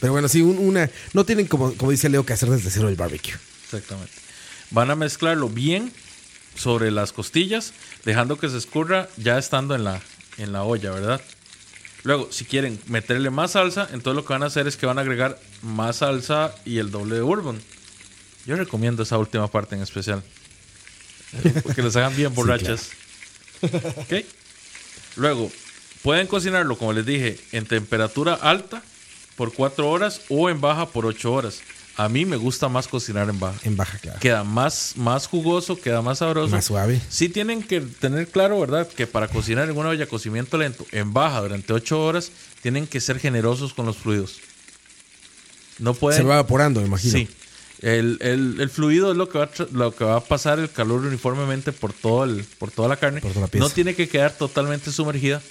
[0.00, 0.90] Pero bueno, sí, un- una.
[1.14, 3.34] No tienen como, como dice Leo que hacer desde cero el barbecue.
[3.64, 4.12] Exactamente.
[4.70, 5.92] Van a mezclarlo bien
[6.54, 7.72] sobre las costillas,
[8.04, 10.00] dejando que se escurra ya estando en la,
[10.38, 11.20] en la olla, ¿verdad?
[12.02, 14.98] Luego, si quieren meterle más salsa, entonces lo que van a hacer es que van
[14.98, 17.60] a agregar más salsa y el doble de bourbon.
[18.46, 20.22] Yo recomiendo esa última parte en especial.
[21.62, 22.90] Porque les hagan bien borrachas.
[23.62, 24.24] ¿Ok?
[25.16, 25.50] Luego,
[26.02, 28.82] pueden cocinarlo, como les dije, en temperatura alta
[29.36, 31.60] por 4 horas o en baja por 8 horas.
[31.98, 33.58] A mí me gusta más cocinar en baja.
[33.64, 34.20] En baja, claro.
[34.20, 36.54] Queda más, más jugoso, queda más sabroso.
[36.54, 37.00] Más suave.
[37.08, 38.86] Sí tienen que tener claro, ¿verdad?
[38.86, 43.00] Que para cocinar en una olla cocimiento lento, en baja durante 8 horas, tienen que
[43.00, 44.40] ser generosos con los fluidos.
[45.78, 46.20] No pueden...
[46.20, 47.18] Se va evaporando, me imagino.
[47.18, 47.28] Sí.
[47.82, 50.70] El, el- el fluido es lo que, va a lo que va a pasar el
[50.70, 53.20] calor uniformemente por, todo el, por toda la carne.
[53.20, 55.42] Toda la no tiene que quedar totalmente sumergida,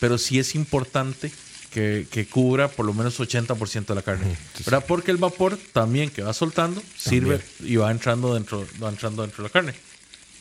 [0.00, 1.30] pero sí es importante
[1.70, 4.36] que, que cubra por lo menos 80% de la carne.
[4.64, 4.84] ¿verdad?
[4.88, 9.42] Porque el vapor también que va soltando sirve y va entrando dentro, va entrando dentro
[9.44, 9.70] de la carne.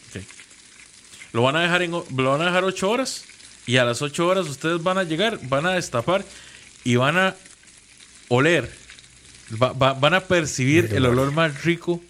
[0.09, 0.23] Ok.
[1.33, 3.25] Lo van a dejar en, lo van a dejar 8 horas
[3.67, 6.25] y a las 8 horas ustedes van a llegar, van a destapar
[6.83, 7.35] y van a
[8.29, 8.71] oler
[9.61, 12.01] Va- va- van a percibir el olor más rico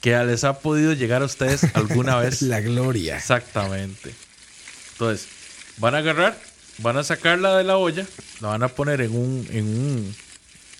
[0.00, 2.42] que les ha podido llegar a ustedes alguna vez.
[2.42, 3.16] La gloria.
[3.16, 4.14] Exactamente.
[4.92, 5.26] Entonces,
[5.78, 6.38] van a agarrar,
[6.78, 8.06] van a sacarla de la olla,
[8.40, 10.16] la van a poner en un, en un,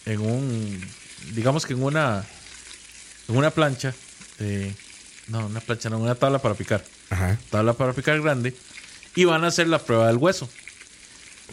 [0.06, 0.80] en un,
[1.34, 2.24] digamos que en una,
[3.28, 3.94] en una plancha,
[4.38, 4.74] eh,
[5.28, 7.38] no, una plancha, no, una tabla para picar, Ajá.
[7.50, 8.54] tabla para picar grande,
[9.14, 10.48] y van a hacer la prueba del hueso.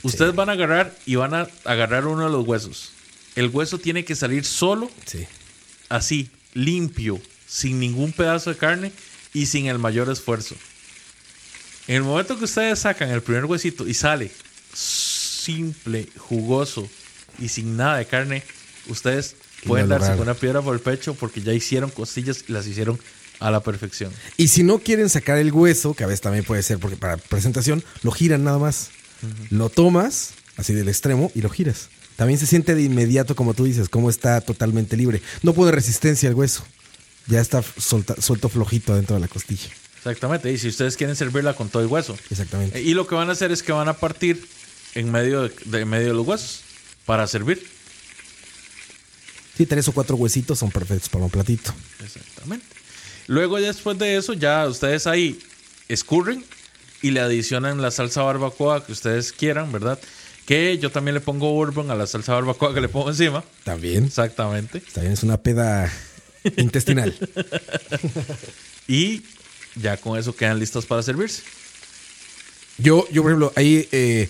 [0.02, 2.92] Ustedes van a agarrar y van a agarrar uno de los huesos.
[3.36, 5.26] El hueso tiene que salir solo Sí.
[5.90, 8.92] así, limpio, sin ningún pedazo de carne
[9.34, 10.56] y sin el mayor esfuerzo.
[11.88, 14.32] En el momento que ustedes sacan el primer huesito y sale
[14.74, 16.88] simple, jugoso
[17.40, 18.44] y sin nada de carne,
[18.88, 22.68] ustedes pueden darse con una piedra por el pecho porque ya hicieron costillas y las
[22.68, 23.00] hicieron
[23.40, 24.12] a la perfección.
[24.38, 27.18] Y si no quieren sacar el hueso, que a veces también puede ser porque para
[27.18, 28.90] presentación, lo giran nada más.
[29.50, 31.90] Lo tomas, así del extremo, y lo giras.
[32.20, 35.22] También se siente de inmediato, como tú dices, como está totalmente libre.
[35.42, 36.66] No pone resistencia al hueso.
[37.28, 39.70] Ya está solta- suelto flojito dentro de la costilla.
[40.00, 40.52] Exactamente.
[40.52, 42.18] Y si ustedes quieren servirla con todo el hueso.
[42.30, 42.82] Exactamente.
[42.82, 44.46] Y lo que van a hacer es que van a partir
[44.96, 46.60] en medio de, de- en medio de los huesos
[47.06, 47.66] para servir.
[49.58, 51.74] Sí, tres o cuatro huesitos son perfectos para un platito.
[52.04, 52.66] Exactamente.
[53.28, 55.40] Luego, después de eso, ya ustedes ahí
[55.88, 56.44] escurren
[57.02, 60.00] y le adicionan la salsa barbacoa que ustedes quieran, ¿verdad?
[60.50, 63.44] Que yo también le pongo bourbon a la salsa barbacoa que le pongo encima.
[63.64, 64.06] También.
[64.06, 64.80] Exactamente.
[64.80, 65.94] También es una peda
[66.58, 67.16] intestinal.
[68.88, 69.22] Y
[69.76, 71.44] ya con eso quedan listos para servirse.
[72.80, 74.28] Yo, yo por ejemplo, ahí eh,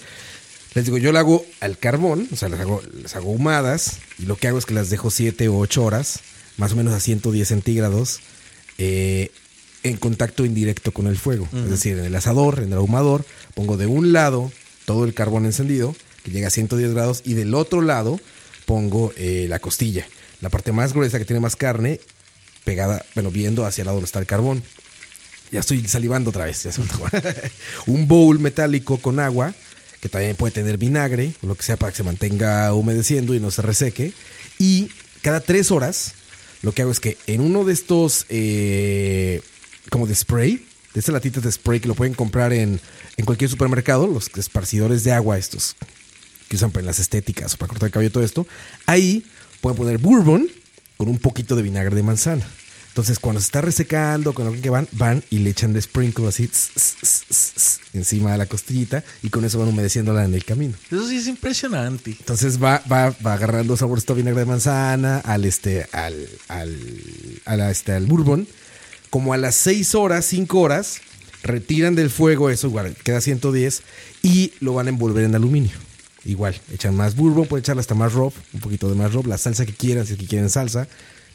[0.73, 4.25] les digo, yo la hago al carbón, o sea, las hago, las hago ahumadas, y
[4.25, 6.19] lo que hago es que las dejo 7 o 8 horas,
[6.57, 8.19] más o menos a 110 centígrados,
[8.77, 9.31] eh,
[9.83, 11.47] en contacto indirecto con el fuego.
[11.53, 13.23] Es decir, en el asador, en el ahumador,
[13.55, 14.51] pongo de un lado
[14.83, 18.19] todo el carbón encendido, que llega a 110 grados, y del otro lado
[18.65, 20.07] pongo eh, la costilla,
[20.41, 21.99] la parte más gruesa que tiene más carne,
[22.63, 24.63] pegada, bueno, viendo hacia el lado donde está el carbón.
[25.51, 26.67] Ya estoy salivando otra vez.
[27.87, 29.55] un bowl metálico con agua,
[29.99, 33.39] que también puede tener vinagre, o lo que sea para que se mantenga humedeciendo y
[33.39, 34.13] no se reseque.
[34.59, 34.91] Y
[35.23, 36.13] cada tres horas,
[36.61, 39.41] lo que hago es que en uno de estos, eh,
[39.89, 40.63] como de spray,
[40.93, 42.79] de estas latitas de spray que lo pueden comprar en,
[43.17, 45.75] en cualquier supermercado, los esparcidores de agua, estos
[46.49, 48.45] que usan en las estéticas o para cortar el cabello, todo esto,
[48.85, 49.23] ahí
[49.61, 50.47] pueden poner bourbon
[50.97, 52.45] con un poquito de vinagre de manzana.
[52.89, 56.27] Entonces, cuando se está resecando, con lo que van, van y le echan de sprinkle
[56.27, 60.25] así tss, tss, tss, tss, tss, encima de la costillita y con eso van humedeciéndola
[60.25, 60.73] en el camino.
[60.91, 62.11] Eso sí es impresionante.
[62.11, 67.93] Entonces va, va, va agarrando saborcito de vinagre de manzana al este, al, al, este,
[67.93, 68.47] al bourbon.
[69.11, 70.99] Como a las 6 horas, 5 horas,
[71.43, 73.83] retiran del fuego eso, igual, queda 110
[74.23, 75.88] y lo van a envolver en aluminio.
[76.25, 79.37] Igual, echan más bourbon, pueden echarle hasta más rub, un poquito de más rub, la
[79.37, 80.87] salsa que quieran, si es que quieren salsa,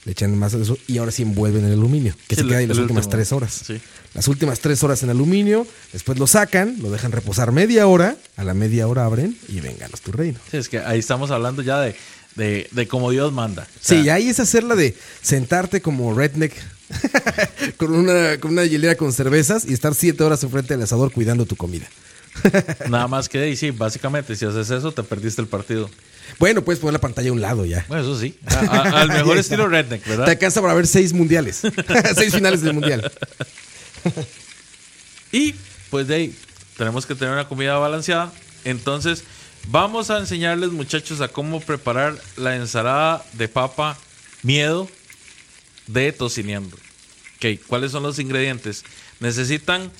[0.04, 2.58] le echan más de eso y ahora sí envuelven en aluminio, que Sí, se queda
[2.58, 3.18] ahí las últimas último.
[3.18, 3.62] 3 horas.
[3.66, 3.80] Sí.
[4.12, 8.44] Las últimas 3 horas en aluminio, después lo sacan, lo dejan reposar media hora, a
[8.44, 10.38] la media hora abren y vengan a tu reino.
[10.50, 11.96] Sí, es que ahí estamos hablando ya de,
[12.36, 13.62] de, de como Dios manda.
[13.62, 16.52] O sea, Sí, ahí es hacerla de sentarte como redneck
[17.78, 21.46] con una, con una hielera con cervezas y estar siete horas enfrente del asador cuidando
[21.46, 21.86] tu comida.
[22.88, 25.88] Nada más que, y sí, básicamente, si haces eso, te perdiste el partido.
[26.38, 27.84] Bueno, puedes poner la pantalla a un lado ya.
[27.88, 28.36] Bueno, eso sí.
[28.46, 30.28] A- a- al mejor Ahí estilo redneck, Te ¿verdad?
[30.28, 31.62] alcanza para ver seis mundiales.
[32.16, 33.10] seis finales del mundial.
[35.32, 35.54] Y
[35.90, 36.36] pues de ahí
[36.76, 38.32] tenemos que tener una comida balanceada.
[38.64, 39.24] Entonces,
[39.68, 43.98] vamos a enseñarles, muchachos, a cómo preparar la ensalada de papa
[44.42, 44.88] miedo
[45.86, 46.76] de tocineando.
[47.36, 48.84] Ok, ¿cuáles son los ingredientes?
[49.20, 49.90] Necesitan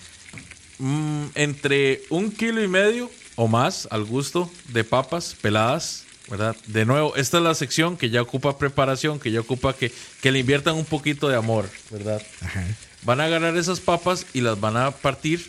[0.79, 6.57] mm, entre un kilo y medio o más al gusto de papas peladas, ¿verdad?
[6.66, 10.33] De nuevo, esta es la sección que ya ocupa preparación, que ya ocupa que, que
[10.33, 12.22] le inviertan un poquito de amor, ¿verdad?
[12.41, 12.64] Ajá.
[13.03, 15.45] Van a agarrar esas papas y las van a partir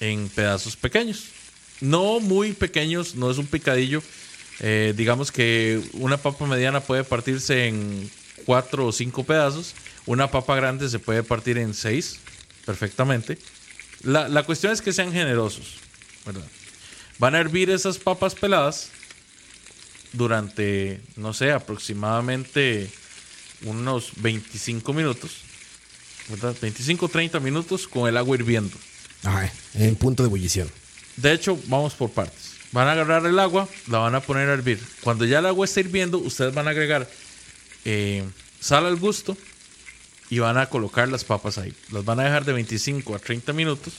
[0.00, 1.28] en pedazos pequeños.
[1.80, 4.02] No muy pequeños, no es un picadillo.
[4.60, 8.10] Eh, digamos que una papa mediana puede partirse en
[8.44, 9.74] cuatro o cinco pedazos.
[10.04, 12.18] Una papa grande se puede partir en seis
[12.66, 13.38] perfectamente.
[14.02, 15.74] La, la cuestión es que sean generosos,
[16.24, 16.46] ¿verdad?
[17.18, 18.90] Van a hervir esas papas peladas
[20.12, 22.90] durante, no sé, aproximadamente
[23.64, 25.42] unos 25 minutos.
[26.28, 26.56] ¿verdad?
[26.60, 28.76] 25 30 minutos con el agua hirviendo.
[29.22, 29.50] Ajá.
[29.74, 30.70] En punto de ebullición.
[31.16, 32.56] De hecho, vamos por partes.
[32.72, 34.80] Van a agarrar el agua, la van a poner a hervir.
[35.02, 37.08] Cuando ya el agua esté hirviendo, ustedes van a agregar
[37.84, 38.24] eh,
[38.60, 39.36] sal al gusto
[40.30, 41.74] y van a colocar las papas ahí.
[41.90, 43.94] Las van a dejar de 25 a 30 minutos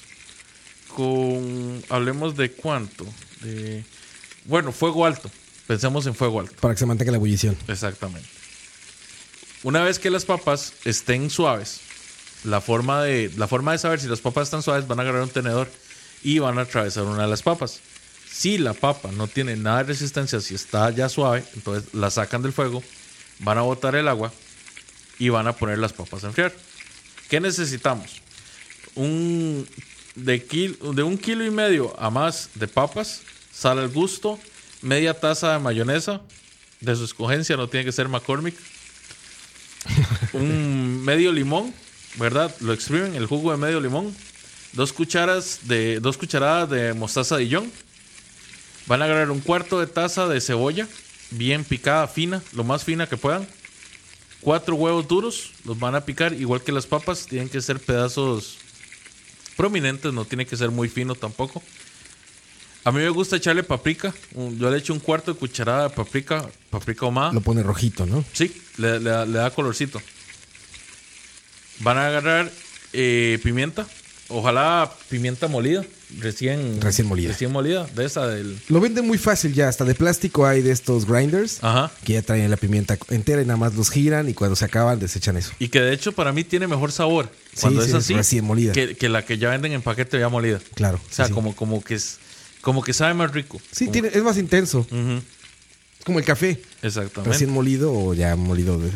[0.96, 3.06] con, hablemos de cuánto,
[3.42, 3.84] de,
[4.46, 5.30] bueno, fuego alto.
[5.68, 6.56] Pensemos en fuego alto.
[6.62, 7.58] Para que se mantenga la ebullición.
[7.68, 8.28] Exactamente.
[9.64, 11.82] Una vez que las papas estén suaves,
[12.44, 15.24] la forma de, la forma de saber si las papas están suaves, van a agarrar
[15.24, 15.70] un tenedor
[16.24, 17.80] y van a atravesar una de las papas.
[18.32, 22.42] Si la papa no tiene nada de resistencia, si está ya suave, entonces la sacan
[22.42, 22.84] del fuego,
[23.40, 24.32] van a botar el agua
[25.20, 26.54] y van a poner las papas a enfriar.
[27.30, 28.22] ¿Qué necesitamos?
[28.96, 29.68] Un,
[30.16, 34.40] de, kil- de un kilo y medio a más de papas, sal al gusto,
[34.82, 36.22] media taza de mayonesa,
[36.82, 38.56] de su escogencia, no tiene que ser McCormick.
[40.34, 41.74] un medio limón,
[42.16, 42.54] ¿verdad?
[42.60, 44.16] Lo exprimen, el jugo de medio limón.
[44.74, 47.72] Dos cucharas de dos cucharadas de mostaza Dijon.
[48.86, 50.88] Van a agarrar un cuarto de taza de cebolla,
[51.32, 53.48] bien picada, fina, lo más fina que puedan.
[54.42, 58.58] Cuatro huevos duros, los van a picar igual que las papas, tienen que ser pedazos
[59.56, 61.62] prominentes, no tiene que ser muy fino tampoco.
[62.84, 64.14] A mí me gusta echarle paprika,
[64.58, 67.34] yo le echo un cuarto de cucharada de paprika, paprika ahumada.
[67.34, 68.24] Lo pone rojito, ¿no?
[68.32, 70.02] Sí, le, le da- le da colorcito.
[71.80, 72.52] Van a agarrar
[72.94, 73.86] eh, pimienta.
[74.30, 75.84] Ojalá pimienta molida.
[76.20, 77.30] Recién, Recién molida.
[77.32, 77.86] Recién molida.
[77.94, 78.58] De esa del.
[78.70, 79.68] Lo venden muy fácil ya.
[79.68, 81.92] Hasta de plástico hay de estos grinders Ajá.
[82.06, 85.00] que ya traen la pimienta entera y nada más los giran y cuando se acaban
[85.00, 85.52] desechan eso.
[85.60, 87.30] Y que de hecho para mí tiene mejor sabor.
[87.60, 88.14] Cuando sí, es así.
[88.14, 88.72] recién molida.
[88.72, 90.60] Que, que la que ya venden en paquete ya molida.
[90.76, 91.00] Claro.
[91.10, 92.20] O sea, sí, como, como que es.
[92.62, 93.62] Como que sabe más rico.
[93.72, 94.88] Sí, Como- tiene, es más intenso.
[94.90, 96.62] Es como el café.
[96.82, 97.32] Exactamente.
[97.34, 98.90] Recién molido o ya molido de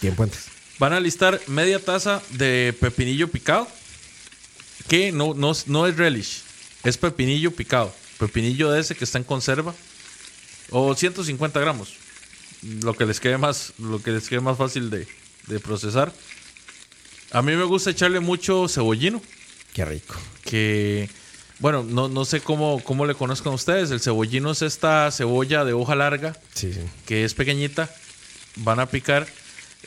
[0.00, 0.44] tiempo antes.
[0.78, 3.66] Van a listar media taza de pepinillo picado.
[4.88, 6.42] Que no, no, no es relish.
[6.84, 7.94] Es pepinillo picado.
[8.18, 9.74] Pepinillo de ese que está en conserva.
[10.70, 11.94] O 150 gramos.
[12.82, 15.06] Lo que les quede más, lo que les quede más fácil de,
[15.46, 16.12] de procesar.
[17.32, 19.20] A mí me gusta echarle mucho cebollino.
[19.74, 20.14] Qué rico.
[20.44, 21.10] Que,
[21.58, 23.90] bueno, no, no sé cómo, cómo le conozcan ustedes.
[23.90, 26.80] El cebollino es esta cebolla de hoja larga Sí, sí.
[27.04, 27.94] que es pequeñita,
[28.56, 29.26] van a picar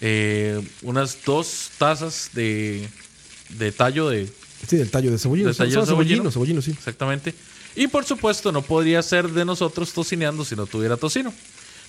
[0.02, 2.88] eh, unas dos tazas de,
[3.50, 4.32] de tallo de
[4.70, 5.48] Sí, del tallo de cebollino.
[5.50, 6.16] De Son- tallo de cebollino.
[6.30, 6.72] cebollino, cebollino, sí.
[6.72, 7.34] exactamente.
[7.76, 11.34] Y por supuesto no podría ser de nosotros tocineando si no tuviera tocino.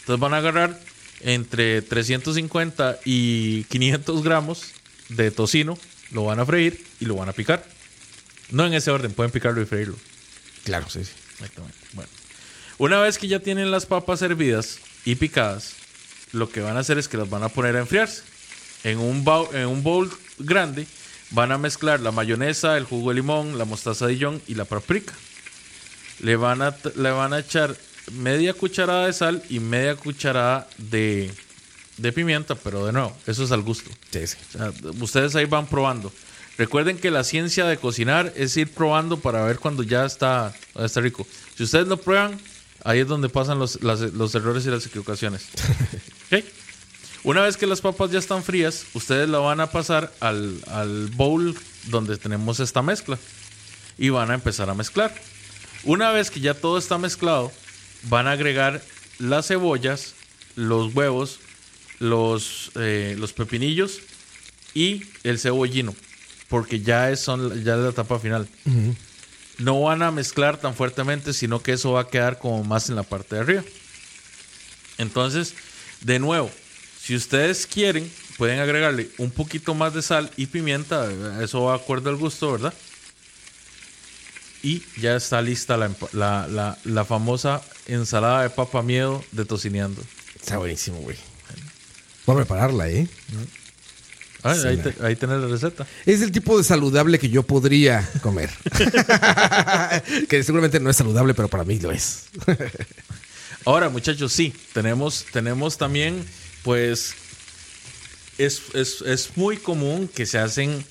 [0.01, 0.79] Entonces van a agarrar
[1.21, 4.63] entre 350 y 500 gramos
[5.11, 5.77] de tocino,
[6.13, 7.65] lo van a freír y lo van a picar.
[8.51, 9.97] No en ese orden, pueden picarlo y freírlo.
[10.65, 11.11] Claro, sí, sí.
[11.35, 11.77] Exactamente.
[11.93, 12.11] Bueno,
[12.79, 15.75] una vez que ya tienen las papas hervidas y picadas,
[16.33, 18.23] lo que van a hacer es que las van a poner a enfriarse.
[18.85, 20.87] En un, bowl, en un bowl grande
[21.31, 24.65] van a mezclar la mayonesa, el jugo de limón, la mostaza de Dijon y la
[24.65, 25.15] paprika.
[26.21, 27.77] Le van a, le van a echar
[28.13, 31.31] media cucharada de sal y media cucharada de,
[31.97, 33.91] de pimienta, pero de nuevo, eso es al gusto.
[34.11, 34.37] Sí, sí.
[34.55, 36.13] O sea, ustedes ahí van probando.
[36.59, 41.01] Recuerden que la ciencia de cocinar es ir probando para ver cuando ya está, está
[41.01, 41.27] rico.
[41.57, 42.39] Si ustedes lo prueban,
[42.85, 45.47] ahí es donde pasan los, las- los errores y las equivocaciones.
[46.33, 46.45] ¿Ok?
[47.23, 51.09] Una vez que las papas ya están frías, ustedes la van a pasar al, al
[51.09, 51.55] bowl
[51.87, 53.19] donde tenemos esta mezcla
[53.99, 55.15] y van a empezar a mezclar.
[55.85, 57.53] Una vez que ya todo está mezclado,
[58.05, 58.83] van a agregar
[59.19, 60.15] las cebollas,
[60.57, 61.41] los huevos,
[61.99, 64.01] los, eh, los pepinillos
[64.75, 65.95] y el cebollino,
[66.49, 68.49] porque ya es, son, ya es la etapa final.
[69.59, 72.97] No van a mezclar tan fuertemente, sino que eso va a quedar como más en
[72.97, 73.63] la parte de arriba.
[74.97, 75.55] Entonces,
[76.01, 76.51] de nuevo,
[77.11, 78.09] si ustedes quieren,
[78.39, 81.09] pueden agregarle un poquito más de sal y pimienta,
[81.43, 82.73] eso va acuerdo al gusto, ¿verdad?
[84.63, 90.01] Y ya está lista la, la, la- la famosa ensalada de papa miedo de tocineando.
[90.41, 91.17] Está buenísimo, güey.
[92.27, 93.09] Voy a prepararla, ¿eh?
[94.45, 95.89] Ah, Sí, ahí, te- ahí tenés la receta.
[96.07, 98.51] Es el tipo de saludable que yo podría comer.
[100.29, 102.27] que seguramente no es saludable, pero para mí lo es.
[103.65, 106.25] Ahora, muchachos, sí, tenemos, tenemos también,
[106.63, 107.15] pues,
[108.39, 110.85] es, es- es muy común que se hacen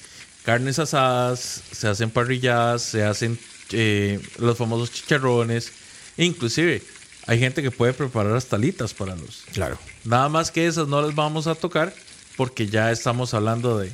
[0.43, 3.37] carnes asadas, se hacen parrilladas, se hacen
[3.71, 5.71] eh, los famosos chicharrones,
[6.17, 6.81] inclusive
[7.27, 9.43] hay gente que puede preparar hasta alitas para los...
[9.53, 9.77] Claro.
[10.05, 11.93] Nada más que esas no las vamos a tocar
[12.35, 13.91] porque ya estamos hablando de,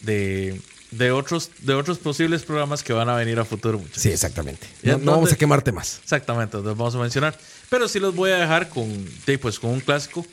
[0.00, 0.60] de,
[0.90, 4.02] de otros, de otros posibles programas que van a venir a futuro, muchachos.
[4.02, 4.66] Sí, exactamente.
[4.82, 6.00] ¿Y No, vamos a quemarte más.
[6.02, 7.38] Exactamente, los vamos a mencionar.
[7.68, 8.88] Pero sí los voy a dejar con,
[9.40, 10.26] pues, con un clásico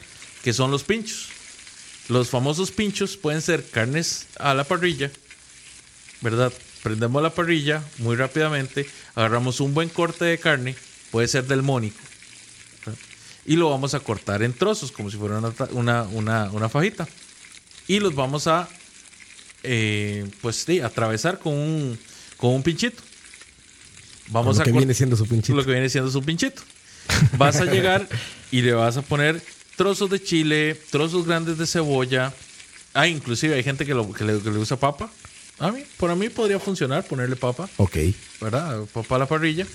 [0.48, 1.26] que son los pinchos.
[2.08, 5.12] Los famosos pinchos pueden ser carnes a la parrilla,
[6.22, 6.54] ¿verdad?
[6.84, 10.74] Prendemos la parrilla muy rápidamente, agarramos un buen corte de carne,
[11.12, 12.00] puede ser del mónico,
[12.86, 12.98] ¿verdad?
[13.46, 17.06] y lo vamos a cortar en trozos, como si fuera una, una, una- una fajita.
[17.90, 18.70] Y los vamos a,
[19.64, 22.00] eh, pues sí, atravesar con un,
[22.38, 23.04] con un pinchito.
[24.30, 25.58] Vamos lo a que viene siendo su pinchito.
[25.58, 26.62] lo que viene siendo su pinchito.
[27.38, 28.08] Vas a llegar
[28.50, 29.42] y le vas a poner
[29.78, 32.34] trozos de chile, trozos grandes de cebolla.
[32.94, 35.10] Ah, inclusive hay gente que, lo- que le, que le usa papa.
[35.60, 37.98] A mí, por a mí podría funcionar ponerle papa, Ok.
[38.42, 38.84] ¿verdad?
[38.94, 39.66] Papa a la parrilla.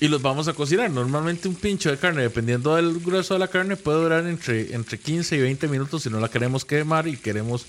[0.00, 0.90] Y los vamos a cocinar.
[0.90, 4.98] Normalmente un pincho de carne, dependiendo del grueso de la carne, puede durar entre, entre
[4.98, 7.66] 15 y 20 minutos si no la queremos quemar y queremos,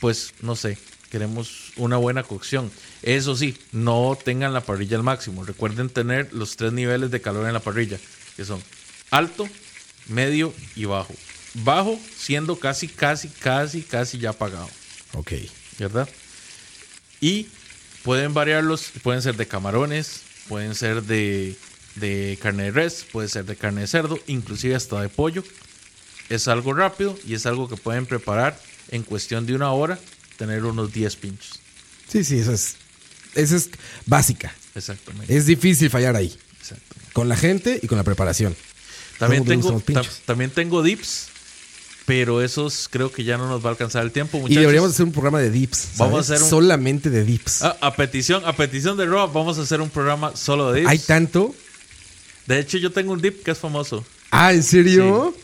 [0.00, 0.78] pues, no sé,
[1.10, 2.70] queremos una buena cocción.
[3.02, 5.44] Eso sí, no tengan la parrilla al máximo.
[5.44, 7.98] Recuerden tener los tres niveles de calor en la parrilla,
[8.36, 8.60] que son
[9.10, 9.46] alto,
[10.08, 11.14] medio y bajo.
[11.54, 14.68] Bajo siendo casi, casi, casi, casi ya apagado.
[15.14, 15.32] Ok.
[15.78, 16.08] ¿verdad?
[17.20, 17.48] Y
[18.02, 21.56] pueden variarlos, pueden ser de camarones, pueden ser de,
[21.96, 25.42] de carne de res, puede ser de carne de cerdo, inclusive hasta de pollo.
[26.28, 28.60] Es algo rápido y es algo que pueden preparar
[28.90, 29.98] en cuestión de una hora,
[30.36, 31.60] tener unos 10 pinchos.
[32.08, 32.76] Sí, sí, eso es.
[33.34, 33.70] Eso es
[34.06, 34.54] básica.
[34.74, 35.34] Exactamente.
[35.34, 36.36] Es difícil fallar ahí.
[36.60, 37.12] exactamente.
[37.12, 38.56] Con la gente y con la preparación.
[39.18, 41.28] También, tengo, ta- también tengo dips,
[42.04, 44.38] pero esos creo que ya no nos va a alcanzar el tiempo.
[44.38, 44.60] Y Muchachos.
[44.60, 45.88] deberíamos hacer un programa de dips.
[45.96, 47.62] Vamos a hacer un- Solamente de dips.
[47.62, 50.90] Ah, a petición, a petición de Rob, vamos a hacer un programa solo de dips.
[50.90, 51.54] Hay tanto.
[52.46, 54.04] De hecho, yo tengo un dip que es famoso.
[54.30, 55.34] Ah, ¿en serio?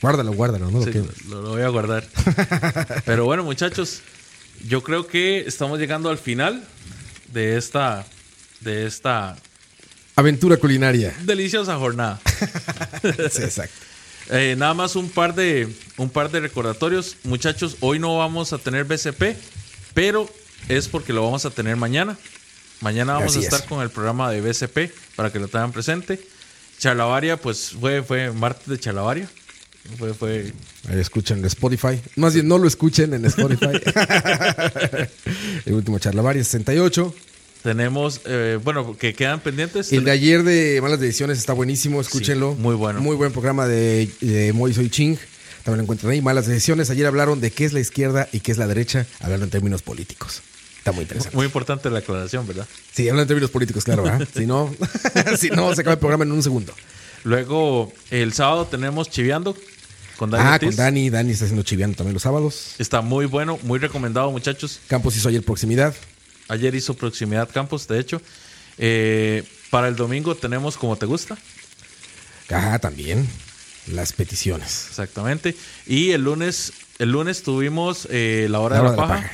[0.00, 0.70] Guárdalo, guárdalo.
[0.70, 0.90] No Sí,
[1.28, 2.06] lo, lo voy a guardar.
[3.06, 4.00] Pero bueno, muchachos,
[4.66, 6.62] yo creo que estamos llegando al final
[7.32, 8.04] de esta,
[8.60, 9.36] de esta
[10.16, 11.14] Aventura culinaria.
[11.22, 12.20] deliciosa jornada.
[13.02, 13.74] Sí, exacto.
[14.30, 17.76] Eh, nada más un par de un par de recordatorios, muchachos.
[17.80, 19.36] Hoy no vamos a tener BCP,
[19.94, 20.30] pero
[20.68, 22.16] es porque lo vamos a tener mañana.
[22.80, 23.66] Mañana vamos Así a estar es.
[23.66, 26.20] con el programa de BCP para que lo tengan presente.
[26.78, 29.28] Charlavaria, pues fue fue martes de Charlavaria.
[29.98, 30.52] Fue fue
[30.88, 32.00] Ahí escuchen en Spotify.
[32.16, 33.80] Más bien, no lo escuchen en Spotify.
[35.66, 37.14] el último charlavaria 68.
[37.62, 39.92] Tenemos eh, bueno que quedan pendientes.
[39.92, 42.54] El de ayer de Malas Decisiones está buenísimo, escúchenlo.
[42.54, 43.00] Sí, muy bueno.
[43.00, 45.16] Muy buen programa de, de Moy Soy Ching.
[45.62, 46.20] También lo encuentran ahí.
[46.20, 46.90] Malas Decisiones.
[46.90, 49.82] Ayer hablaron de qué es la izquierda y qué es la derecha, hablando en términos
[49.82, 50.42] políticos.
[50.78, 51.36] Está muy interesante.
[51.36, 52.66] Muy importante la aclaración, ¿verdad?
[52.92, 54.26] Sí, hablan en términos políticos, claro, ¿verdad?
[54.34, 54.74] Si no,
[55.38, 56.74] si no, se acaba el programa en un segundo.
[57.22, 59.56] Luego, el sábado tenemos Chiviando
[60.16, 60.70] con Dani ah, Ortiz.
[60.70, 61.10] con Dani.
[61.10, 62.74] Dani está haciendo chiviando también los sábados.
[62.78, 64.80] Está muy bueno, muy recomendado, muchachos.
[64.88, 65.94] Campos hizo ayer proximidad.
[66.52, 68.20] Ayer hizo Proximidad Campos, de hecho.
[68.78, 71.36] Eh, para el domingo tenemos Como Te Gusta.
[72.50, 73.26] Ah, también.
[73.86, 74.86] las peticiones.
[74.90, 75.56] Exactamente.
[75.86, 79.22] Y el lunes, el lunes tuvimos eh, la hora, La de, la de la paja.
[79.22, 79.32] paja.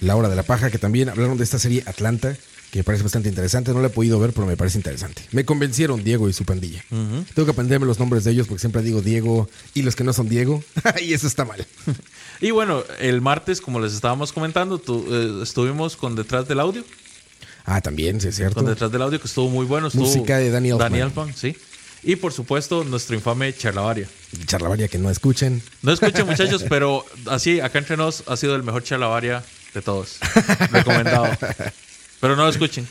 [0.00, 2.36] La hora de la paja, que también hablaron de esta serie Atlanta,
[2.70, 3.72] que me parece bastante interesante.
[3.72, 5.22] No la he podido ver, pero me parece interesante.
[5.32, 6.84] Me convencieron Diego y su pandilla.
[6.90, 10.12] Tengo que aprenderme los nombres de ellos porque siempre digo Diego y los que no
[10.12, 10.62] son Diego.
[11.02, 11.66] y eso está mal.
[12.42, 16.84] Y bueno, el martes, como les estábamos comentando, tu- eh, estuvimos con Detrás del Audio.
[17.64, 18.56] Ah, también, sí es cierto.
[18.56, 19.86] Con Detrás del Audio, que estuvo muy bueno.
[19.86, 20.90] Estuvo Música de Danny Elfman.
[20.92, 21.56] Danny Elfman, sí.
[22.02, 24.08] Y por supuesto, nuestro infame Charlavaria.
[24.46, 25.62] Charlavaria que no escuchen.
[25.82, 30.16] No escuchen, muchachos, pero así, acá entre nos, ha sido el mejor Charlavaria de todos.
[30.72, 31.28] Recomendado.
[32.20, 32.86] Pero no lo escuchen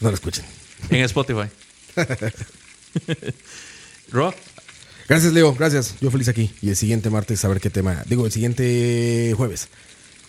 [0.00, 0.44] No lo escuchen.
[0.90, 1.48] en Spotify.
[4.12, 4.32] Ro,
[5.08, 5.54] Gracias, Leo.
[5.54, 5.94] Gracias.
[6.00, 6.50] Yo feliz aquí.
[6.62, 8.02] Y el siguiente martes a ver qué tema.
[8.06, 9.68] Digo, el siguiente jueves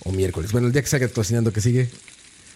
[0.03, 0.51] o miércoles.
[0.51, 1.89] Bueno, el día que salga cocinando que sigue.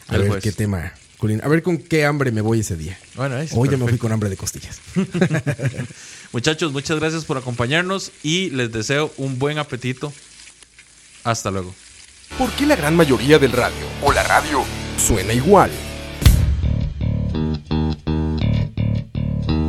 [0.08, 0.44] A El ver jueves.
[0.44, 0.94] qué tema.
[1.42, 2.98] A ver con qué hambre me voy ese día.
[3.16, 4.80] Bueno, ahí está, Hoy ya me fui con hambre de costillas.
[6.32, 10.14] muchachos, muchas gracias por acompañarnos y les deseo un buen apetito.
[11.24, 11.74] Hasta luego.
[12.38, 13.74] ¿Por qué la gran mayoría del radio
[14.04, 14.64] o la radio
[14.98, 15.72] suena igual?